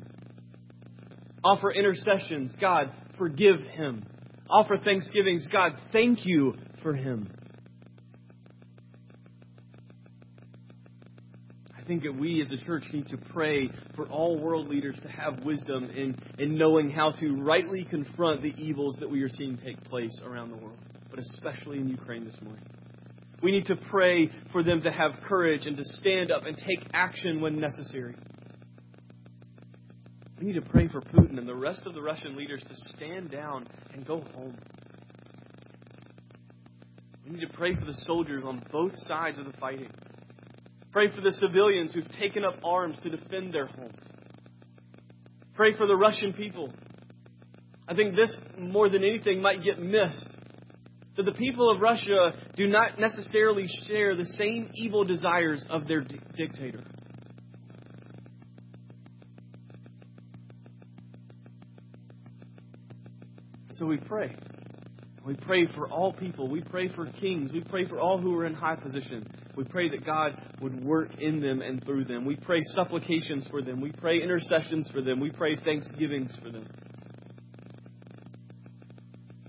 Offer 1.43 1.71
intercessions. 1.71 2.53
God, 2.61 2.91
forgive 3.17 3.59
him. 3.61 4.05
Offer 4.51 4.77
thanksgivings. 4.85 5.47
God, 5.51 5.71
thank 5.91 6.19
you 6.25 6.57
for 6.83 6.93
him. 6.93 7.27
Think 11.87 12.03
that 12.03 12.13
we 12.13 12.41
as 12.41 12.51
a 12.51 12.63
church 12.65 12.83
need 12.91 13.07
to 13.07 13.17
pray 13.17 13.69
for 13.95 14.05
all 14.07 14.37
world 14.37 14.67
leaders 14.67 14.97
to 15.01 15.07
have 15.07 15.39
wisdom 15.43 15.85
in, 15.85 16.15
in 16.37 16.57
knowing 16.57 16.89
how 16.89 17.11
to 17.11 17.35
rightly 17.41 17.85
confront 17.85 18.41
the 18.41 18.53
evils 18.57 18.97
that 18.99 19.09
we 19.09 19.23
are 19.23 19.29
seeing 19.29 19.57
take 19.57 19.81
place 19.85 20.21
around 20.25 20.51
the 20.51 20.57
world, 20.57 20.77
but 21.09 21.19
especially 21.19 21.77
in 21.77 21.87
Ukraine 21.87 22.25
this 22.25 22.35
morning. 22.41 22.63
We 23.41 23.51
need 23.51 23.67
to 23.67 23.75
pray 23.75 24.29
for 24.51 24.63
them 24.63 24.81
to 24.81 24.91
have 24.91 25.11
courage 25.27 25.65
and 25.65 25.77
to 25.77 25.83
stand 25.99 26.31
up 26.31 26.45
and 26.45 26.57
take 26.57 26.87
action 26.93 27.39
when 27.39 27.59
necessary. 27.59 28.15
We 30.39 30.47
need 30.47 30.55
to 30.55 30.69
pray 30.69 30.87
for 30.87 31.01
Putin 31.01 31.37
and 31.37 31.47
the 31.47 31.55
rest 31.55 31.81
of 31.85 31.93
the 31.93 32.01
Russian 32.01 32.35
leaders 32.35 32.63
to 32.67 32.75
stand 32.95 33.31
down 33.31 33.67
and 33.93 34.05
go 34.05 34.21
home. 34.35 34.55
We 37.25 37.31
need 37.31 37.41
to 37.41 37.53
pray 37.53 37.75
for 37.75 37.85
the 37.85 37.93
soldiers 38.05 38.43
on 38.45 38.63
both 38.71 38.93
sides 39.07 39.39
of 39.39 39.45
the 39.45 39.53
fighting. 39.59 39.89
Pray 40.97 41.13
for 41.13 41.21
the 41.21 41.31
civilians 41.33 41.93
who've 41.93 42.11
taken 42.13 42.43
up 42.43 42.55
arms 42.63 42.97
to 43.03 43.11
defend 43.11 43.53
their 43.53 43.67
homes. 43.67 43.93
Pray 45.53 45.77
for 45.77 45.85
the 45.85 45.95
Russian 45.95 46.33
people. 46.33 46.73
I 47.87 47.93
think 47.93 48.15
this, 48.15 48.35
more 48.57 48.89
than 48.89 49.03
anything, 49.03 49.39
might 49.39 49.61
get 49.63 49.79
missed. 49.79 50.27
That 51.15 51.21
the 51.21 51.33
people 51.33 51.69
of 51.69 51.81
Russia 51.81 52.33
do 52.55 52.67
not 52.67 52.99
necessarily 52.99 53.67
share 53.87 54.15
the 54.15 54.25
same 54.25 54.71
evil 54.73 55.03
desires 55.03 55.63
of 55.69 55.87
their 55.87 56.01
di- 56.01 56.17
dictator. 56.35 56.83
So 63.73 63.85
we 63.85 63.97
pray. 63.97 64.35
We 65.23 65.35
pray 65.35 65.67
for 65.67 65.87
all 65.91 66.11
people. 66.11 66.49
We 66.49 66.61
pray 66.61 66.89
for 66.89 67.05
kings. 67.05 67.51
We 67.51 67.61
pray 67.61 67.87
for 67.87 67.99
all 67.99 68.17
who 68.17 68.35
are 68.39 68.47
in 68.47 68.55
high 68.55 68.77
position. 68.77 69.27
We 69.57 69.63
pray 69.63 69.89
that 69.89 70.05
God 70.05 70.39
would 70.61 70.85
work 70.85 71.19
in 71.19 71.41
them 71.41 71.61
and 71.61 71.83
through 71.83 72.05
them. 72.05 72.25
We 72.25 72.35
pray 72.35 72.61
supplications 72.75 73.47
for 73.49 73.61
them. 73.61 73.81
We 73.81 73.91
pray 73.91 74.21
intercessions 74.21 74.89
for 74.93 75.01
them. 75.01 75.19
We 75.19 75.31
pray 75.31 75.55
thanksgivings 75.55 76.33
for 76.41 76.51
them. 76.51 76.67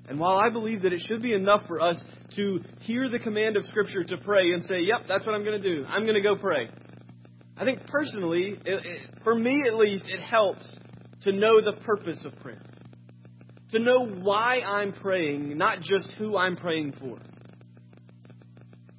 And 0.09 0.19
while 0.19 0.39
I 0.39 0.49
believe 0.49 0.83
that 0.83 0.95
it 0.95 1.03
should 1.07 1.21
be 1.21 1.35
enough 1.35 1.67
for 1.69 1.81
us 1.81 2.01
to 2.37 2.61
hear 2.81 3.11
the 3.11 3.19
command 3.19 3.59
of 3.59 3.65
Scripture 3.67 4.03
to 4.03 4.17
pray 4.17 4.53
and 4.53 4.65
say, 4.65 4.81
yep, 4.81 5.03
that's 5.07 5.27
what 5.27 5.35
I'm 5.35 5.45
going 5.45 5.61
to 5.61 5.77
do, 5.77 5.85
I'm 5.85 6.05
going 6.05 6.15
to 6.15 6.23
go 6.23 6.35
pray. 6.35 6.71
I 7.59 7.65
think 7.65 7.87
personally, 7.87 8.59
it, 8.65 8.87
it, 8.87 8.99
for 9.23 9.35
me 9.35 9.63
at 9.67 9.75
least, 9.75 10.07
it 10.09 10.21
helps 10.21 10.65
to 11.23 11.33
know 11.33 11.61
the 11.61 11.75
purpose 11.85 12.19
of 12.25 12.35
prayer 12.41 12.63
to 13.71 13.79
know 13.79 14.07
why 14.07 14.61
I'm 14.61 14.93
praying, 14.93 15.59
not 15.59 15.81
just 15.83 16.09
who 16.17 16.37
I'm 16.37 16.57
praying 16.57 16.95
for. 16.99 17.19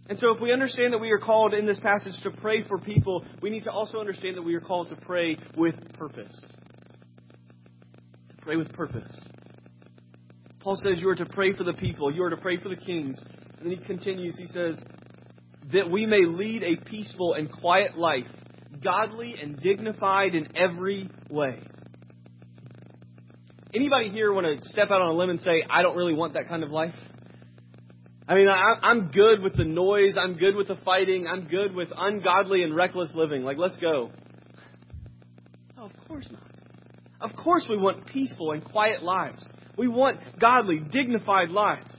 And 0.10 0.18
so, 0.18 0.32
if 0.32 0.42
we 0.42 0.52
understand 0.52 0.94
that 0.94 0.98
we 0.98 1.12
are 1.12 1.20
called 1.20 1.54
in 1.54 1.68
this 1.68 1.80
passage 1.80 2.20
to 2.24 2.32
pray 2.32 2.64
for 2.68 2.80
people, 2.80 3.24
we 3.44 3.52
need 3.52 3.64
to 3.66 3.72
also 3.72 4.00
understand 4.00 4.38
that 4.38 4.42
we 4.42 4.56
are 4.56 4.60
called 4.60 4.90
to 4.90 4.96
pray 4.96 5.38
with 5.56 5.76
purpose. 5.94 6.36
To 8.30 8.36
pray 8.42 8.56
with 8.56 8.74
purpose. 8.74 9.12
Paul 10.62 10.78
says 10.84 10.98
you 10.98 11.10
are 11.10 11.16
to 11.16 11.28
pray 11.28 11.54
for 11.54 11.64
the 11.64 11.74
people, 11.74 12.14
you 12.14 12.24
are 12.24 12.32
to 12.32 12.38
pray 12.38 12.58
for 12.58 12.70
the 12.70 12.76
kings. 12.76 13.22
And 13.60 13.70
then 13.70 13.78
he 13.78 13.86
continues, 13.86 14.36
he 14.36 14.48
says, 14.48 14.80
that 15.72 15.92
we 15.92 16.08
may 16.08 16.26
lead 16.26 16.64
a 16.64 16.76
peaceful 16.78 17.36
and 17.36 17.52
quiet 17.52 17.96
life, 17.96 18.26
godly 18.84 19.36
and 19.40 19.60
dignified 19.62 20.34
in 20.34 20.48
every 20.58 21.10
way. 21.30 21.60
Anybody 23.76 24.10
here 24.10 24.34
want 24.34 24.48
to 24.48 24.68
step 24.70 24.90
out 24.90 25.02
on 25.02 25.10
a 25.10 25.14
limb 25.14 25.30
and 25.30 25.40
say, 25.42 25.64
I 25.70 25.84
don't 25.84 25.96
really 25.96 26.16
want 26.16 26.34
that 26.34 26.48
kind 26.48 26.64
of 26.64 26.72
life? 26.72 26.96
I 28.30 28.36
mean, 28.36 28.48
I, 28.48 28.78
I'm 28.84 29.08
good 29.08 29.42
with 29.42 29.58
the 29.58 29.64
noise. 29.64 30.16
I'm 30.16 30.36
good 30.36 30.56
with 30.56 30.68
the 30.68 30.76
fighting. 30.86 31.26
I'm 31.26 31.48
good 31.48 31.74
with 31.74 31.90
ungodly 31.98 32.62
and 32.62 32.76
reckless 32.76 33.12
living. 33.16 33.42
Like, 33.42 33.58
let's 33.58 33.78
go. 33.78 34.12
No, 35.76 35.86
of 35.86 35.92
course 36.08 36.30
not. 36.32 36.44
Of 37.22 37.36
course, 37.36 37.66
we 37.68 37.76
want 37.76 38.06
peaceful 38.06 38.52
and 38.52 38.64
quiet 38.64 39.02
lives. 39.02 39.44
We 39.80 39.88
want 39.88 40.20
godly, 40.40 40.80
dignified 40.92 41.50
lives. 41.50 41.90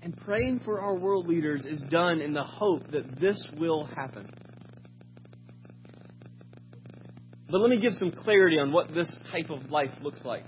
And 0.00 0.16
praying 0.16 0.62
for 0.64 0.80
our 0.80 0.94
world 0.94 1.28
leaders 1.28 1.66
is 1.66 1.82
done 1.90 2.22
in 2.22 2.32
the 2.32 2.42
hope 2.42 2.90
that 2.92 3.20
this 3.20 3.36
will 3.58 3.84
happen. 3.84 4.30
But 7.50 7.60
let 7.60 7.68
me 7.68 7.78
give 7.78 7.92
some 7.98 8.12
clarity 8.12 8.58
on 8.58 8.72
what 8.72 8.94
this 8.94 9.10
type 9.30 9.50
of 9.50 9.70
life 9.70 9.90
looks 10.00 10.24
like. 10.24 10.46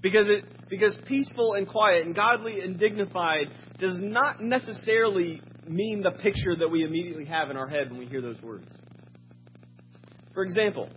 Because 0.00 0.26
it 0.28 0.44
because 0.70 0.94
peaceful 1.06 1.54
and 1.54 1.68
quiet 1.68 2.06
and 2.06 2.14
godly 2.14 2.60
and 2.60 2.78
dignified 2.78 3.48
does 3.78 3.96
not 3.98 4.40
necessarily 4.40 5.42
mean 5.66 6.02
the 6.02 6.12
picture 6.12 6.56
that 6.56 6.68
we 6.68 6.84
immediately 6.84 7.24
have 7.24 7.50
in 7.50 7.56
our 7.56 7.68
head 7.68 7.90
when 7.90 7.98
we 7.98 8.06
hear 8.06 8.22
those 8.22 8.40
words. 8.40 8.70
For 10.32 10.44
example, 10.44 10.88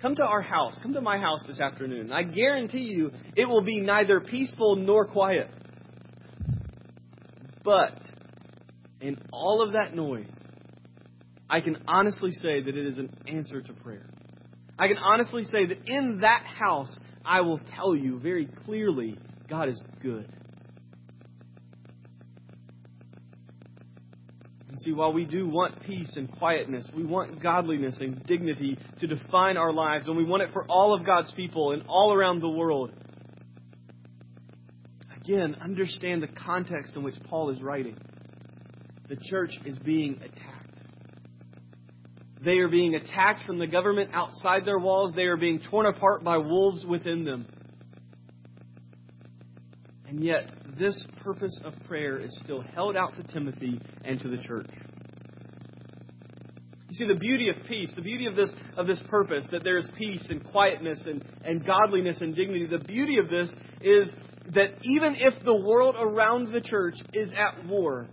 come 0.00 0.14
to 0.16 0.22
our 0.22 0.42
house, 0.42 0.78
come 0.82 0.92
to 0.92 1.00
my 1.00 1.18
house 1.18 1.40
this 1.46 1.60
afternoon. 1.60 2.12
I 2.12 2.22
guarantee 2.22 2.84
you 2.84 3.10
it 3.34 3.48
will 3.48 3.62
be 3.62 3.80
neither 3.80 4.20
peaceful 4.20 4.76
nor 4.76 5.06
quiet. 5.06 5.48
But 7.64 7.98
in 9.00 9.16
all 9.32 9.62
of 9.62 9.72
that 9.72 9.94
noise, 9.94 10.26
I 11.48 11.62
can 11.62 11.78
honestly 11.88 12.32
say 12.32 12.62
that 12.62 12.76
it 12.76 12.86
is 12.86 12.98
an 12.98 13.16
answer 13.26 13.62
to 13.62 13.72
prayer. 13.72 14.10
I 14.78 14.88
can 14.88 14.98
honestly 14.98 15.44
say 15.44 15.66
that 15.66 15.78
in 15.86 16.20
that 16.20 16.44
house, 16.44 16.94
I 17.24 17.40
will 17.40 17.60
tell 17.74 17.94
you 17.96 18.18
very 18.18 18.46
clearly 18.64 19.18
God 19.48 19.68
is 19.68 19.80
good. 20.02 20.28
And 24.68 24.78
see, 24.82 24.92
while 24.92 25.12
we 25.12 25.24
do 25.24 25.48
want 25.48 25.82
peace 25.82 26.12
and 26.16 26.30
quietness, 26.30 26.86
we 26.94 27.04
want 27.04 27.40
godliness 27.42 27.96
and 28.00 28.24
dignity 28.26 28.76
to 29.00 29.06
define 29.06 29.56
our 29.56 29.72
lives, 29.72 30.08
and 30.08 30.16
we 30.16 30.24
want 30.24 30.42
it 30.42 30.50
for 30.52 30.64
all 30.68 30.94
of 30.94 31.06
God's 31.06 31.30
people 31.32 31.72
and 31.72 31.84
all 31.86 32.12
around 32.12 32.40
the 32.40 32.48
world. 32.48 32.90
Again, 35.16 35.56
understand 35.62 36.22
the 36.22 36.28
context 36.28 36.96
in 36.96 37.02
which 37.02 37.14
Paul 37.30 37.50
is 37.50 37.62
writing. 37.62 37.96
The 39.08 39.16
church 39.30 39.52
is 39.64 39.78
being 39.78 40.16
attacked. 40.16 40.53
They 42.44 42.58
are 42.58 42.68
being 42.68 42.94
attacked 42.94 43.46
from 43.46 43.58
the 43.58 43.66
government 43.66 44.10
outside 44.12 44.64
their 44.64 44.78
walls. 44.78 45.14
They 45.14 45.24
are 45.24 45.36
being 45.36 45.60
torn 45.70 45.86
apart 45.86 46.22
by 46.22 46.36
wolves 46.38 46.84
within 46.84 47.24
them. 47.24 47.46
And 50.06 50.22
yet, 50.22 50.50
this 50.78 51.06
purpose 51.22 51.58
of 51.64 51.72
prayer 51.86 52.18
is 52.18 52.38
still 52.44 52.60
held 52.60 52.96
out 52.96 53.14
to 53.16 53.22
Timothy 53.22 53.80
and 54.04 54.20
to 54.20 54.28
the 54.28 54.36
church. 54.36 54.70
You 56.90 57.06
see, 57.08 57.12
the 57.12 57.18
beauty 57.18 57.48
of 57.48 57.66
peace, 57.66 57.92
the 57.96 58.02
beauty 58.02 58.26
of 58.26 58.36
this, 58.36 58.52
of 58.76 58.86
this 58.86 59.00
purpose, 59.08 59.44
that 59.50 59.64
there 59.64 59.78
is 59.78 59.88
peace 59.96 60.24
and 60.28 60.44
quietness 60.44 61.02
and, 61.06 61.24
and 61.44 61.66
godliness 61.66 62.18
and 62.20 62.36
dignity, 62.36 62.66
the 62.66 62.78
beauty 62.78 63.18
of 63.18 63.30
this 63.30 63.50
is 63.80 64.08
that 64.54 64.74
even 64.82 65.16
if 65.18 65.42
the 65.44 65.56
world 65.56 65.96
around 65.98 66.52
the 66.52 66.60
church 66.60 66.94
is 67.12 67.30
at 67.32 67.66
war, 67.66 68.06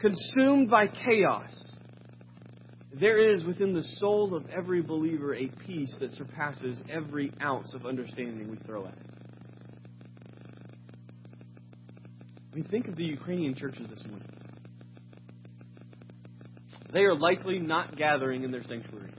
consumed 0.00 0.70
by 0.70 0.88
chaos, 0.88 1.52
there 2.98 3.18
is 3.18 3.44
within 3.44 3.74
the 3.74 3.82
soul 3.82 4.34
of 4.34 4.48
every 4.48 4.80
believer 4.80 5.34
a 5.34 5.48
peace 5.66 5.94
that 6.00 6.12
surpasses 6.12 6.80
every 6.90 7.30
ounce 7.42 7.74
of 7.74 7.84
understanding 7.84 8.50
we 8.50 8.56
throw 8.58 8.86
at 8.86 8.94
it. 8.94 9.06
I 12.52 12.56
mean, 12.56 12.64
think 12.70 12.88
of 12.88 12.96
the 12.96 13.04
Ukrainian 13.04 13.54
churches 13.54 13.86
this 13.90 14.02
morning. 14.08 14.28
They 16.92 17.00
are 17.00 17.14
likely 17.14 17.58
not 17.58 17.96
gathering 17.96 18.44
in 18.44 18.50
their 18.50 18.62
sanctuaries. 18.62 19.12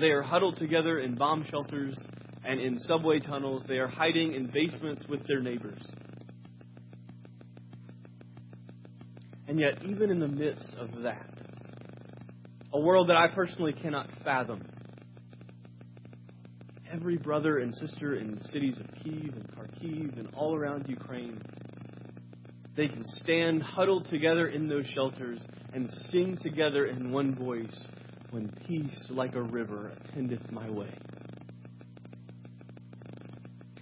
They 0.00 0.10
are 0.12 0.22
huddled 0.22 0.56
together 0.56 1.00
in 1.00 1.14
bomb 1.14 1.44
shelters 1.50 1.94
and 2.42 2.58
in 2.58 2.78
subway 2.78 3.20
tunnels. 3.20 3.64
They 3.68 3.78
are 3.78 3.86
hiding 3.86 4.32
in 4.32 4.46
basements 4.46 5.04
with 5.08 5.26
their 5.26 5.40
neighbors. 5.40 5.80
And 9.46 9.60
yet, 9.60 9.84
even 9.84 10.10
in 10.10 10.20
the 10.20 10.28
midst 10.28 10.70
of 10.78 11.02
that, 11.02 11.33
a 12.74 12.78
world 12.80 13.08
that 13.08 13.16
I 13.16 13.28
personally 13.28 13.72
cannot 13.72 14.08
fathom, 14.24 14.66
every 16.92 17.16
brother 17.16 17.58
and 17.58 17.72
sister 17.72 18.16
in 18.16 18.34
the 18.34 18.44
cities 18.44 18.80
of 18.80 18.86
Kiev 18.96 19.32
and 19.36 19.48
Kharkiv 19.52 20.18
and 20.18 20.34
all 20.34 20.56
around 20.56 20.88
Ukraine, 20.88 21.40
they 22.76 22.88
can 22.88 23.04
stand 23.04 23.62
huddled 23.62 24.06
together 24.06 24.48
in 24.48 24.68
those 24.68 24.86
shelters 24.86 25.40
and 25.72 25.88
sing 26.10 26.36
together 26.42 26.86
in 26.86 27.12
one 27.12 27.36
voice, 27.36 27.84
When 28.32 28.52
peace 28.66 29.06
like 29.10 29.36
a 29.36 29.42
river 29.42 29.92
attendeth 30.08 30.50
my 30.50 30.68
way. 30.68 30.92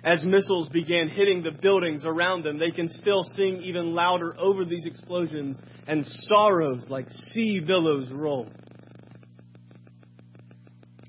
As 0.05 0.23
missiles 0.23 0.69
began 0.69 1.09
hitting 1.09 1.43
the 1.43 1.53
buildings 1.53 2.03
around 2.05 2.45
them, 2.45 2.59
they 2.59 2.73
can 2.73 2.91
still 2.91 3.23
sing 3.37 3.63
even 3.63 3.95
louder 3.95 4.35
over 4.39 4.67
these 4.67 4.85
explosions, 4.85 5.59
and 5.87 6.05
sorrows 6.29 6.85
like 6.91 7.09
sea 7.09 7.61
billows 7.61 8.11
roll. 8.11 8.49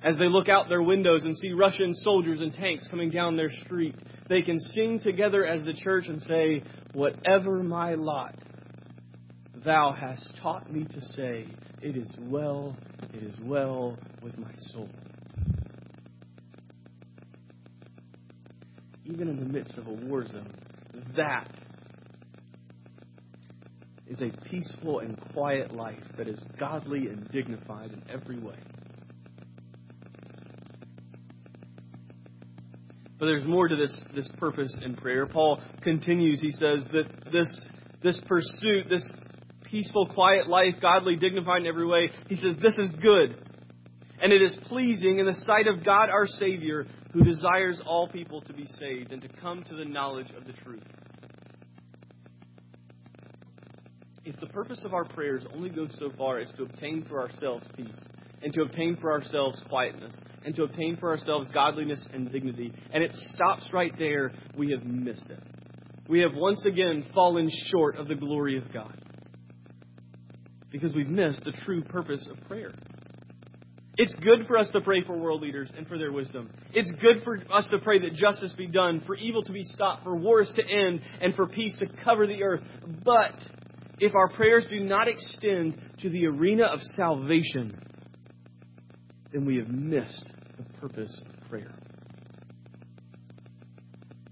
As 0.04 0.18
they 0.18 0.28
look 0.28 0.50
out 0.50 0.68
their 0.68 0.82
windows 0.82 1.24
and 1.24 1.36
see 1.38 1.54
Russian 1.54 1.96
soldiers 1.96 2.42
and 2.42 2.54
tanks 2.54 2.88
coming 2.90 3.10
down 3.10 3.38
their 3.38 3.52
street, 3.64 3.96
they 4.28 4.42
can 4.42 4.60
sing 4.60 5.00
together 5.00 5.46
as 5.46 5.64
the 5.66 5.74
church 5.74 6.06
and 6.08 6.22
say, 6.22 6.62
Whatever 6.94 7.64
my 7.64 7.94
lot, 7.94 8.36
Thou 9.64 9.94
hast 9.94 10.34
taught 10.42 10.70
me 10.72 10.84
to 10.84 11.02
say, 11.16 11.46
It 11.82 11.96
is 11.96 12.12
well, 12.20 12.76
it 13.14 13.24
is 13.24 13.36
well 13.42 13.98
with 14.22 14.38
my 14.38 14.52
soul. 14.72 14.90
Even 19.06 19.30
in 19.30 19.40
the 19.40 19.46
midst 19.46 19.78
of 19.78 19.88
a 19.88 19.94
war 19.94 20.28
zone, 20.28 20.54
that 21.16 21.50
is 24.08 24.20
a 24.20 24.32
peaceful 24.50 25.00
and 25.00 25.18
quiet 25.34 25.74
life 25.74 26.04
that 26.18 26.28
is 26.28 26.44
godly 26.60 27.08
and 27.08 27.30
dignified 27.32 27.92
in 27.92 28.04
every 28.10 28.38
way. 28.38 28.58
But 33.24 33.28
there's 33.28 33.46
more 33.46 33.70
to 33.70 33.76
this, 33.78 34.02
this 34.14 34.28
purpose 34.38 34.78
in 34.84 34.98
prayer. 34.98 35.26
Paul 35.26 35.62
continues, 35.82 36.42
he 36.42 36.52
says 36.52 36.86
that 36.92 37.06
this, 37.32 37.48
this 38.04 38.20
pursuit, 38.28 38.90
this 38.90 39.10
peaceful, 39.64 40.08
quiet 40.08 40.50
life, 40.50 40.74
godly, 40.82 41.16
dignified 41.16 41.62
in 41.62 41.68
every 41.68 41.88
way, 41.88 42.12
he 42.28 42.36
says 42.36 42.58
this 42.62 42.74
is 42.78 42.90
good. 43.02 43.42
And 44.22 44.34
it 44.34 44.42
is 44.42 44.58
pleasing 44.66 45.20
in 45.20 45.26
the 45.26 45.42
sight 45.46 45.68
of 45.68 45.86
God 45.86 46.10
our 46.10 46.28
Savior, 46.28 46.86
who 47.14 47.24
desires 47.24 47.82
all 47.86 48.10
people 48.10 48.42
to 48.42 48.52
be 48.52 48.66
saved 48.66 49.14
and 49.14 49.22
to 49.22 49.30
come 49.40 49.64
to 49.70 49.76
the 49.78 49.86
knowledge 49.86 50.30
of 50.36 50.46
the 50.46 50.52
truth. 50.62 50.84
if 54.26 54.38
the 54.42 54.48
purpose 54.48 54.84
of 54.84 54.94
our 54.94 55.06
prayers 55.06 55.46
only 55.54 55.70
goes 55.70 55.90
so 55.98 56.10
far 56.18 56.40
as 56.40 56.50
to 56.58 56.64
obtain 56.64 57.06
for 57.08 57.22
ourselves 57.22 57.66
peace, 57.76 58.04
and 58.44 58.54
to 58.54 58.62
obtain 58.62 58.98
for 58.98 59.12
ourselves 59.12 59.60
quietness, 59.70 60.14
and 60.46 60.54
to 60.56 60.64
obtain 60.64 60.98
for 60.98 61.10
ourselves 61.10 61.50
godliness 61.54 62.04
and 62.14 62.32
dignity, 62.32 62.74
and 62.94 63.04
it 63.04 63.12
stops 63.34 63.66
right 63.72 63.94
there, 63.98 64.32
we 64.58 64.72
have 64.72 64.84
missed 64.84 65.30
it. 65.30 65.40
We 66.10 66.20
have 66.20 66.34
once 66.36 66.66
again 66.66 67.06
fallen 67.14 67.50
short 67.72 67.98
of 67.98 68.08
the 68.08 68.16
glory 68.16 68.58
of 68.58 68.74
God. 68.74 69.00
Because 70.70 70.94
we've 70.94 71.08
missed 71.08 71.44
the 71.46 71.54
true 71.64 71.84
purpose 71.84 72.28
of 72.30 72.48
prayer. 72.48 72.74
It's 73.96 74.16
good 74.16 74.48
for 74.48 74.58
us 74.58 74.68
to 74.74 74.82
pray 74.82 75.04
for 75.04 75.16
world 75.16 75.42
leaders 75.42 75.72
and 75.78 75.88
for 75.88 76.00
their 76.00 76.12
wisdom. 76.12 76.50
It's 76.74 76.92
good 77.00 77.24
for 77.24 77.40
us 77.52 77.68
to 77.70 77.78
pray 77.78 78.00
that 78.00 78.16
justice 78.16 78.52
be 78.58 78.68
done, 78.68 79.04
for 79.06 79.16
evil 79.16 79.44
to 79.44 79.52
be 79.52 79.64
stopped, 79.64 80.04
for 80.04 80.16
wars 80.16 80.52
to 80.56 80.64
end, 80.64 81.02
and 81.22 81.36
for 81.36 81.46
peace 81.46 81.76
to 81.80 81.86
cover 82.04 82.26
the 82.26 82.44
earth. 82.44 82.62
But 83.06 83.36
if 84.00 84.16
our 84.16 84.30
prayers 84.30 84.66
do 84.68 84.80
not 84.80 85.08
extend 85.08 85.80
to 86.02 86.10
the 86.10 86.26
arena 86.26 86.64
of 86.64 86.80
salvation, 86.98 87.80
then 89.34 89.46
we 89.46 89.58
have 89.58 89.68
missed 89.68 90.28
the 90.58 90.64
purpose 90.80 91.22
of 91.28 91.50
prayer. 91.50 91.74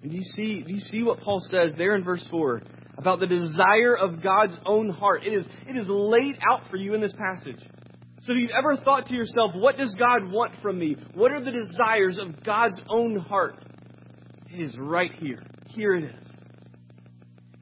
And 0.01 0.11
do 0.11 0.17
you 0.17 0.23
see, 0.23 0.61
do 0.61 0.73
you 0.73 0.79
see 0.79 1.03
what 1.03 1.19
Paul 1.19 1.41
says 1.49 1.73
there 1.77 1.95
in 1.95 2.03
verse 2.03 2.25
4 2.29 2.61
about 2.97 3.19
the 3.19 3.27
desire 3.27 3.97
of 3.97 4.21
God's 4.21 4.57
own 4.65 4.89
heart? 4.89 5.25
It 5.25 5.33
is, 5.33 5.45
it 5.67 5.75
is 5.75 5.87
laid 5.87 6.37
out 6.49 6.69
for 6.69 6.77
you 6.77 6.93
in 6.93 7.01
this 7.01 7.13
passage. 7.13 7.59
So 8.23 8.33
if 8.33 8.39
you've 8.39 8.51
ever 8.51 8.77
thought 8.77 9.07
to 9.07 9.15
yourself, 9.15 9.53
what 9.55 9.77
does 9.77 9.95
God 9.95 10.31
want 10.31 10.53
from 10.61 10.77
me? 10.77 10.95
What 11.15 11.31
are 11.31 11.43
the 11.43 11.51
desires 11.51 12.19
of 12.19 12.43
God's 12.43 12.79
own 12.87 13.17
heart? 13.17 13.55
It 14.53 14.61
is 14.61 14.77
right 14.77 15.11
here. 15.19 15.41
Here 15.67 15.95
it 15.95 16.03
is. 16.03 16.27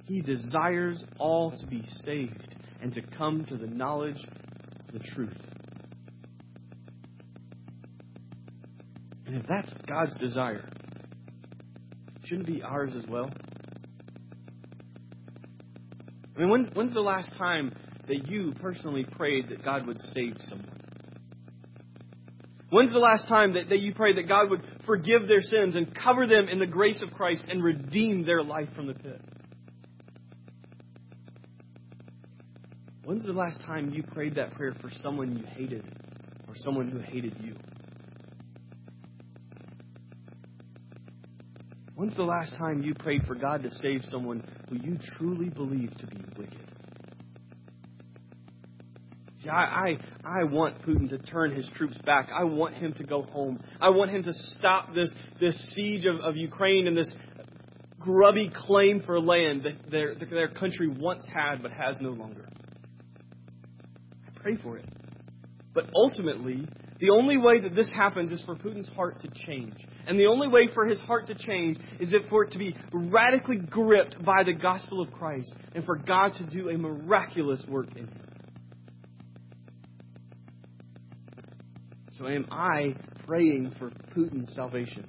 He 0.05 0.21
desires 0.21 1.01
all 1.17 1.51
to 1.51 1.67
be 1.67 1.83
saved 2.03 2.55
and 2.81 2.93
to 2.93 3.01
come 3.01 3.45
to 3.45 3.55
the 3.55 3.67
knowledge 3.67 4.21
of 4.21 4.93
the 4.93 4.99
truth. 4.99 5.37
And 9.29 9.37
if 9.37 9.47
that's 9.47 9.71
God's 9.87 10.17
desire, 10.17 10.67
shouldn't 12.23 12.49
it 12.49 12.51
be 12.51 12.63
ours 12.63 12.93
as 12.97 13.05
well? 13.07 13.29
I 16.35 16.39
mean, 16.39 16.49
when, 16.49 16.71
when's 16.73 16.95
the 16.95 17.01
last 17.01 17.31
time 17.37 17.71
that 18.07 18.27
you 18.27 18.53
personally 18.59 19.05
prayed 19.05 19.49
that 19.49 19.63
God 19.63 19.85
would 19.85 20.01
save 20.01 20.35
someone? 20.47 20.81
When's 22.71 22.91
the 22.91 22.97
last 22.97 23.27
time 23.27 23.53
that, 23.53 23.69
that 23.69 23.77
you 23.77 23.93
prayed 23.93 24.17
that 24.17 24.27
God 24.27 24.49
would 24.49 24.63
forgive 24.87 25.27
their 25.27 25.43
sins 25.43 25.75
and 25.75 25.93
cover 25.93 26.25
them 26.25 26.47
in 26.47 26.57
the 26.57 26.65
grace 26.65 27.03
of 27.03 27.11
Christ 27.11 27.43
and 27.47 27.63
redeem 27.63 28.25
their 28.25 28.41
life 28.41 28.69
from 28.75 28.87
the 28.87 28.95
pit? 28.95 29.21
When's 33.03 33.27
the 33.27 33.33
last 33.33 33.61
time 33.61 33.91
you 33.91 34.01
prayed 34.01 34.33
that 34.35 34.55
prayer 34.55 34.73
for 34.81 34.89
someone 35.03 35.37
you 35.37 35.43
hated 35.55 35.85
or 36.47 36.55
someone 36.55 36.89
who 36.89 36.97
hated 36.97 37.37
you? 37.43 37.55
When's 41.99 42.15
the 42.15 42.23
last 42.23 42.55
time 42.55 42.81
you 42.81 42.93
prayed 42.93 43.27
for 43.27 43.35
God 43.35 43.61
to 43.63 43.69
save 43.69 44.05
someone 44.05 44.41
who 44.69 44.77
you 44.77 44.97
truly 45.17 45.49
believe 45.49 45.91
to 45.97 46.07
be 46.07 46.23
wicked? 46.37 46.71
See, 49.39 49.49
I, 49.49 49.63
I, 49.63 49.97
I 50.23 50.43
want 50.45 50.81
Putin 50.83 51.09
to 51.09 51.17
turn 51.17 51.53
his 51.53 51.69
troops 51.75 51.97
back. 52.05 52.29
I 52.33 52.45
want 52.45 52.75
him 52.75 52.93
to 52.93 53.03
go 53.03 53.23
home. 53.23 53.59
I 53.81 53.89
want 53.89 54.11
him 54.11 54.23
to 54.23 54.31
stop 54.31 54.93
this, 54.95 55.11
this 55.41 55.61
siege 55.75 56.05
of, 56.05 56.21
of 56.21 56.37
Ukraine 56.37 56.87
and 56.87 56.95
this 56.95 57.13
grubby 57.99 58.49
claim 58.49 59.03
for 59.05 59.19
land 59.19 59.63
that 59.63 59.91
their, 59.91 60.15
that 60.15 60.29
their 60.29 60.47
country 60.47 60.87
once 60.87 61.27
had 61.33 61.61
but 61.61 61.71
has 61.73 61.97
no 61.99 62.11
longer 62.11 62.47
I 64.25 64.39
pray 64.41 64.55
for 64.55 64.77
it. 64.77 64.85
But 65.73 65.89
ultimately, 65.93 66.65
the 66.99 67.11
only 67.11 67.37
way 67.37 67.61
that 67.61 67.75
this 67.75 67.89
happens 67.89 68.31
is 68.31 68.43
for 68.43 68.55
Putin's 68.55 68.89
heart 68.89 69.21
to 69.21 69.29
change. 69.45 69.75
And 70.05 70.19
the 70.19 70.27
only 70.27 70.49
way 70.49 70.67
for 70.73 70.85
his 70.85 70.99
heart 70.99 71.27
to 71.27 71.35
change 71.35 71.77
is 71.99 72.13
for 72.29 72.43
it 72.43 72.51
to 72.51 72.59
be 72.59 72.75
radically 72.91 73.57
gripped 73.57 74.23
by 74.23 74.43
the 74.43 74.53
gospel 74.53 75.01
of 75.01 75.11
Christ 75.11 75.53
and 75.73 75.85
for 75.85 75.95
God 75.95 76.33
to 76.35 76.43
do 76.43 76.69
a 76.69 76.77
miraculous 76.77 77.63
work 77.67 77.91
in 77.95 78.07
him. 78.07 78.21
So 82.17 82.27
am 82.27 82.47
I 82.51 82.95
praying 83.25 83.73
for 83.79 83.91
Putin's 84.13 84.53
salvation? 84.53 85.05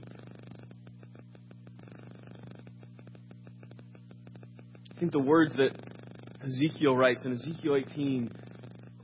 I 4.95 5.01
think 5.01 5.11
the 5.11 5.19
words 5.19 5.53
that 5.55 5.71
Ezekiel 6.45 6.95
writes 6.95 7.25
in 7.25 7.33
Ezekiel 7.33 7.77
18 7.77 8.31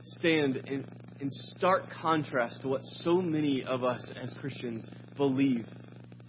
stand 0.05 0.55
in, 0.67 0.85
in 1.19 1.29
stark 1.57 1.89
contrast 2.01 2.61
to 2.61 2.67
what 2.67 2.81
so 3.03 3.21
many 3.21 3.63
of 3.67 3.83
us 3.83 4.01
as 4.21 4.33
Christians 4.39 4.87
believe 5.15 5.65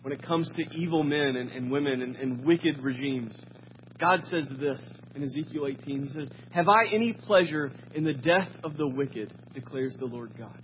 when 0.03 0.13
it 0.13 0.23
comes 0.23 0.49
to 0.57 0.63
evil 0.75 1.03
men 1.03 1.37
and, 1.37 1.51
and 1.51 1.71
women 1.71 2.03
and, 2.03 2.17
and 2.17 2.45
wicked 2.45 2.79
regimes. 2.83 3.35
God 3.99 4.23
says 4.31 4.49
this 4.59 4.81
in 5.15 5.23
Ezekiel 5.23 5.67
18. 5.67 6.07
He 6.07 6.13
says, 6.13 6.29
Have 6.51 6.69
I 6.69 6.87
any 6.93 7.13
pleasure 7.13 7.73
in 7.95 8.05
the 8.05 8.15
death 8.15 8.49
of 8.65 8.77
the 8.77 8.87
wicked, 8.87 9.33
declares 9.55 9.97
the 9.99 10.07
Lord 10.07 10.33
God? 10.39 10.63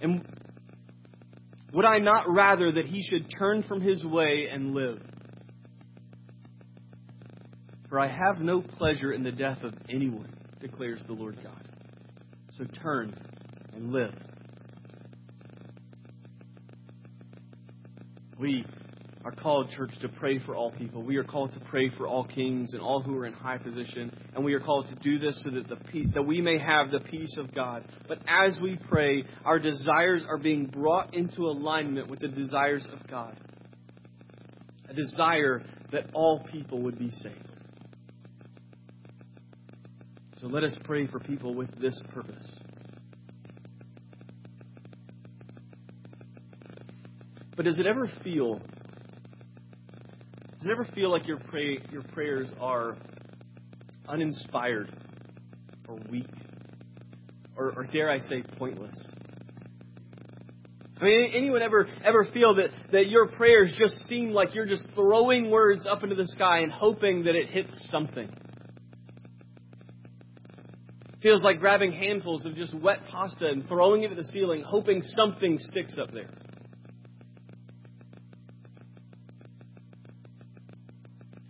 And 0.00 0.24
would 1.72 1.84
I 1.84 1.98
not 1.98 2.26
rather 2.28 2.72
that 2.72 2.86
he 2.86 3.02
should 3.02 3.32
turn 3.38 3.62
from 3.62 3.80
his 3.80 4.04
way 4.04 4.48
and 4.52 4.74
live? 4.74 5.00
For 7.88 7.98
I 7.98 8.08
have 8.08 8.40
no 8.40 8.60
pleasure 8.60 9.12
in 9.12 9.22
the 9.22 9.32
death 9.32 9.62
of 9.62 9.74
anyone 9.88 10.34
declares 10.60 11.02
the 11.06 11.12
Lord 11.12 11.38
God. 11.42 11.71
So 12.62 12.80
turn 12.80 13.14
and 13.74 13.92
live. 13.92 14.14
We 18.38 18.64
are 19.24 19.32
called, 19.32 19.70
church, 19.70 19.90
to 20.02 20.08
pray 20.08 20.38
for 20.38 20.54
all 20.54 20.70
people. 20.70 21.02
We 21.02 21.16
are 21.16 21.24
called 21.24 21.52
to 21.54 21.60
pray 21.60 21.90
for 21.96 22.06
all 22.06 22.24
kings 22.24 22.72
and 22.72 22.82
all 22.82 23.00
who 23.00 23.16
are 23.16 23.26
in 23.26 23.32
high 23.32 23.58
position. 23.58 24.12
And 24.34 24.44
we 24.44 24.54
are 24.54 24.60
called 24.60 24.88
to 24.88 24.94
do 24.96 25.18
this 25.18 25.40
so 25.44 25.50
that, 25.50 25.68
the 25.68 26.04
that 26.14 26.22
we 26.22 26.40
may 26.40 26.58
have 26.58 26.90
the 26.90 27.00
peace 27.00 27.36
of 27.38 27.54
God. 27.54 27.84
But 28.06 28.18
as 28.28 28.54
we 28.60 28.78
pray, 28.88 29.24
our 29.44 29.58
desires 29.58 30.24
are 30.28 30.38
being 30.38 30.66
brought 30.66 31.14
into 31.14 31.46
alignment 31.46 32.10
with 32.10 32.20
the 32.20 32.28
desires 32.28 32.86
of 32.92 33.08
God. 33.08 33.38
A 34.88 34.94
desire 34.94 35.62
that 35.90 36.10
all 36.14 36.40
people 36.50 36.82
would 36.82 36.98
be 36.98 37.10
saved. 37.10 37.52
So 40.42 40.48
let 40.48 40.64
us 40.64 40.76
pray 40.82 41.06
for 41.06 41.20
people 41.20 41.54
with 41.54 41.70
this 41.80 41.96
purpose. 42.12 42.44
But 47.56 47.64
does 47.64 47.78
it 47.78 47.86
ever 47.86 48.10
feel 48.24 48.58
does 50.54 50.64
it 50.64 50.70
ever 50.72 50.84
feel 50.96 51.12
like 51.12 51.28
your 51.28 51.38
pray 51.38 51.78
your 51.92 52.02
prayers 52.02 52.48
are 52.58 52.96
uninspired 54.08 54.92
or 55.88 56.00
weak 56.10 56.26
or, 57.56 57.72
or 57.76 57.84
dare 57.84 58.10
I 58.10 58.18
say 58.18 58.42
pointless? 58.58 58.96
I 61.00 61.04
mean, 61.04 61.30
anyone 61.36 61.62
ever 61.62 61.86
ever 62.04 62.26
feel 62.34 62.56
that, 62.56 62.70
that 62.90 63.06
your 63.06 63.28
prayers 63.28 63.72
just 63.78 64.08
seem 64.08 64.32
like 64.32 64.56
you're 64.56 64.66
just 64.66 64.86
throwing 64.96 65.52
words 65.52 65.86
up 65.88 66.02
into 66.02 66.16
the 66.16 66.26
sky 66.26 66.62
and 66.62 66.72
hoping 66.72 67.26
that 67.26 67.36
it 67.36 67.48
hits 67.48 67.88
something? 67.92 68.28
Feels 71.22 71.42
like 71.42 71.60
grabbing 71.60 71.92
handfuls 71.92 72.44
of 72.44 72.56
just 72.56 72.74
wet 72.74 72.98
pasta 73.08 73.46
and 73.46 73.66
throwing 73.68 74.02
it 74.02 74.10
at 74.10 74.16
the 74.16 74.24
ceiling, 74.24 74.62
hoping 74.66 75.00
something 75.02 75.56
sticks 75.60 75.96
up 75.98 76.10
there. 76.12 76.28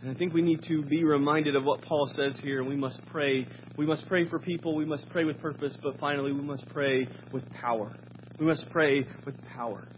And 0.02 0.10
I 0.10 0.14
think 0.14 0.34
we 0.34 0.42
need 0.42 0.62
to 0.64 0.82
be 0.82 1.04
reminded 1.04 1.56
of 1.56 1.64
what 1.64 1.80
Paul 1.82 2.12
says 2.16 2.38
here, 2.42 2.62
we 2.64 2.76
must 2.76 3.00
pray. 3.06 3.46
We 3.78 3.86
must 3.86 4.06
pray 4.08 4.28
for 4.28 4.38
people, 4.38 4.74
we 4.74 4.84
must 4.84 5.08
pray 5.10 5.24
with 5.24 5.40
purpose, 5.40 5.78
but 5.82 5.98
finally, 5.98 6.32
we 6.32 6.42
must 6.42 6.66
pray 6.70 7.06
with 7.32 7.48
power. 7.52 7.96
We 8.38 8.46
must 8.46 8.64
pray 8.70 9.06
with 9.24 9.36
power. 9.54 9.88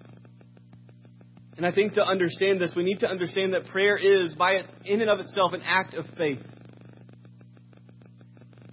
And 1.56 1.66
I 1.66 1.72
think 1.72 1.94
to 1.94 2.02
understand 2.02 2.60
this, 2.60 2.74
we 2.76 2.84
need 2.84 3.00
to 3.00 3.08
understand 3.08 3.54
that 3.54 3.66
prayer 3.68 3.96
is, 3.96 4.34
by 4.34 4.52
its, 4.52 4.68
in 4.84 5.00
and 5.00 5.08
of 5.08 5.20
itself, 5.20 5.52
an 5.52 5.62
act 5.64 5.94
of 5.94 6.04
faith. 6.18 6.40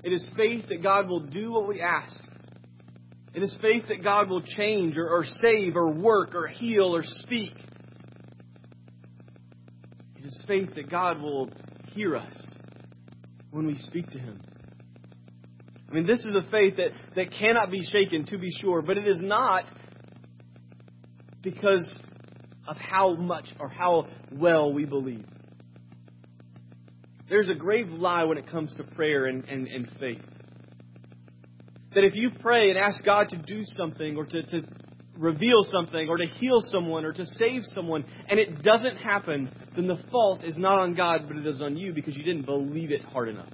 It 0.04 0.14
is 0.14 0.26
faith 0.36 0.66
that 0.70 0.82
God 0.82 1.08
will 1.08 1.20
do 1.20 1.52
what 1.52 1.68
we 1.68 1.82
ask. 1.82 2.16
It 3.34 3.44
is 3.44 3.56
faith 3.62 3.86
that 3.88 4.04
God 4.04 4.30
will 4.30 4.42
change 4.42 4.98
or, 4.98 5.08
or 5.08 5.26
save 5.42 5.76
or 5.76 5.92
work 5.92 6.36
or 6.36 6.48
heal 6.48 6.96
or 6.96 7.04
speak. 7.04 7.54
It 10.18 10.26
is 10.26 10.42
faith 10.48 10.70
that 10.76 10.90
God 10.90 11.22
will 11.22 11.50
hear 11.94 12.16
us 12.16 12.36
when 13.52 13.68
we 13.68 13.76
speak 13.76 14.08
to 14.12 14.20
Him. 14.20 14.42
I 15.90 15.94
mean, 15.94 16.08
this 16.08 16.20
is 16.20 16.32
a 16.36 16.50
faith 16.50 16.78
that, 16.78 16.92
that 17.16 17.32
cannot 17.32 17.70
be 17.70 17.86
shaken, 17.92 18.26
to 18.28 18.38
be 18.38 18.50
sure, 18.62 18.82
but 18.82 18.98
it 18.98 19.08
is 19.08 19.20
not 19.22 19.66
because 21.42 21.88
of 22.68 22.78
how 22.78 23.16
much 23.16 23.48
or 23.60 23.68
how 23.68 24.08
well 24.32 24.72
we 24.72 24.86
believe. 24.86 25.26
There's 27.32 27.48
a 27.48 27.56
grave 27.56 27.88
lie 27.88 28.26
when 28.26 28.38
it 28.38 28.52
comes 28.52 28.76
to 28.76 28.84
prayer 28.84 29.28
and, 29.28 29.46
and, 29.46 29.66
and 29.66 29.88
faith. 30.02 30.22
That 31.96 32.04
if 32.04 32.14
you 32.14 32.30
pray 32.42 32.70
and 32.70 32.78
ask 32.78 33.06
God 33.06 33.30
to 33.30 33.38
do 33.38 33.64
something 33.64 34.18
or 34.18 34.26
to, 34.26 34.44
to 34.44 34.62
reveal 35.18 35.64
something 35.72 36.10
or 36.10 36.18
to 36.18 36.26
heal 36.26 36.60
someone 36.60 37.06
or 37.06 37.14
to 37.14 37.26
save 37.26 37.62
someone 37.74 38.04
and 38.28 38.38
it 38.38 38.62
doesn't 38.64 38.98
happen, 38.98 39.50
then 39.78 39.88
the 39.88 39.96
fault 40.12 40.44
is 40.44 40.58
not 40.58 40.80
on 40.80 40.94
God, 40.94 41.22
but 41.30 41.38
it 41.38 41.48
is 41.48 41.62
on 41.62 41.78
you 41.78 41.94
because 41.94 42.18
you 42.18 42.24
didn't 42.24 42.46
believe 42.46 42.92
it 42.92 43.02
hard 43.02 43.30
enough. 43.30 43.54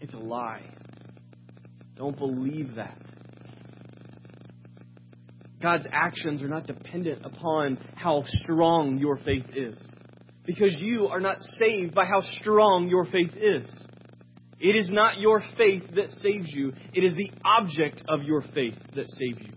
It's 0.00 0.14
a 0.14 0.18
lie. 0.18 0.64
Don't 1.96 2.16
believe 2.16 2.76
that. 2.76 2.96
God's 5.60 5.84
actions 5.92 6.40
are 6.40 6.48
not 6.48 6.66
dependent 6.66 7.26
upon 7.26 7.76
how 7.94 8.24
strong 8.42 8.96
your 8.96 9.18
faith 9.18 9.44
is. 9.54 9.76
Because 10.46 10.74
you 10.78 11.08
are 11.08 11.20
not 11.20 11.38
saved 11.58 11.94
by 11.94 12.06
how 12.06 12.22
strong 12.40 12.88
your 12.88 13.04
faith 13.04 13.36
is. 13.36 13.70
It 14.58 14.76
is 14.76 14.90
not 14.90 15.18
your 15.18 15.42
faith 15.56 15.84
that 15.94 16.08
saves 16.22 16.50
you, 16.50 16.72
it 16.92 17.02
is 17.02 17.14
the 17.14 17.30
object 17.44 18.02
of 18.08 18.22
your 18.24 18.42
faith 18.54 18.76
that 18.94 19.08
saves 19.08 19.38
you. 19.40 19.52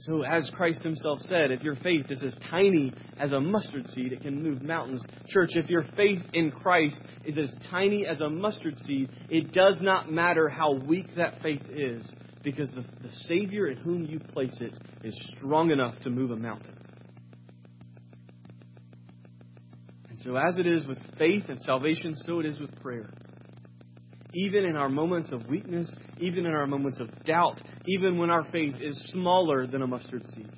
So, 0.00 0.22
as 0.22 0.48
Christ 0.54 0.82
Himself 0.82 1.18
said, 1.28 1.50
if 1.50 1.62
your 1.62 1.74
faith 1.76 2.06
is 2.10 2.22
as 2.22 2.34
tiny 2.50 2.92
as 3.18 3.32
a 3.32 3.40
mustard 3.40 3.86
seed, 3.88 4.12
it 4.12 4.20
can 4.20 4.42
move 4.42 4.62
mountains. 4.62 5.02
Church, 5.28 5.50
if 5.54 5.68
your 5.68 5.84
faith 5.96 6.22
in 6.34 6.50
Christ 6.50 7.00
is 7.24 7.36
as 7.36 7.52
tiny 7.68 8.06
as 8.06 8.20
a 8.20 8.30
mustard 8.30 8.76
seed, 8.86 9.10
it 9.28 9.52
does 9.52 9.78
not 9.80 10.10
matter 10.10 10.48
how 10.48 10.74
weak 10.74 11.06
that 11.16 11.42
faith 11.42 11.62
is, 11.70 12.10
because 12.44 12.70
the, 12.70 12.84
the 13.02 13.12
Savior 13.24 13.66
in 13.66 13.78
whom 13.78 14.04
you 14.04 14.20
place 14.20 14.56
it 14.60 14.72
is 15.02 15.18
strong 15.36 15.70
enough 15.72 15.98
to 16.04 16.10
move 16.10 16.30
a 16.30 16.36
mountain. 16.36 16.74
And 20.18 20.24
so, 20.24 20.36
as 20.36 20.58
it 20.58 20.66
is 20.66 20.84
with 20.84 20.98
faith 21.16 21.44
and 21.48 21.60
salvation, 21.60 22.12
so 22.26 22.40
it 22.40 22.46
is 22.46 22.58
with 22.58 22.74
prayer. 22.82 23.08
Even 24.34 24.64
in 24.64 24.74
our 24.74 24.88
moments 24.88 25.30
of 25.30 25.46
weakness, 25.46 25.94
even 26.18 26.44
in 26.44 26.52
our 26.52 26.66
moments 26.66 26.98
of 27.00 27.24
doubt, 27.24 27.62
even 27.86 28.18
when 28.18 28.28
our 28.28 28.44
faith 28.50 28.74
is 28.80 29.00
smaller 29.12 29.68
than 29.68 29.82
a 29.82 29.86
mustard 29.86 30.26
seed, 30.34 30.50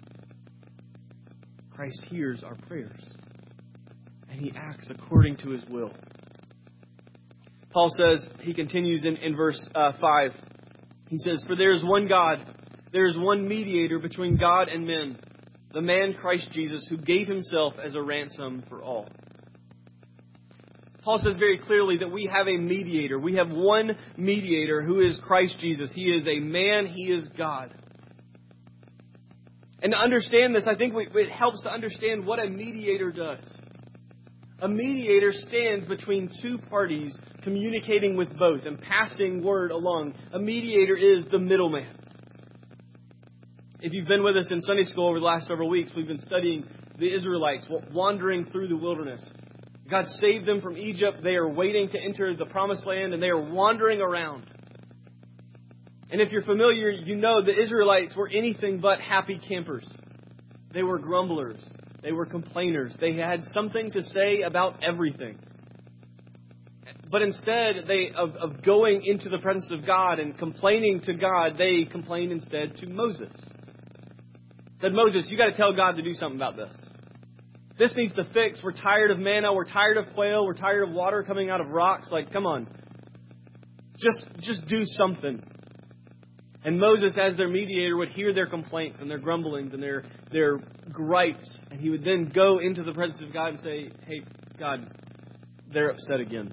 Christ 1.70 2.02
hears 2.08 2.42
our 2.42 2.54
prayers 2.68 3.02
and 4.30 4.40
he 4.40 4.50
acts 4.56 4.90
according 4.90 5.36
to 5.38 5.50
his 5.50 5.62
will. 5.68 5.92
Paul 7.70 7.90
says, 7.98 8.26
he 8.40 8.54
continues 8.54 9.04
in, 9.04 9.16
in 9.18 9.36
verse 9.36 9.61
uh, 9.74 9.92
5. 10.00 10.30
He 11.08 11.18
says, 11.18 11.44
For 11.46 11.54
there 11.54 11.72
is 11.72 11.84
one 11.84 12.08
God, 12.08 12.38
there 12.92 13.06
is 13.06 13.16
one 13.16 13.46
mediator 13.46 13.98
between 13.98 14.38
God 14.38 14.68
and 14.68 14.86
men, 14.86 15.18
the 15.74 15.82
man 15.82 16.14
Christ 16.18 16.50
Jesus, 16.52 16.86
who 16.88 16.96
gave 16.96 17.28
himself 17.28 17.74
as 17.84 17.94
a 17.94 18.02
ransom 18.02 18.64
for 18.68 18.82
all. 18.82 19.06
Paul 21.03 21.18
says 21.18 21.36
very 21.38 21.59
clearly 21.59 21.98
that 21.98 22.12
we 22.12 22.30
have 22.32 22.46
a 22.46 22.57
mediator. 22.59 23.18
We 23.18 23.36
have 23.36 23.51
one 23.51 23.96
mediator 24.16 24.82
who 24.82 25.01
is 25.01 25.18
Christ 25.22 25.57
Jesus. 25.59 25.90
He 25.94 26.11
is 26.11 26.26
a 26.26 26.40
man, 26.40 26.86
he 26.86 27.05
is 27.05 27.26
God. 27.38 27.74
And 29.82 29.92
to 29.92 29.98
understand 29.98 30.55
this, 30.55 30.64
I 30.66 30.74
think 30.74 30.94
it 30.96 31.30
helps 31.30 31.62
to 31.62 31.72
understand 31.72 32.26
what 32.26 32.38
a 32.38 32.48
mediator 32.48 33.11
does. 33.11 33.44
A 34.61 34.68
mediator 34.68 35.32
stands 35.32 35.86
between 35.86 36.30
two 36.42 36.59
parties 36.59 37.16
communicating 37.42 38.14
with 38.14 38.36
both 38.38 38.66
and 38.66 38.78
passing 38.78 39.42
word 39.42 39.70
along. 39.70 40.12
A 40.34 40.38
mediator 40.38 40.96
is 40.96 41.24
the 41.30 41.38
middleman. 41.38 41.88
If 43.80 43.94
you've 43.94 44.07
been 44.07 44.22
with 44.22 44.36
us 44.36 44.48
in 44.51 44.61
Sunday 44.61 44.84
school 44.84 45.09
over 45.09 45.18
the 45.18 45.24
last 45.24 45.46
several 45.46 45.70
weeks, 45.70 45.90
we've 45.96 46.07
been 46.07 46.18
studying 46.18 46.66
the 46.98 47.11
Israelites 47.11 47.64
wandering 47.90 48.44
through 48.53 48.68
the 48.68 48.76
wilderness. 48.76 49.26
God 49.91 50.07
saved 50.20 50.47
them 50.47 50.61
from 50.61 50.76
Egypt. 50.76 51.18
They 51.22 51.34
are 51.34 51.49
waiting 51.49 51.88
to 51.91 51.99
enter 52.01 52.34
the 52.36 52.47
promised 52.47 52.86
land 52.86 53.12
and 53.12 53.22
they 53.22 53.28
are 53.28 53.41
wandering 53.41 54.01
around. 54.01 54.45
And 56.11 56.20
if 56.20 56.32
you're 56.32 56.43
familiar, 56.43 56.91
you 56.91 57.16
know 57.16 57.43
the 57.45 57.62
Israelites 57.62 58.14
were 58.16 58.28
anything 58.28 58.80
but 58.80 59.01
happy 59.01 59.41
campers. 59.49 59.86
They 60.72 60.82
were 60.82 60.99
grumblers. 60.99 61.61
They 62.03 62.12
were 62.12 62.26
complainers. 62.26 62.95
They 63.01 63.14
had 63.14 63.43
something 63.53 63.91
to 63.93 64.03
say 64.03 64.43
about 64.43 64.82
everything. 64.82 65.38
But 67.11 67.22
instead 67.22 67.84
they, 67.88 68.11
of, 68.16 68.36
of 68.36 68.62
going 68.62 69.05
into 69.05 69.28
the 69.28 69.38
presence 69.38 69.68
of 69.70 69.84
God 69.84 70.20
and 70.20 70.38
complaining 70.38 71.01
to 71.03 71.14
God, 71.14 71.59
they 71.59 71.84
complained 71.84 72.32
instead 72.32 72.76
to 72.76 72.86
Moses. 72.86 73.34
Said, 74.80 74.93
Moses, 74.93 75.26
you 75.28 75.36
got 75.36 75.47
to 75.47 75.57
tell 75.57 75.74
God 75.74 75.97
to 75.97 76.03
do 76.03 76.14
something 76.14 76.38
about 76.38 76.57
this. 76.57 76.74
This 77.81 77.97
needs 77.97 78.14
to 78.16 78.24
fix. 78.35 78.61
We're 78.62 78.72
tired 78.72 79.11
of 79.11 79.18
manna. 79.18 79.55
We're 79.55 79.64
tired 79.64 79.97
of 79.97 80.12
quail. 80.12 80.45
We're 80.45 80.53
tired 80.53 80.87
of 80.87 80.95
water 80.95 81.22
coming 81.22 81.49
out 81.49 81.62
of 81.62 81.68
rocks. 81.68 82.11
Like, 82.11 82.31
come 82.31 82.45
on. 82.45 82.68
Just, 83.97 84.22
just 84.41 84.66
do 84.66 84.83
something. 84.85 85.43
And 86.62 86.78
Moses, 86.78 87.16
as 87.18 87.39
their 87.39 87.49
mediator, 87.49 87.97
would 87.97 88.11
hear 88.11 88.35
their 88.35 88.45
complaints 88.45 89.01
and 89.01 89.11
their 89.11 89.18
grumblings 89.18 89.72
and 89.72 89.83
their, 89.83 90.05
their 90.31 90.59
gripes. 90.93 91.51
And 91.70 91.81
he 91.81 91.89
would 91.89 92.05
then 92.05 92.31
go 92.35 92.59
into 92.59 92.83
the 92.83 92.93
presence 92.93 93.22
of 93.26 93.33
God 93.33 93.55
and 93.55 93.61
say, 93.61 93.91
Hey, 94.07 94.24
God, 94.59 94.87
they're 95.72 95.89
upset 95.89 96.20
again. 96.20 96.53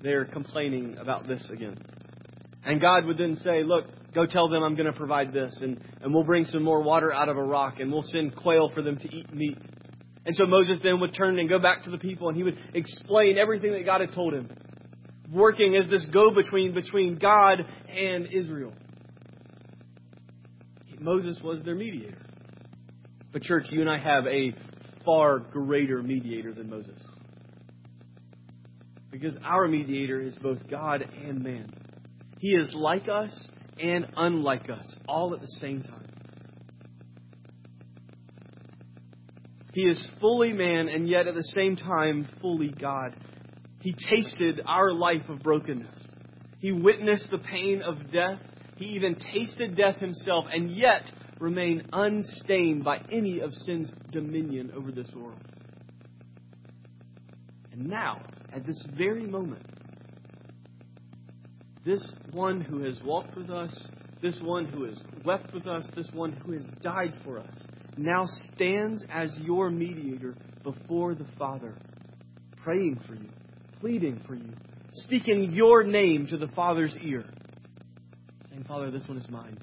They're 0.00 0.24
complaining 0.24 0.98
about 0.98 1.28
this 1.28 1.46
again. 1.48 1.76
And 2.64 2.80
God 2.80 3.06
would 3.06 3.18
then 3.18 3.36
say, 3.36 3.62
Look, 3.62 3.84
go 4.12 4.26
tell 4.26 4.48
them 4.48 4.64
I'm 4.64 4.74
going 4.74 4.92
to 4.92 4.98
provide 4.98 5.32
this. 5.32 5.56
And, 5.62 5.80
and 6.02 6.12
we'll 6.12 6.24
bring 6.24 6.44
some 6.44 6.64
more 6.64 6.82
water 6.82 7.12
out 7.12 7.28
of 7.28 7.36
a 7.36 7.44
rock. 7.44 7.78
And 7.78 7.92
we'll 7.92 8.02
send 8.02 8.34
quail 8.34 8.68
for 8.74 8.82
them 8.82 8.96
to 8.96 9.16
eat 9.16 9.32
meat. 9.32 9.56
And 10.26 10.36
so 10.36 10.46
Moses 10.46 10.78
then 10.82 11.00
would 11.00 11.14
turn 11.14 11.38
and 11.38 11.48
go 11.48 11.58
back 11.58 11.84
to 11.84 11.90
the 11.90 11.98
people 11.98 12.28
and 12.28 12.36
he 12.36 12.42
would 12.42 12.58
explain 12.74 13.38
everything 13.38 13.72
that 13.72 13.84
God 13.86 14.00
had 14.00 14.12
told 14.12 14.34
him, 14.34 14.48
working 15.32 15.76
as 15.76 15.90
this 15.90 16.04
go 16.06 16.30
between 16.30 16.74
between 16.74 17.18
God 17.18 17.64
and 17.88 18.26
Israel. 18.32 18.72
Moses 21.00 21.38
was 21.42 21.62
their 21.62 21.74
mediator. 21.74 22.20
But, 23.32 23.42
church, 23.42 23.66
you 23.70 23.80
and 23.80 23.88
I 23.88 23.98
have 23.98 24.26
a 24.26 24.52
far 25.04 25.38
greater 25.38 26.02
mediator 26.02 26.52
than 26.52 26.68
Moses. 26.68 26.98
Because 29.10 29.36
our 29.42 29.66
mediator 29.66 30.20
is 30.20 30.34
both 30.42 30.68
God 30.68 31.02
and 31.24 31.42
man. 31.42 31.72
He 32.38 32.50
is 32.50 32.72
like 32.74 33.08
us 33.08 33.48
and 33.82 34.06
unlike 34.16 34.68
us, 34.68 34.94
all 35.08 35.34
at 35.34 35.40
the 35.40 35.58
same 35.60 35.82
time. 35.82 36.09
He 39.72 39.82
is 39.82 40.00
fully 40.20 40.52
man 40.52 40.88
and 40.88 41.08
yet 41.08 41.26
at 41.26 41.34
the 41.34 41.52
same 41.54 41.76
time 41.76 42.28
fully 42.40 42.70
God. 42.70 43.14
He 43.80 43.94
tasted 44.10 44.60
our 44.66 44.92
life 44.92 45.28
of 45.28 45.40
brokenness. 45.40 45.98
He 46.58 46.72
witnessed 46.72 47.30
the 47.30 47.38
pain 47.38 47.82
of 47.82 48.10
death. 48.12 48.38
He 48.76 48.86
even 48.96 49.14
tasted 49.14 49.76
death 49.76 49.96
himself 49.96 50.46
and 50.52 50.70
yet 50.70 51.02
remained 51.38 51.88
unstained 51.92 52.84
by 52.84 52.98
any 53.10 53.40
of 53.40 53.52
sin's 53.64 53.92
dominion 54.10 54.72
over 54.76 54.92
this 54.92 55.08
world. 55.14 55.40
And 57.72 57.88
now, 57.88 58.22
at 58.52 58.66
this 58.66 58.82
very 58.96 59.26
moment, 59.26 59.64
this 61.84 62.12
one 62.32 62.60
who 62.60 62.84
has 62.84 63.00
walked 63.02 63.36
with 63.36 63.48
us, 63.48 63.74
this 64.20 64.38
one 64.42 64.66
who 64.66 64.84
has 64.84 64.98
wept 65.24 65.54
with 65.54 65.66
us, 65.66 65.88
this 65.96 66.08
one 66.12 66.32
who 66.32 66.52
has 66.52 66.66
died 66.82 67.14
for 67.24 67.38
us, 67.38 67.54
now 68.04 68.26
stands 68.54 69.04
as 69.10 69.30
your 69.40 69.70
mediator 69.70 70.34
before 70.62 71.14
the 71.14 71.26
Father, 71.38 71.76
praying 72.56 73.00
for 73.06 73.14
you, 73.14 73.28
pleading 73.80 74.20
for 74.26 74.34
you, 74.34 74.52
speaking 74.92 75.50
your 75.52 75.84
name 75.84 76.26
to 76.28 76.36
the 76.36 76.48
Father's 76.48 76.96
ear, 77.02 77.24
saying, 78.48 78.64
Father, 78.66 78.90
this 78.90 79.06
one 79.06 79.18
is 79.18 79.28
mine. 79.28 79.58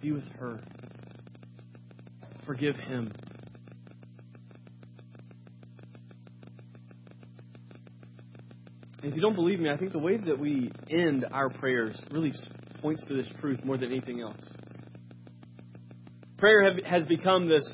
Be 0.00 0.12
with 0.12 0.26
her. 0.38 0.60
Forgive 2.46 2.76
him. 2.76 3.12
And 9.02 9.12
if 9.12 9.14
you 9.14 9.20
don't 9.20 9.34
believe 9.34 9.60
me, 9.60 9.70
I 9.70 9.76
think 9.76 9.92
the 9.92 9.98
way 9.98 10.16
that 10.16 10.38
we 10.38 10.70
end 10.90 11.26
our 11.30 11.48
prayers 11.48 11.96
really 12.10 12.32
points 12.80 13.04
to 13.06 13.14
this 13.14 13.30
truth 13.40 13.64
more 13.64 13.76
than 13.76 13.90
anything 13.90 14.20
else. 14.20 14.40
Prayer 16.38 16.64
have, 16.64 16.84
has 16.84 17.04
become 17.06 17.48
this 17.48 17.64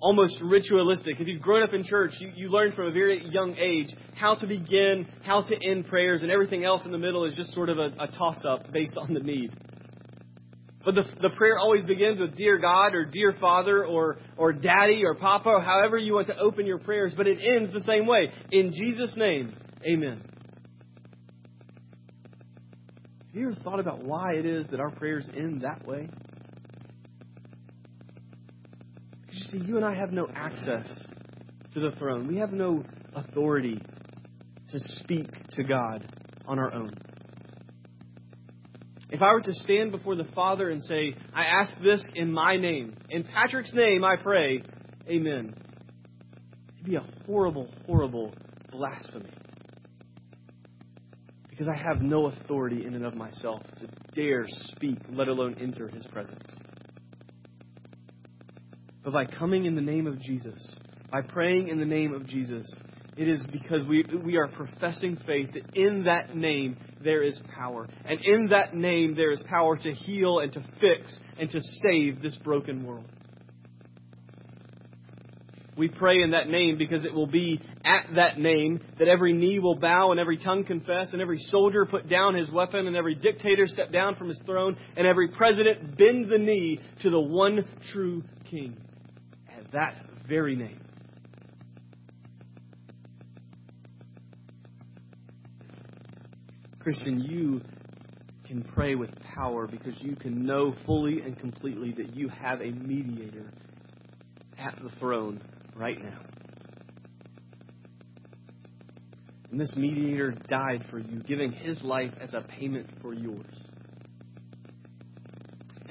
almost 0.00 0.36
ritualistic. 0.42 1.20
If 1.20 1.28
you've 1.28 1.42
grown 1.42 1.62
up 1.62 1.72
in 1.72 1.84
church, 1.84 2.12
you, 2.18 2.32
you 2.34 2.50
learn 2.50 2.72
from 2.72 2.86
a 2.86 2.92
very 2.92 3.24
young 3.30 3.56
age 3.56 3.88
how 4.14 4.34
to 4.36 4.46
begin, 4.46 5.06
how 5.22 5.42
to 5.42 5.56
end 5.64 5.86
prayers, 5.86 6.22
and 6.22 6.30
everything 6.30 6.64
else 6.64 6.82
in 6.84 6.92
the 6.92 6.98
middle 6.98 7.24
is 7.24 7.34
just 7.34 7.54
sort 7.54 7.68
of 7.68 7.78
a, 7.78 7.90
a 7.98 8.08
toss 8.08 8.44
up 8.44 8.72
based 8.72 8.96
on 8.96 9.14
the 9.14 9.20
need. 9.20 9.52
But 10.84 10.96
the, 10.96 11.04
the 11.20 11.30
prayer 11.36 11.58
always 11.58 11.84
begins 11.84 12.20
with 12.20 12.36
Dear 12.36 12.58
God 12.58 12.94
or 12.94 13.04
Dear 13.04 13.32
Father 13.40 13.86
or, 13.86 14.18
or 14.36 14.52
Daddy 14.52 15.04
or 15.04 15.14
Papa 15.14 15.48
or 15.48 15.60
however 15.60 15.96
you 15.96 16.14
want 16.14 16.26
to 16.26 16.36
open 16.36 16.66
your 16.66 16.78
prayers, 16.78 17.12
but 17.16 17.28
it 17.28 17.38
ends 17.40 17.72
the 17.72 17.82
same 17.82 18.06
way. 18.06 18.32
In 18.50 18.72
Jesus' 18.72 19.14
name, 19.16 19.54
Amen. 19.84 20.22
Have 23.26 23.40
you 23.40 23.50
ever 23.50 23.60
thought 23.62 23.80
about 23.80 24.04
why 24.04 24.34
it 24.34 24.46
is 24.46 24.66
that 24.70 24.78
our 24.78 24.90
prayers 24.90 25.28
end 25.34 25.62
that 25.62 25.86
way? 25.86 26.08
See, 29.52 29.58
you 29.58 29.76
and 29.76 29.84
I 29.84 29.94
have 29.94 30.12
no 30.12 30.28
access 30.34 30.88
to 31.74 31.80
the 31.80 31.90
throne. 31.98 32.26
We 32.26 32.38
have 32.38 32.52
no 32.52 32.84
authority 33.14 33.78
to 34.70 34.78
speak 35.02 35.28
to 35.50 35.62
God 35.62 36.04
on 36.46 36.58
our 36.58 36.72
own. 36.72 36.94
If 39.10 39.20
I 39.20 39.32
were 39.32 39.42
to 39.42 39.52
stand 39.52 39.92
before 39.92 40.16
the 40.16 40.24
Father 40.34 40.70
and 40.70 40.82
say, 40.82 41.14
I 41.34 41.44
ask 41.44 41.72
this 41.82 42.02
in 42.14 42.32
my 42.32 42.56
name, 42.56 42.94
in 43.10 43.24
Patrick's 43.24 43.72
name 43.74 44.04
I 44.04 44.16
pray, 44.16 44.62
Amen, 45.06 45.54
it'd 46.74 46.86
be 46.86 46.96
a 46.96 47.04
horrible, 47.26 47.68
horrible 47.86 48.32
blasphemy. 48.70 49.30
Because 51.50 51.68
I 51.68 51.76
have 51.76 52.00
no 52.00 52.26
authority 52.26 52.86
in 52.86 52.94
and 52.94 53.04
of 53.04 53.14
myself 53.14 53.60
to 53.80 53.86
dare 54.14 54.46
speak, 54.48 54.98
let 55.10 55.28
alone 55.28 55.56
enter 55.60 55.88
His 55.88 56.06
presence. 56.06 56.48
But 59.04 59.12
by 59.12 59.26
coming 59.26 59.64
in 59.64 59.74
the 59.74 59.80
name 59.80 60.06
of 60.06 60.20
Jesus, 60.20 60.60
by 61.10 61.22
praying 61.22 61.68
in 61.68 61.78
the 61.78 61.84
name 61.84 62.14
of 62.14 62.26
Jesus, 62.26 62.66
it 63.16 63.28
is 63.28 63.44
because 63.52 63.86
we, 63.86 64.04
we 64.24 64.36
are 64.36 64.48
professing 64.48 65.18
faith 65.26 65.50
that 65.52 65.76
in 65.78 66.04
that 66.04 66.34
name 66.34 66.76
there 67.02 67.22
is 67.22 67.38
power. 67.54 67.86
And 68.06 68.20
in 68.24 68.48
that 68.48 68.74
name 68.74 69.14
there 69.14 69.30
is 69.30 69.42
power 69.48 69.76
to 69.76 69.92
heal 69.92 70.38
and 70.38 70.52
to 70.52 70.60
fix 70.80 71.16
and 71.38 71.50
to 71.50 71.60
save 71.82 72.22
this 72.22 72.36
broken 72.36 72.86
world. 72.86 73.04
We 75.76 75.88
pray 75.88 76.22
in 76.22 76.32
that 76.32 76.48
name 76.48 76.76
because 76.76 77.02
it 77.02 77.14
will 77.14 77.26
be 77.26 77.60
at 77.84 78.14
that 78.14 78.38
name 78.38 78.80
that 78.98 79.08
every 79.08 79.32
knee 79.32 79.58
will 79.58 79.74
bow 79.74 80.10
and 80.10 80.20
every 80.20 80.36
tongue 80.36 80.64
confess 80.64 81.12
and 81.12 81.20
every 81.20 81.38
soldier 81.50 81.86
put 81.86 82.08
down 82.08 82.34
his 82.34 82.50
weapon 82.50 82.86
and 82.86 82.94
every 82.94 83.14
dictator 83.14 83.66
step 83.66 83.90
down 83.90 84.14
from 84.16 84.28
his 84.28 84.40
throne 84.44 84.76
and 84.96 85.06
every 85.06 85.28
president 85.28 85.96
bend 85.96 86.30
the 86.30 86.38
knee 86.38 86.78
to 87.02 87.10
the 87.10 87.20
one 87.20 87.64
true 87.90 88.22
king. 88.50 88.76
At 89.72 89.94
that 89.96 89.96
very 90.28 90.56
name. 90.56 90.80
Christian, 96.80 97.20
you 97.20 97.60
can 98.46 98.62
pray 98.62 98.96
with 98.96 99.10
power 99.34 99.66
because 99.66 99.94
you 100.00 100.16
can 100.16 100.44
know 100.44 100.74
fully 100.84 101.20
and 101.20 101.38
completely 101.38 101.92
that 101.92 102.14
you 102.14 102.28
have 102.28 102.60
a 102.60 102.70
mediator 102.70 103.50
at 104.58 104.78
the 104.82 104.90
throne 104.98 105.40
right 105.74 106.02
now. 106.02 106.20
And 109.50 109.60
this 109.60 109.74
mediator 109.76 110.32
died 110.48 110.84
for 110.90 110.98
you, 110.98 111.22
giving 111.22 111.52
his 111.52 111.82
life 111.82 112.12
as 112.20 112.34
a 112.34 112.40
payment 112.40 112.88
for 113.00 113.14
yours. 113.14 113.61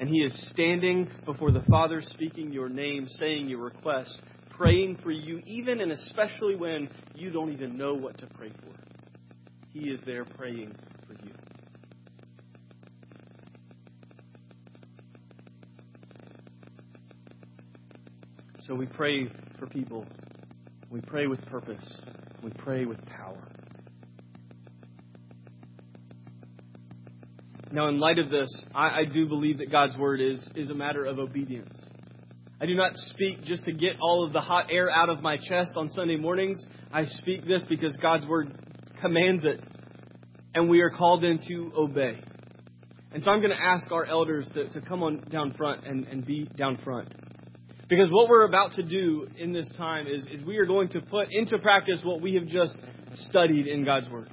And 0.02 0.10
he 0.10 0.24
is 0.24 0.36
standing 0.50 1.08
before 1.24 1.52
the 1.52 1.62
Father, 1.70 2.00
speaking 2.00 2.52
your 2.52 2.68
name, 2.68 3.06
saying 3.06 3.48
your 3.48 3.60
request, 3.60 4.20
praying 4.50 4.98
for 5.00 5.12
you, 5.12 5.40
even 5.46 5.80
and 5.80 5.92
especially 5.92 6.56
when 6.56 6.88
you 7.14 7.30
don't 7.30 7.52
even 7.52 7.78
know 7.78 7.94
what 7.94 8.18
to 8.18 8.26
pray 8.26 8.50
for. 8.50 8.74
He 9.68 9.90
is 9.90 10.00
there 10.04 10.24
praying 10.24 10.74
for 11.06 11.12
you. 11.24 11.32
So 18.62 18.74
we 18.74 18.86
pray 18.86 19.28
for 19.60 19.68
people. 19.68 20.04
We 20.90 21.00
pray 21.00 21.28
with 21.28 21.46
purpose. 21.46 21.96
We 22.42 22.50
pray 22.58 22.86
with 22.86 22.98
power. 23.06 23.38
Now, 27.72 27.88
in 27.88 27.98
light 27.98 28.18
of 28.18 28.28
this, 28.28 28.48
I, 28.74 29.00
I, 29.00 29.04
do 29.06 29.26
believe 29.26 29.58
that 29.58 29.70
God's 29.70 29.96
word 29.96 30.20
is, 30.20 30.46
is 30.54 30.68
a 30.68 30.74
matter 30.74 31.06
of 31.06 31.18
obedience. 31.18 31.74
I 32.60 32.66
do 32.66 32.74
not 32.74 32.92
speak 32.94 33.42
just 33.44 33.64
to 33.64 33.72
get 33.72 33.96
all 33.98 34.26
of 34.26 34.34
the 34.34 34.42
hot 34.42 34.66
air 34.70 34.90
out 34.90 35.08
of 35.08 35.22
my 35.22 35.38
chest 35.38 35.72
on 35.74 35.88
Sunday 35.88 36.16
mornings. 36.16 36.62
I 36.92 37.06
speak 37.06 37.46
this 37.46 37.64
because 37.70 37.96
God's 37.96 38.26
word 38.26 38.52
commands 39.00 39.46
it, 39.46 39.58
and 40.54 40.68
we 40.68 40.82
are 40.82 40.90
called 40.90 41.24
in 41.24 41.40
to 41.48 41.72
obey. 41.74 42.20
And 43.10 43.22
so 43.22 43.30
I'm 43.30 43.40
going 43.40 43.54
to 43.54 43.62
ask 43.62 43.90
our 43.90 44.04
elders 44.04 44.48
to, 44.52 44.68
to 44.68 44.80
come 44.82 45.02
on 45.02 45.24
down 45.30 45.54
front 45.54 45.86
and, 45.86 46.06
and 46.06 46.26
be 46.26 46.44
down 46.44 46.78
front. 46.84 47.08
Because 47.88 48.10
what 48.10 48.28
we're 48.28 48.44
about 48.44 48.72
to 48.74 48.82
do 48.82 49.28
in 49.38 49.52
this 49.52 49.70
time 49.78 50.06
is, 50.06 50.26
is 50.30 50.42
we 50.42 50.58
are 50.58 50.66
going 50.66 50.88
to 50.90 51.00
put 51.00 51.28
into 51.30 51.58
practice 51.58 52.00
what 52.04 52.20
we 52.20 52.34
have 52.34 52.46
just 52.46 52.76
studied 53.14 53.66
in 53.66 53.84
God's 53.84 54.08
Word. 54.10 54.30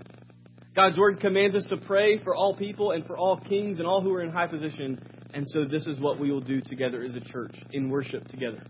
God's 0.80 0.98
Word 0.98 1.20
commands 1.20 1.58
us 1.58 1.66
to 1.72 1.76
pray 1.76 2.24
for 2.24 2.34
all 2.34 2.56
people 2.56 2.92
and 2.92 3.06
for 3.06 3.18
all 3.18 3.36
kings 3.38 3.80
and 3.80 3.86
all 3.86 4.02
who 4.02 4.14
are 4.14 4.22
in 4.22 4.30
high 4.30 4.48
position. 4.48 4.98
And 5.34 5.46
so 5.50 5.66
this 5.66 5.86
is 5.86 6.00
what 6.00 6.22
we 6.22 6.32
will 6.32 6.40
do 6.40 6.62
together 6.62 7.04
as 7.04 7.16
a 7.16 7.20
church 7.20 7.54
in 7.74 7.90
worship 7.90 8.26
together. 8.30 8.64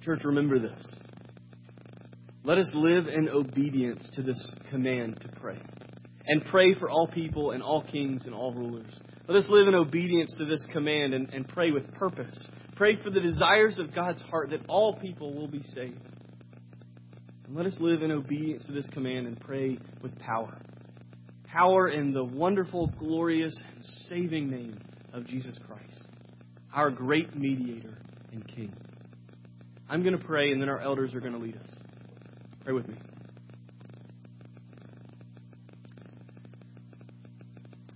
Church, 0.00 0.24
remember 0.24 0.58
this. 0.58 0.84
Let 2.42 2.58
us 2.58 2.68
live 2.74 3.06
in 3.06 3.28
obedience 3.28 4.10
to 4.16 4.22
this 4.22 4.44
command 4.70 5.20
to 5.20 5.28
pray. 5.40 5.60
And 6.26 6.44
pray 6.46 6.74
for 6.74 6.90
all 6.90 7.06
people 7.06 7.52
and 7.52 7.62
all 7.62 7.84
kings 7.84 8.24
and 8.24 8.34
all 8.34 8.52
rulers. 8.52 8.92
Let 9.28 9.38
us 9.38 9.46
live 9.48 9.68
in 9.68 9.76
obedience 9.76 10.34
to 10.36 10.46
this 10.46 10.66
command 10.72 11.14
and, 11.14 11.32
and 11.32 11.46
pray 11.46 11.70
with 11.70 11.94
purpose. 11.94 12.36
Pray 12.74 13.00
for 13.00 13.10
the 13.10 13.20
desires 13.20 13.78
of 13.78 13.94
God's 13.94 14.20
heart 14.22 14.50
that 14.50 14.66
all 14.68 14.96
people 14.96 15.32
will 15.32 15.46
be 15.46 15.62
saved. 15.76 16.00
And 17.52 17.58
let 17.58 17.70
us 17.70 17.78
live 17.80 18.02
in 18.02 18.10
obedience 18.10 18.64
to 18.64 18.72
this 18.72 18.88
command 18.94 19.26
and 19.26 19.38
pray 19.38 19.78
with 20.00 20.18
power. 20.18 20.56
Power 21.44 21.88
in 21.88 22.14
the 22.14 22.24
wonderful, 22.24 22.86
glorious, 22.98 23.54
and 23.74 23.84
saving 24.08 24.48
name 24.48 24.80
of 25.12 25.26
Jesus 25.26 25.58
Christ, 25.66 26.02
our 26.72 26.90
great 26.90 27.36
mediator 27.36 27.98
and 28.32 28.48
King. 28.48 28.72
I'm 29.86 30.02
going 30.02 30.18
to 30.18 30.24
pray, 30.24 30.50
and 30.50 30.62
then 30.62 30.70
our 30.70 30.80
elders 30.80 31.12
are 31.12 31.20
going 31.20 31.34
to 31.34 31.38
lead 31.38 31.58
us. 31.58 31.68
Pray 32.64 32.72
with 32.72 32.88
me. 32.88 32.96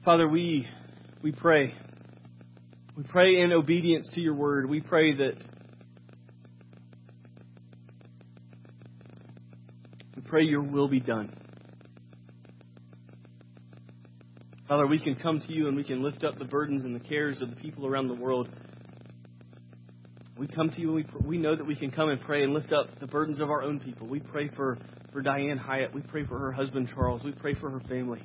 Father, 0.04 0.28
we 0.28 0.68
we 1.22 1.32
pray. 1.32 1.74
We 2.94 3.04
pray 3.04 3.40
in 3.40 3.52
obedience 3.52 4.07
to 4.16 4.20
your 4.20 4.34
word. 4.34 4.68
We 4.68 4.82
pray 4.82 5.14
that 5.14 5.36
pray 10.27 10.45
your 10.45 10.62
will 10.62 10.89
be 10.89 11.01
done. 11.01 11.33
Father, 14.68 14.87
we 14.87 14.99
can 14.99 15.14
come 15.14 15.41
to 15.41 15.53
you 15.53 15.68
and 15.68 15.77
we 15.77 15.85
can 15.85 16.03
lift 16.03 16.24
up 16.24 16.39
the 16.39 16.45
burdens 16.45 16.85
and 16.85 16.95
the 16.95 17.01
cares 17.01 17.41
of 17.41 17.51
the 17.51 17.57
people 17.57 17.87
around 17.87 18.09
the 18.09 18.14
world. 18.14 18.49
We 20.37 20.49
come 20.49 20.70
to 20.70 20.81
you 20.81 20.97
and 20.97 20.97
we, 20.97 21.27
we 21.27 21.39
know 21.39 21.55
that 21.55 21.64
we 21.64 21.77
can 21.77 21.91
come 21.91 22.09
and 22.09 22.20
pray 22.20 22.43
and 22.43 22.53
lift 22.53 22.72
up 22.72 22.99
the 22.99 23.07
burdens 23.07 23.41
of 23.41 23.49
our 23.49 23.62
own 23.62 23.79
people. 23.79 24.07
We 24.07 24.20
pray 24.20 24.49
for, 24.49 24.77
for 25.12 25.22
Diane 25.22 25.57
Hyatt. 25.57 25.95
We 25.95 26.03
pray 26.03 26.27
for 26.27 26.39
her 26.39 26.53
husband, 26.53 26.91
Charles. 26.95 27.22
We 27.24 27.33
pray 27.33 27.55
for 27.55 27.70
her 27.70 27.81
family 27.89 28.22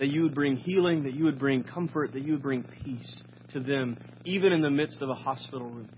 that 0.00 0.08
you 0.08 0.22
would 0.22 0.34
bring 0.34 0.56
healing, 0.56 1.04
that 1.04 1.12
you 1.12 1.24
would 1.24 1.38
bring 1.38 1.62
comfort, 1.62 2.14
that 2.14 2.22
you 2.22 2.32
would 2.32 2.42
bring 2.42 2.64
peace 2.84 3.22
to 3.52 3.60
them, 3.60 3.98
even 4.24 4.50
in 4.50 4.62
the 4.62 4.70
midst 4.70 5.02
of 5.02 5.10
a 5.10 5.14
hospital 5.14 5.68
room. 5.68 5.90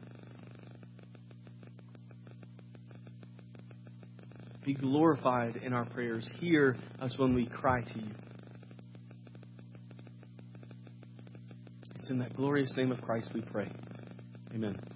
Be 4.65 4.75
glorified 4.75 5.57
in 5.57 5.73
our 5.73 5.85
prayers. 5.85 6.29
Hear 6.39 6.77
us 7.01 7.15
when 7.19 7.35
we 7.35 7.47
cry 7.47 7.83
to 7.83 7.99
you. 7.99 8.11
It's 11.99 12.11
in 12.11 12.19
that 12.19 12.37
glorious 12.37 12.73
name 12.77 12.93
of 12.93 13.01
Christ 13.01 13.31
we 13.35 13.41
pray. 13.41 13.71
Amen. 14.55 14.92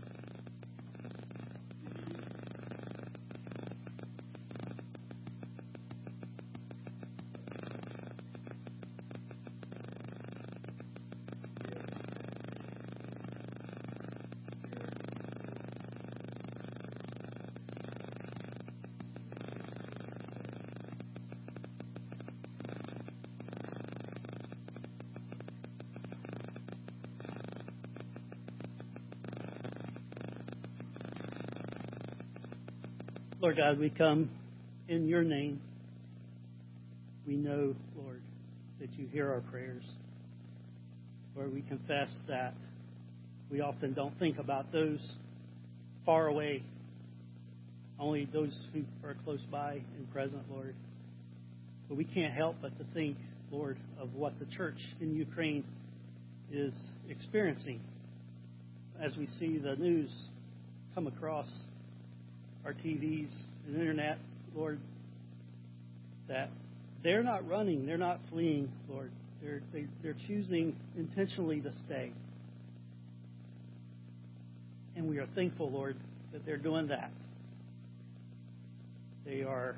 Lord 33.46 33.58
God, 33.58 33.78
we 33.78 33.90
come 33.90 34.28
in 34.88 35.06
your 35.06 35.22
name. 35.22 35.60
We 37.28 37.36
know, 37.36 37.76
Lord, 37.96 38.20
that 38.80 38.92
you 38.94 39.06
hear 39.06 39.30
our 39.30 39.40
prayers. 39.40 39.84
Lord, 41.36 41.54
we 41.54 41.62
confess 41.62 42.12
that 42.26 42.54
we 43.48 43.60
often 43.60 43.94
don't 43.94 44.18
think 44.18 44.38
about 44.38 44.72
those 44.72 44.98
far 46.04 46.26
away, 46.26 46.64
only 48.00 48.24
those 48.24 48.52
who 48.74 48.82
are 49.06 49.14
close 49.22 49.42
by 49.42 49.74
and 49.96 50.12
present, 50.12 50.42
Lord. 50.50 50.74
But 51.88 51.96
we 51.96 52.04
can't 52.04 52.34
help 52.34 52.56
but 52.60 52.76
to 52.78 52.84
think, 52.94 53.16
Lord, 53.52 53.78
of 54.00 54.12
what 54.14 54.40
the 54.40 54.46
church 54.56 54.78
in 55.00 55.14
Ukraine 55.14 55.62
is 56.50 56.74
experiencing 57.08 57.78
as 59.00 59.16
we 59.16 59.26
see 59.38 59.58
the 59.58 59.76
news 59.76 60.10
come 60.96 61.06
across 61.06 61.46
our 62.66 62.72
TVs 62.72 63.30
and 63.66 63.76
internet, 63.76 64.18
Lord, 64.54 64.80
that 66.28 66.50
they're 67.04 67.22
not 67.22 67.48
running, 67.48 67.86
they're 67.86 67.96
not 67.96 68.18
fleeing, 68.28 68.72
Lord. 68.90 69.12
They're, 69.40 69.62
they, 69.72 69.80
are 69.80 69.88
they 70.02 70.08
are 70.08 70.16
choosing 70.26 70.74
intentionally 70.98 71.60
to 71.60 71.70
stay. 71.86 72.10
And 74.96 75.08
we 75.08 75.18
are 75.18 75.28
thankful, 75.36 75.70
Lord, 75.70 75.96
that 76.32 76.44
they're 76.44 76.56
doing 76.56 76.88
that. 76.88 77.12
They 79.24 79.42
are 79.42 79.76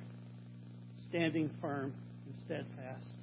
standing 1.10 1.50
firm 1.60 1.92
and 2.26 2.34
steadfast. 2.46 3.16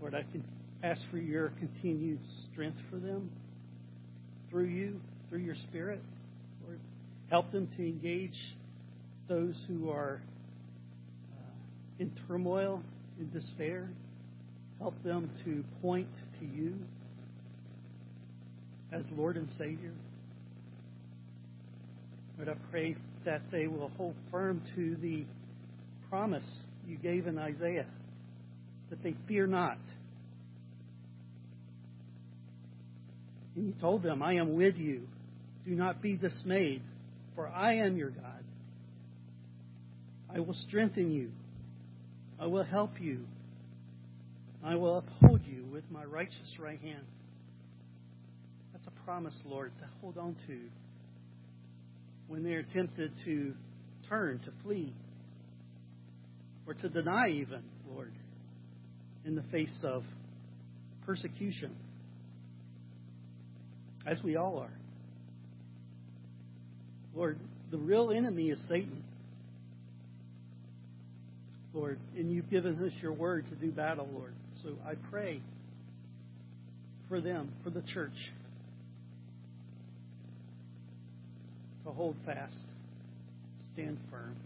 Lord, 0.00 0.14
I 0.14 0.22
can 0.22 0.44
ask 0.84 1.02
for 1.10 1.18
your 1.18 1.48
continued 1.58 2.20
strength 2.52 2.78
for 2.90 2.96
them 2.96 3.30
through 4.50 4.66
you, 4.66 5.00
through 5.28 5.40
your 5.40 5.56
Spirit. 5.56 6.00
Help 7.30 7.52
them 7.52 7.68
to 7.76 7.82
engage 7.82 8.36
those 9.28 9.54
who 9.68 9.90
are 9.90 10.20
uh, 11.32 12.00
in 12.00 12.12
turmoil, 12.26 12.82
in 13.18 13.30
despair. 13.30 13.88
Help 14.78 15.00
them 15.04 15.30
to 15.44 15.64
point 15.80 16.08
to 16.40 16.46
you 16.46 16.74
as 18.92 19.02
Lord 19.16 19.36
and 19.36 19.48
Savior. 19.56 19.92
Lord, 22.36 22.48
I 22.48 22.70
pray 22.70 22.96
that 23.24 23.42
they 23.52 23.66
will 23.66 23.90
hold 23.96 24.16
firm 24.30 24.62
to 24.74 24.96
the 24.96 25.24
promise 26.08 26.48
you 26.88 26.96
gave 26.96 27.26
in 27.26 27.38
Isaiah 27.38 27.86
that 28.90 29.02
they 29.02 29.14
fear 29.28 29.46
not. 29.46 29.78
And 33.54 33.66
you 33.66 33.74
told 33.80 34.02
them, 34.02 34.22
I 34.22 34.34
am 34.34 34.54
with 34.54 34.76
you. 34.76 35.02
Do 35.64 35.72
not 35.72 36.02
be 36.02 36.16
dismayed, 36.16 36.82
for 37.34 37.48
I 37.48 37.76
am 37.76 37.96
your 37.96 38.10
God. 38.10 38.44
I 40.34 40.40
will 40.40 40.54
strengthen 40.68 41.10
you. 41.10 41.30
I 42.38 42.46
will 42.46 42.64
help 42.64 43.00
you. 43.00 43.24
I 44.64 44.76
will 44.76 44.98
uphold 44.98 45.40
you 45.44 45.64
with 45.72 45.84
my 45.90 46.04
righteous 46.04 46.56
right 46.58 46.80
hand. 46.80 47.04
That's 48.72 48.86
a 48.86 49.04
promise, 49.04 49.38
Lord, 49.44 49.72
to 49.80 49.86
hold 50.00 50.18
on 50.18 50.36
to 50.46 50.58
when 52.28 52.44
they're 52.44 52.64
tempted 52.74 53.12
to 53.24 53.54
turn, 54.08 54.38
to 54.40 54.52
flee, 54.62 54.92
or 56.66 56.74
to 56.74 56.88
deny, 56.88 57.28
even, 57.30 57.62
Lord, 57.92 58.12
in 59.24 59.34
the 59.34 59.42
face 59.50 59.74
of 59.82 60.04
persecution 61.04 61.74
as 64.06 64.22
we 64.22 64.36
all 64.36 64.58
are. 64.58 64.72
Lord, 67.14 67.38
the 67.70 67.78
real 67.78 68.10
enemy 68.10 68.50
is 68.50 68.60
Satan. 68.68 69.02
Lord, 71.72 71.98
and 72.16 72.32
you've 72.32 72.50
given 72.50 72.82
us 72.84 72.92
your 73.00 73.12
word 73.12 73.44
to 73.48 73.54
do 73.54 73.70
battle, 73.70 74.08
Lord. 74.12 74.32
So 74.62 74.70
I 74.86 74.94
pray 75.10 75.40
for 77.08 77.20
them, 77.20 77.52
for 77.62 77.70
the 77.70 77.82
church, 77.82 78.12
to 81.84 81.90
hold 81.90 82.16
fast, 82.26 82.56
stand 83.72 83.98
firm. 84.10 84.36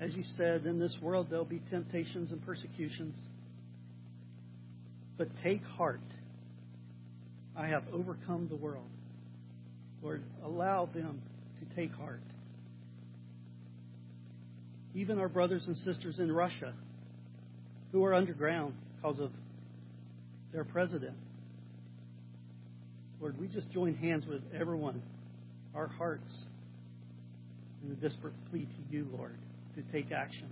As 0.00 0.14
you 0.14 0.24
said, 0.36 0.64
in 0.64 0.78
this 0.78 0.96
world 1.02 1.28
there'll 1.30 1.44
be 1.44 1.60
temptations 1.70 2.32
and 2.32 2.44
persecutions. 2.44 3.14
But 5.18 5.28
take 5.42 5.62
heart 5.62 6.00
I 7.56 7.66
have 7.66 7.84
overcome 7.92 8.48
the 8.48 8.56
world. 8.56 8.88
Lord, 10.02 10.22
allow 10.44 10.86
them 10.86 11.22
to 11.60 11.76
take 11.76 11.92
heart. 11.92 12.20
Even 14.94 15.18
our 15.18 15.28
brothers 15.28 15.64
and 15.66 15.76
sisters 15.76 16.18
in 16.18 16.30
Russia 16.30 16.74
who 17.92 18.04
are 18.04 18.14
underground 18.14 18.74
because 18.96 19.20
of 19.20 19.30
their 20.52 20.64
president. 20.64 21.14
Lord, 23.20 23.38
we 23.40 23.46
just 23.46 23.70
join 23.70 23.94
hands 23.94 24.26
with 24.26 24.42
everyone, 24.58 25.00
our 25.74 25.86
hearts, 25.86 26.30
in 27.84 27.92
a 27.92 27.94
desperate 27.94 28.34
plea 28.50 28.66
to 28.66 28.96
you, 28.96 29.06
Lord, 29.16 29.36
to 29.76 29.82
take 29.92 30.12
action, 30.12 30.48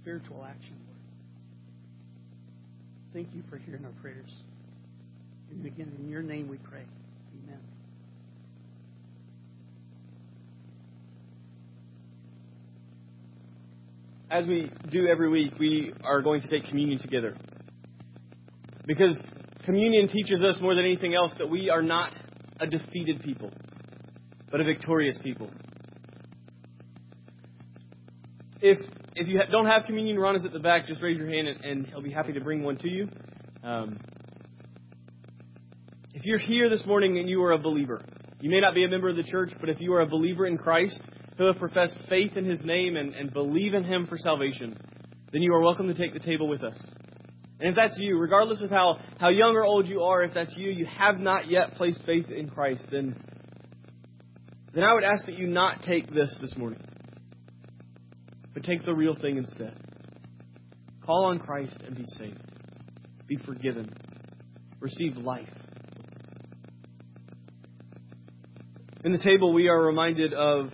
spiritual 0.00 0.44
action, 0.44 0.76
Lord. 0.86 0.98
Thank 3.14 3.34
you 3.34 3.42
for 3.48 3.56
hearing 3.56 3.84
our 3.84 4.02
prayers. 4.02 4.30
And 5.50 5.64
again, 5.64 5.92
in 5.98 6.10
your 6.10 6.22
name 6.22 6.48
we 6.48 6.58
pray. 6.58 6.84
Amen. 7.44 7.60
As 14.30 14.46
we 14.46 14.70
do 14.90 15.06
every 15.06 15.30
week, 15.30 15.54
we 15.58 15.92
are 16.04 16.20
going 16.20 16.42
to 16.42 16.48
take 16.48 16.68
communion 16.68 16.98
together. 16.98 17.34
Because 18.86 19.18
communion 19.64 20.08
teaches 20.08 20.42
us 20.42 20.58
more 20.60 20.74
than 20.74 20.84
anything 20.84 21.14
else 21.14 21.32
that 21.38 21.48
we 21.48 21.70
are 21.70 21.80
not 21.80 22.12
a 22.60 22.66
defeated 22.66 23.22
people, 23.22 23.50
but 24.50 24.60
a 24.60 24.64
victorious 24.64 25.16
people. 25.22 25.50
If 28.60 28.78
if 29.14 29.28
you 29.28 29.40
don't 29.50 29.66
have 29.66 29.84
communion, 29.86 30.18
Ron 30.18 30.36
is 30.36 30.44
at 30.44 30.52
the 30.52 30.58
back. 30.58 30.86
Just 30.86 31.02
raise 31.02 31.16
your 31.16 31.28
hand, 31.28 31.48
and, 31.48 31.64
and 31.64 31.86
he'll 31.86 32.02
be 32.02 32.12
happy 32.12 32.32
to 32.34 32.40
bring 32.40 32.62
one 32.62 32.76
to 32.78 32.88
you. 32.88 33.08
Um, 33.64 33.98
if 36.12 36.24
you're 36.24 36.38
here 36.38 36.68
this 36.68 36.84
morning 36.86 37.18
and 37.18 37.28
you 37.28 37.42
are 37.44 37.52
a 37.52 37.58
believer, 37.58 38.02
you 38.40 38.50
may 38.50 38.60
not 38.60 38.74
be 38.74 38.84
a 38.84 38.88
member 38.88 39.08
of 39.08 39.16
the 39.16 39.22
church, 39.22 39.52
but 39.58 39.70
if 39.70 39.80
you 39.80 39.94
are 39.94 40.00
a 40.02 40.06
believer 40.06 40.46
in 40.46 40.58
Christ, 40.58 41.00
who 41.38 41.44
have 41.44 41.58
professed 41.58 41.96
faith 42.08 42.36
in 42.36 42.44
his 42.44 42.60
name 42.64 42.96
and, 42.96 43.14
and 43.14 43.32
believe 43.32 43.72
in 43.72 43.84
him 43.84 44.06
for 44.06 44.18
salvation, 44.18 44.76
then 45.32 45.40
you 45.40 45.54
are 45.54 45.60
welcome 45.60 45.86
to 45.86 45.94
take 45.94 46.12
the 46.12 46.18
table 46.18 46.48
with 46.48 46.64
us. 46.64 46.76
And 47.60 47.70
if 47.70 47.76
that's 47.76 47.98
you, 47.98 48.18
regardless 48.18 48.60
of 48.60 48.70
how, 48.70 48.98
how 49.18 49.28
young 49.28 49.54
or 49.56 49.64
old 49.64 49.88
you 49.88 50.02
are, 50.02 50.22
if 50.22 50.34
that's 50.34 50.54
you, 50.56 50.70
you 50.70 50.86
have 50.86 51.18
not 51.18 51.50
yet 51.50 51.74
placed 51.74 52.02
faith 52.04 52.28
in 52.28 52.48
Christ, 52.48 52.86
then, 52.90 53.16
then 54.74 54.84
I 54.84 54.92
would 54.94 55.04
ask 55.04 55.26
that 55.26 55.38
you 55.38 55.46
not 55.46 55.82
take 55.82 56.12
this 56.12 56.36
this 56.40 56.56
morning, 56.56 56.80
but 58.52 58.64
take 58.64 58.84
the 58.84 58.94
real 58.94 59.14
thing 59.14 59.38
instead. 59.38 59.76
Call 61.04 61.26
on 61.26 61.38
Christ 61.38 61.82
and 61.86 61.96
be 61.96 62.04
saved. 62.18 62.42
Be 63.26 63.36
forgiven. 63.36 63.92
Receive 64.80 65.16
life. 65.16 65.48
In 69.04 69.12
the 69.12 69.18
table, 69.18 69.52
we 69.52 69.68
are 69.68 69.80
reminded 69.80 70.34
of, 70.34 70.70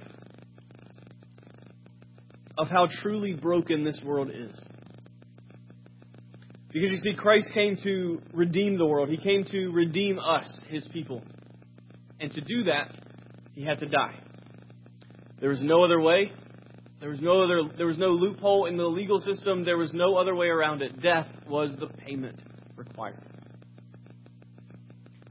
of 2.57 2.69
how 2.69 2.89
truly 3.03 3.33
broken 3.33 3.85
this 3.85 4.01
world 4.05 4.31
is. 4.31 4.57
Because 6.73 6.91
you 6.91 6.97
see, 6.99 7.15
Christ 7.15 7.49
came 7.55 7.77
to 7.85 8.21
redeem 8.33 8.79
the 8.79 8.87
world. 8.87 9.09
He 9.09 9.17
came 9.17 9.45
to 9.45 9.69
redeem 9.69 10.19
us, 10.19 10.51
His 10.67 10.87
people. 10.93 11.23
And 12.19 12.33
to 12.33 12.41
do 12.41 12.65
that, 12.65 12.93
He 13.55 13.65
had 13.65 13.79
to 13.81 13.87
die. 13.87 14.19
There 15.41 15.51
was 15.51 15.63
no 15.63 15.85
other 15.85 16.01
way. 16.01 16.33
There 17.01 17.11
was 17.11 17.21
no 17.21 17.43
other, 17.43 17.63
there 17.77 17.87
was 17.87 17.99
no 17.99 18.09
loophole 18.09 18.67
in 18.67 18.77
the 18.77 18.87
legal 18.87 19.19
system. 19.19 19.65
There 19.65 19.79
was 19.79 19.93
no 19.93 20.17
other 20.17 20.35
way 20.35 20.49
around 20.49 20.83
it. 20.83 21.01
Death 21.01 21.29
was 21.47 21.75
the 21.79 21.87
payment 21.87 22.41
required 22.77 23.21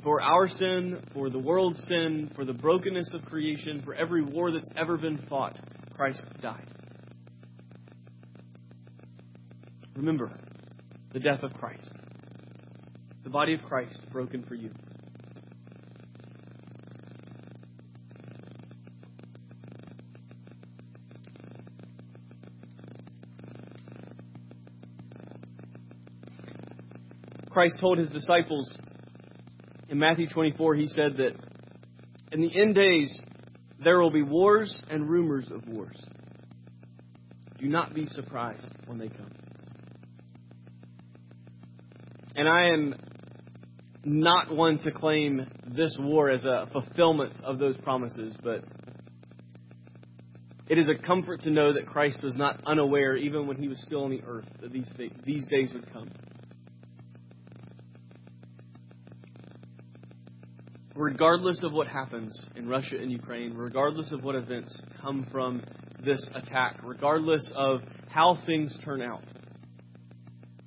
for 0.03 0.21
our 0.21 0.49
sin, 0.49 1.01
for 1.13 1.29
the 1.29 1.39
world's 1.39 1.81
sin, 1.87 2.29
for 2.35 2.45
the 2.45 2.53
brokenness 2.53 3.13
of 3.13 3.23
creation, 3.25 3.81
for 3.83 3.93
every 3.95 4.21
war 4.21 4.51
that's 4.51 4.69
ever 4.75 4.97
been 4.97 5.25
fought, 5.29 5.57
Christ 5.95 6.23
died. 6.41 6.67
Remember 9.95 10.31
the 11.13 11.19
death 11.19 11.43
of 11.43 11.53
Christ, 11.53 11.89
the 13.23 13.29
body 13.29 13.53
of 13.53 13.61
Christ 13.63 14.01
broken 14.11 14.43
for 14.43 14.55
you. 14.55 14.71
Christ 27.49 27.75
told 27.79 27.99
his 27.99 28.09
disciples 28.09 28.71
in 29.89 29.99
Matthew 29.99 30.27
24, 30.27 30.73
he 30.73 30.87
said 30.87 31.17
that 31.17 31.33
in 32.31 32.41
the 32.41 32.59
end 32.59 32.73
days, 32.73 33.15
there 33.83 33.99
will 33.99 34.09
be 34.09 34.23
wars 34.23 34.75
and 34.89 35.07
rumors 35.07 35.45
of 35.51 35.67
wars. 35.67 35.97
Do 37.59 37.67
not 37.67 37.93
be 37.93 38.05
surprised 38.05 38.75
when 38.87 38.97
they 38.97 39.07
come. 39.07 39.42
And 42.35 42.47
I 42.47 42.69
am 42.69 42.95
not 44.03 44.53
one 44.53 44.79
to 44.79 44.91
claim 44.91 45.45
this 45.67 45.95
war 45.99 46.29
as 46.29 46.43
a 46.45 46.67
fulfillment 46.71 47.33
of 47.43 47.59
those 47.59 47.77
promises, 47.77 48.35
but 48.43 48.63
it 50.67 50.77
is 50.77 50.89
a 50.89 50.95
comfort 50.95 51.41
to 51.41 51.51
know 51.51 51.73
that 51.73 51.85
Christ 51.85 52.23
was 52.23 52.35
not 52.35 52.61
unaware, 52.65 53.15
even 53.15 53.47
when 53.47 53.57
he 53.57 53.67
was 53.67 53.81
still 53.83 54.05
on 54.05 54.09
the 54.09 54.23
earth, 54.25 54.47
that 54.61 54.71
these, 54.71 54.91
these 55.25 55.47
days 55.47 55.71
would 55.73 55.91
come. 55.93 56.09
Regardless 60.95 61.63
of 61.63 61.73
what 61.73 61.87
happens 61.87 62.39
in 62.55 62.67
Russia 62.67 62.97
and 62.99 63.11
Ukraine, 63.11 63.53
regardless 63.55 64.11
of 64.11 64.23
what 64.23 64.35
events 64.35 64.77
come 65.01 65.27
from 65.31 65.61
this 66.03 66.23
attack, 66.33 66.79
regardless 66.83 67.51
of 67.55 67.81
how 68.09 68.37
things 68.45 68.77
turn 68.83 69.01
out, 69.01 69.23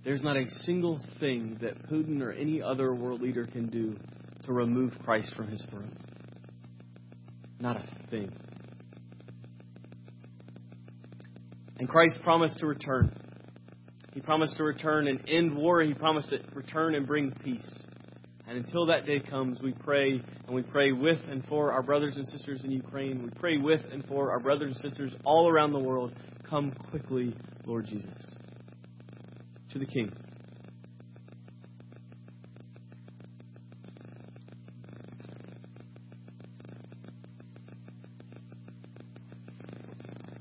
there's 0.07 0.23
not 0.23 0.37
a 0.37 0.47
single 0.65 1.01
thing 1.19 1.59
that 1.61 1.91
Putin 1.91 2.23
or 2.23 2.31
any 2.31 2.63
other 2.63 2.95
world 2.95 3.21
leader 3.21 3.45
can 3.45 3.67
do 3.67 3.97
to 4.45 4.53
remove 4.53 4.93
Christ 5.05 5.35
from 5.35 5.49
his 5.49 5.67
throne. 5.69 5.91
Not 7.59 7.79
a 7.79 8.09
thing. 8.09 8.31
And 11.81 11.89
Christ 11.89 12.15
promised 12.23 12.61
to 12.61 12.67
return. 12.67 13.13
He 14.15 14.21
promised 14.21 14.57
to 14.59 14.63
return 14.63 15.09
and 15.09 15.29
end 15.29 15.57
war. 15.57 15.83
He 15.83 15.93
promised 15.93 16.31
to 16.31 16.39
return 16.55 16.95
and 16.95 17.05
bring 17.05 17.33
peace. 17.43 17.69
And 18.47 18.59
until 18.59 18.87
that 18.87 19.07
day 19.07 19.19
comes, 19.19 19.61
we 19.61 19.73
pray, 19.73 20.23
and 20.47 20.55
we 20.55 20.63
pray 20.63 20.93
with 20.93 21.19
and 21.29 21.45
for 21.47 21.73
our 21.73 21.83
brothers 21.83 22.15
and 22.15 22.25
sisters 22.29 22.61
in 22.63 22.71
Ukraine. 22.71 23.25
We 23.25 23.31
pray 23.41 23.57
with 23.57 23.81
and 23.91 24.07
for 24.07 24.31
our 24.31 24.39
brothers 24.39 24.77
and 24.77 24.89
sisters 24.89 25.13
all 25.25 25.49
around 25.49 25.73
the 25.73 25.81
world. 25.81 26.13
Come 26.49 26.71
quickly, 26.91 27.35
Lord 27.67 27.87
Jesus. 27.87 28.36
To 29.77 29.85
the 29.85 29.93
King. 29.93 30.11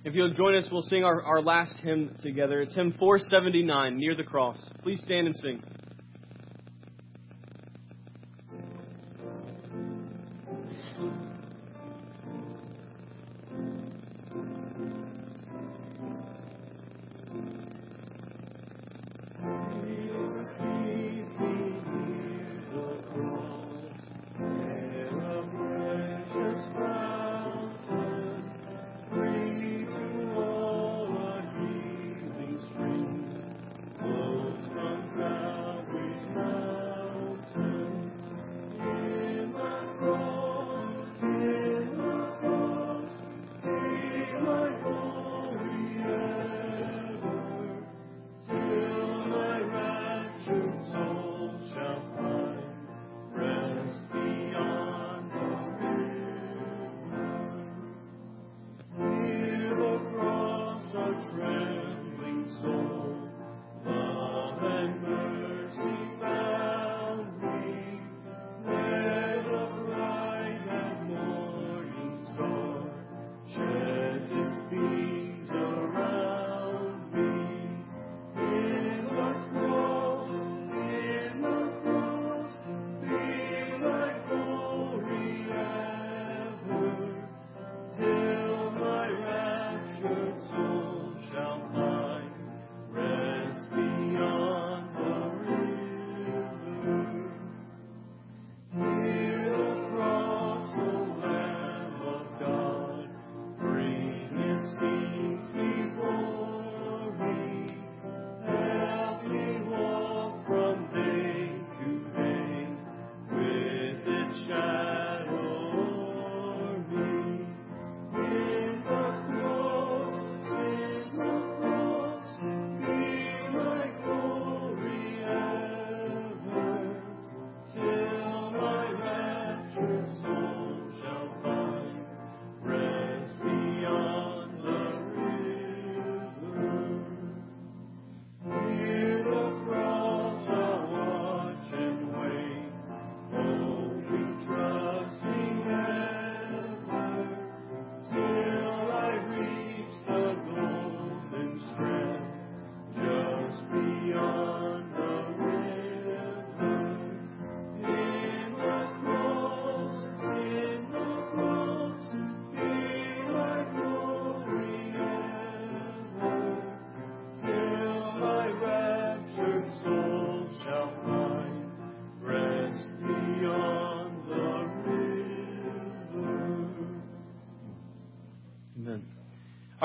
If 0.05 0.15
you'll 0.15 0.31
join 0.31 0.55
us, 0.55 0.69
we'll 0.71 0.83
sing 0.83 1.03
our, 1.03 1.21
our 1.21 1.41
last 1.41 1.73
hymn 1.83 2.15
together. 2.21 2.61
It's 2.61 2.73
hymn 2.73 2.95
479, 2.97 3.97
Near 3.97 4.15
the 4.15 4.23
Cross. 4.23 4.57
Please 4.83 5.01
stand 5.03 5.27
and 5.27 5.35
sing. 5.35 5.61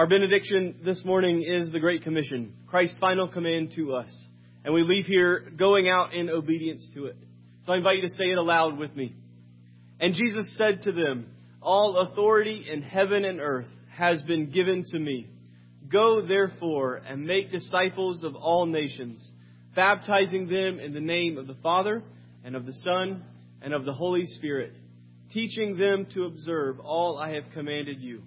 Our 0.01 0.07
benediction 0.07 0.77
this 0.83 1.05
morning 1.05 1.43
is 1.43 1.71
the 1.71 1.79
Great 1.79 2.01
Commission, 2.01 2.55
Christ's 2.69 2.97
final 2.99 3.29
command 3.29 3.73
to 3.77 3.97
us. 3.97 4.09
And 4.65 4.73
we 4.73 4.83
leave 4.83 5.05
here 5.05 5.53
going 5.59 5.91
out 5.91 6.15
in 6.15 6.31
obedience 6.31 6.89
to 6.95 7.05
it. 7.05 7.17
So 7.67 7.75
I 7.75 7.77
invite 7.77 7.97
you 7.97 8.09
to 8.09 8.15
say 8.15 8.25
it 8.25 8.39
aloud 8.39 8.79
with 8.79 8.97
me. 8.97 9.15
And 10.01 10.15
Jesus 10.15 10.57
said 10.57 10.85
to 10.85 10.93
them, 10.93 11.27
All 11.61 11.99
authority 11.99 12.67
in 12.73 12.81
heaven 12.81 13.27
and 13.27 13.41
earth 13.41 13.67
has 13.95 14.23
been 14.23 14.51
given 14.51 14.85
to 14.91 14.99
me. 14.99 15.29
Go 15.87 16.27
therefore 16.27 17.03
and 17.07 17.27
make 17.27 17.53
disciples 17.53 18.25
of 18.25 18.35
all 18.35 18.65
nations, 18.65 19.23
baptizing 19.77 20.49
them 20.49 20.81
in 20.81 20.95
the 20.95 21.01
name 21.01 21.37
of 21.37 21.47
the 21.47 21.59
Father 21.63 22.03
and 22.43 22.57
of 22.57 22.65
the 22.65 22.73
Son 22.85 23.23
and 23.61 23.75
of 23.75 23.85
the 23.85 23.93
Holy 23.93 24.25
Spirit, 24.25 24.73
teaching 25.31 25.77
them 25.77 26.07
to 26.15 26.25
observe 26.25 26.81
all 26.81 27.19
I 27.19 27.35
have 27.35 27.53
commanded 27.53 28.01
you. 28.01 28.23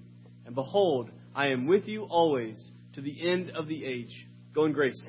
And 0.45 0.53
behold, 0.53 1.09
I 1.35 1.47
am 1.47 1.65
with 1.65 1.87
you 1.87 2.03
always 2.03 2.69
to 2.93 3.01
the 3.01 3.27
end 3.27 3.51
of 3.51 3.67
the 3.67 3.85
age. 3.85 4.27
Go 4.53 4.65
in 4.65 4.73
grace. 4.73 5.03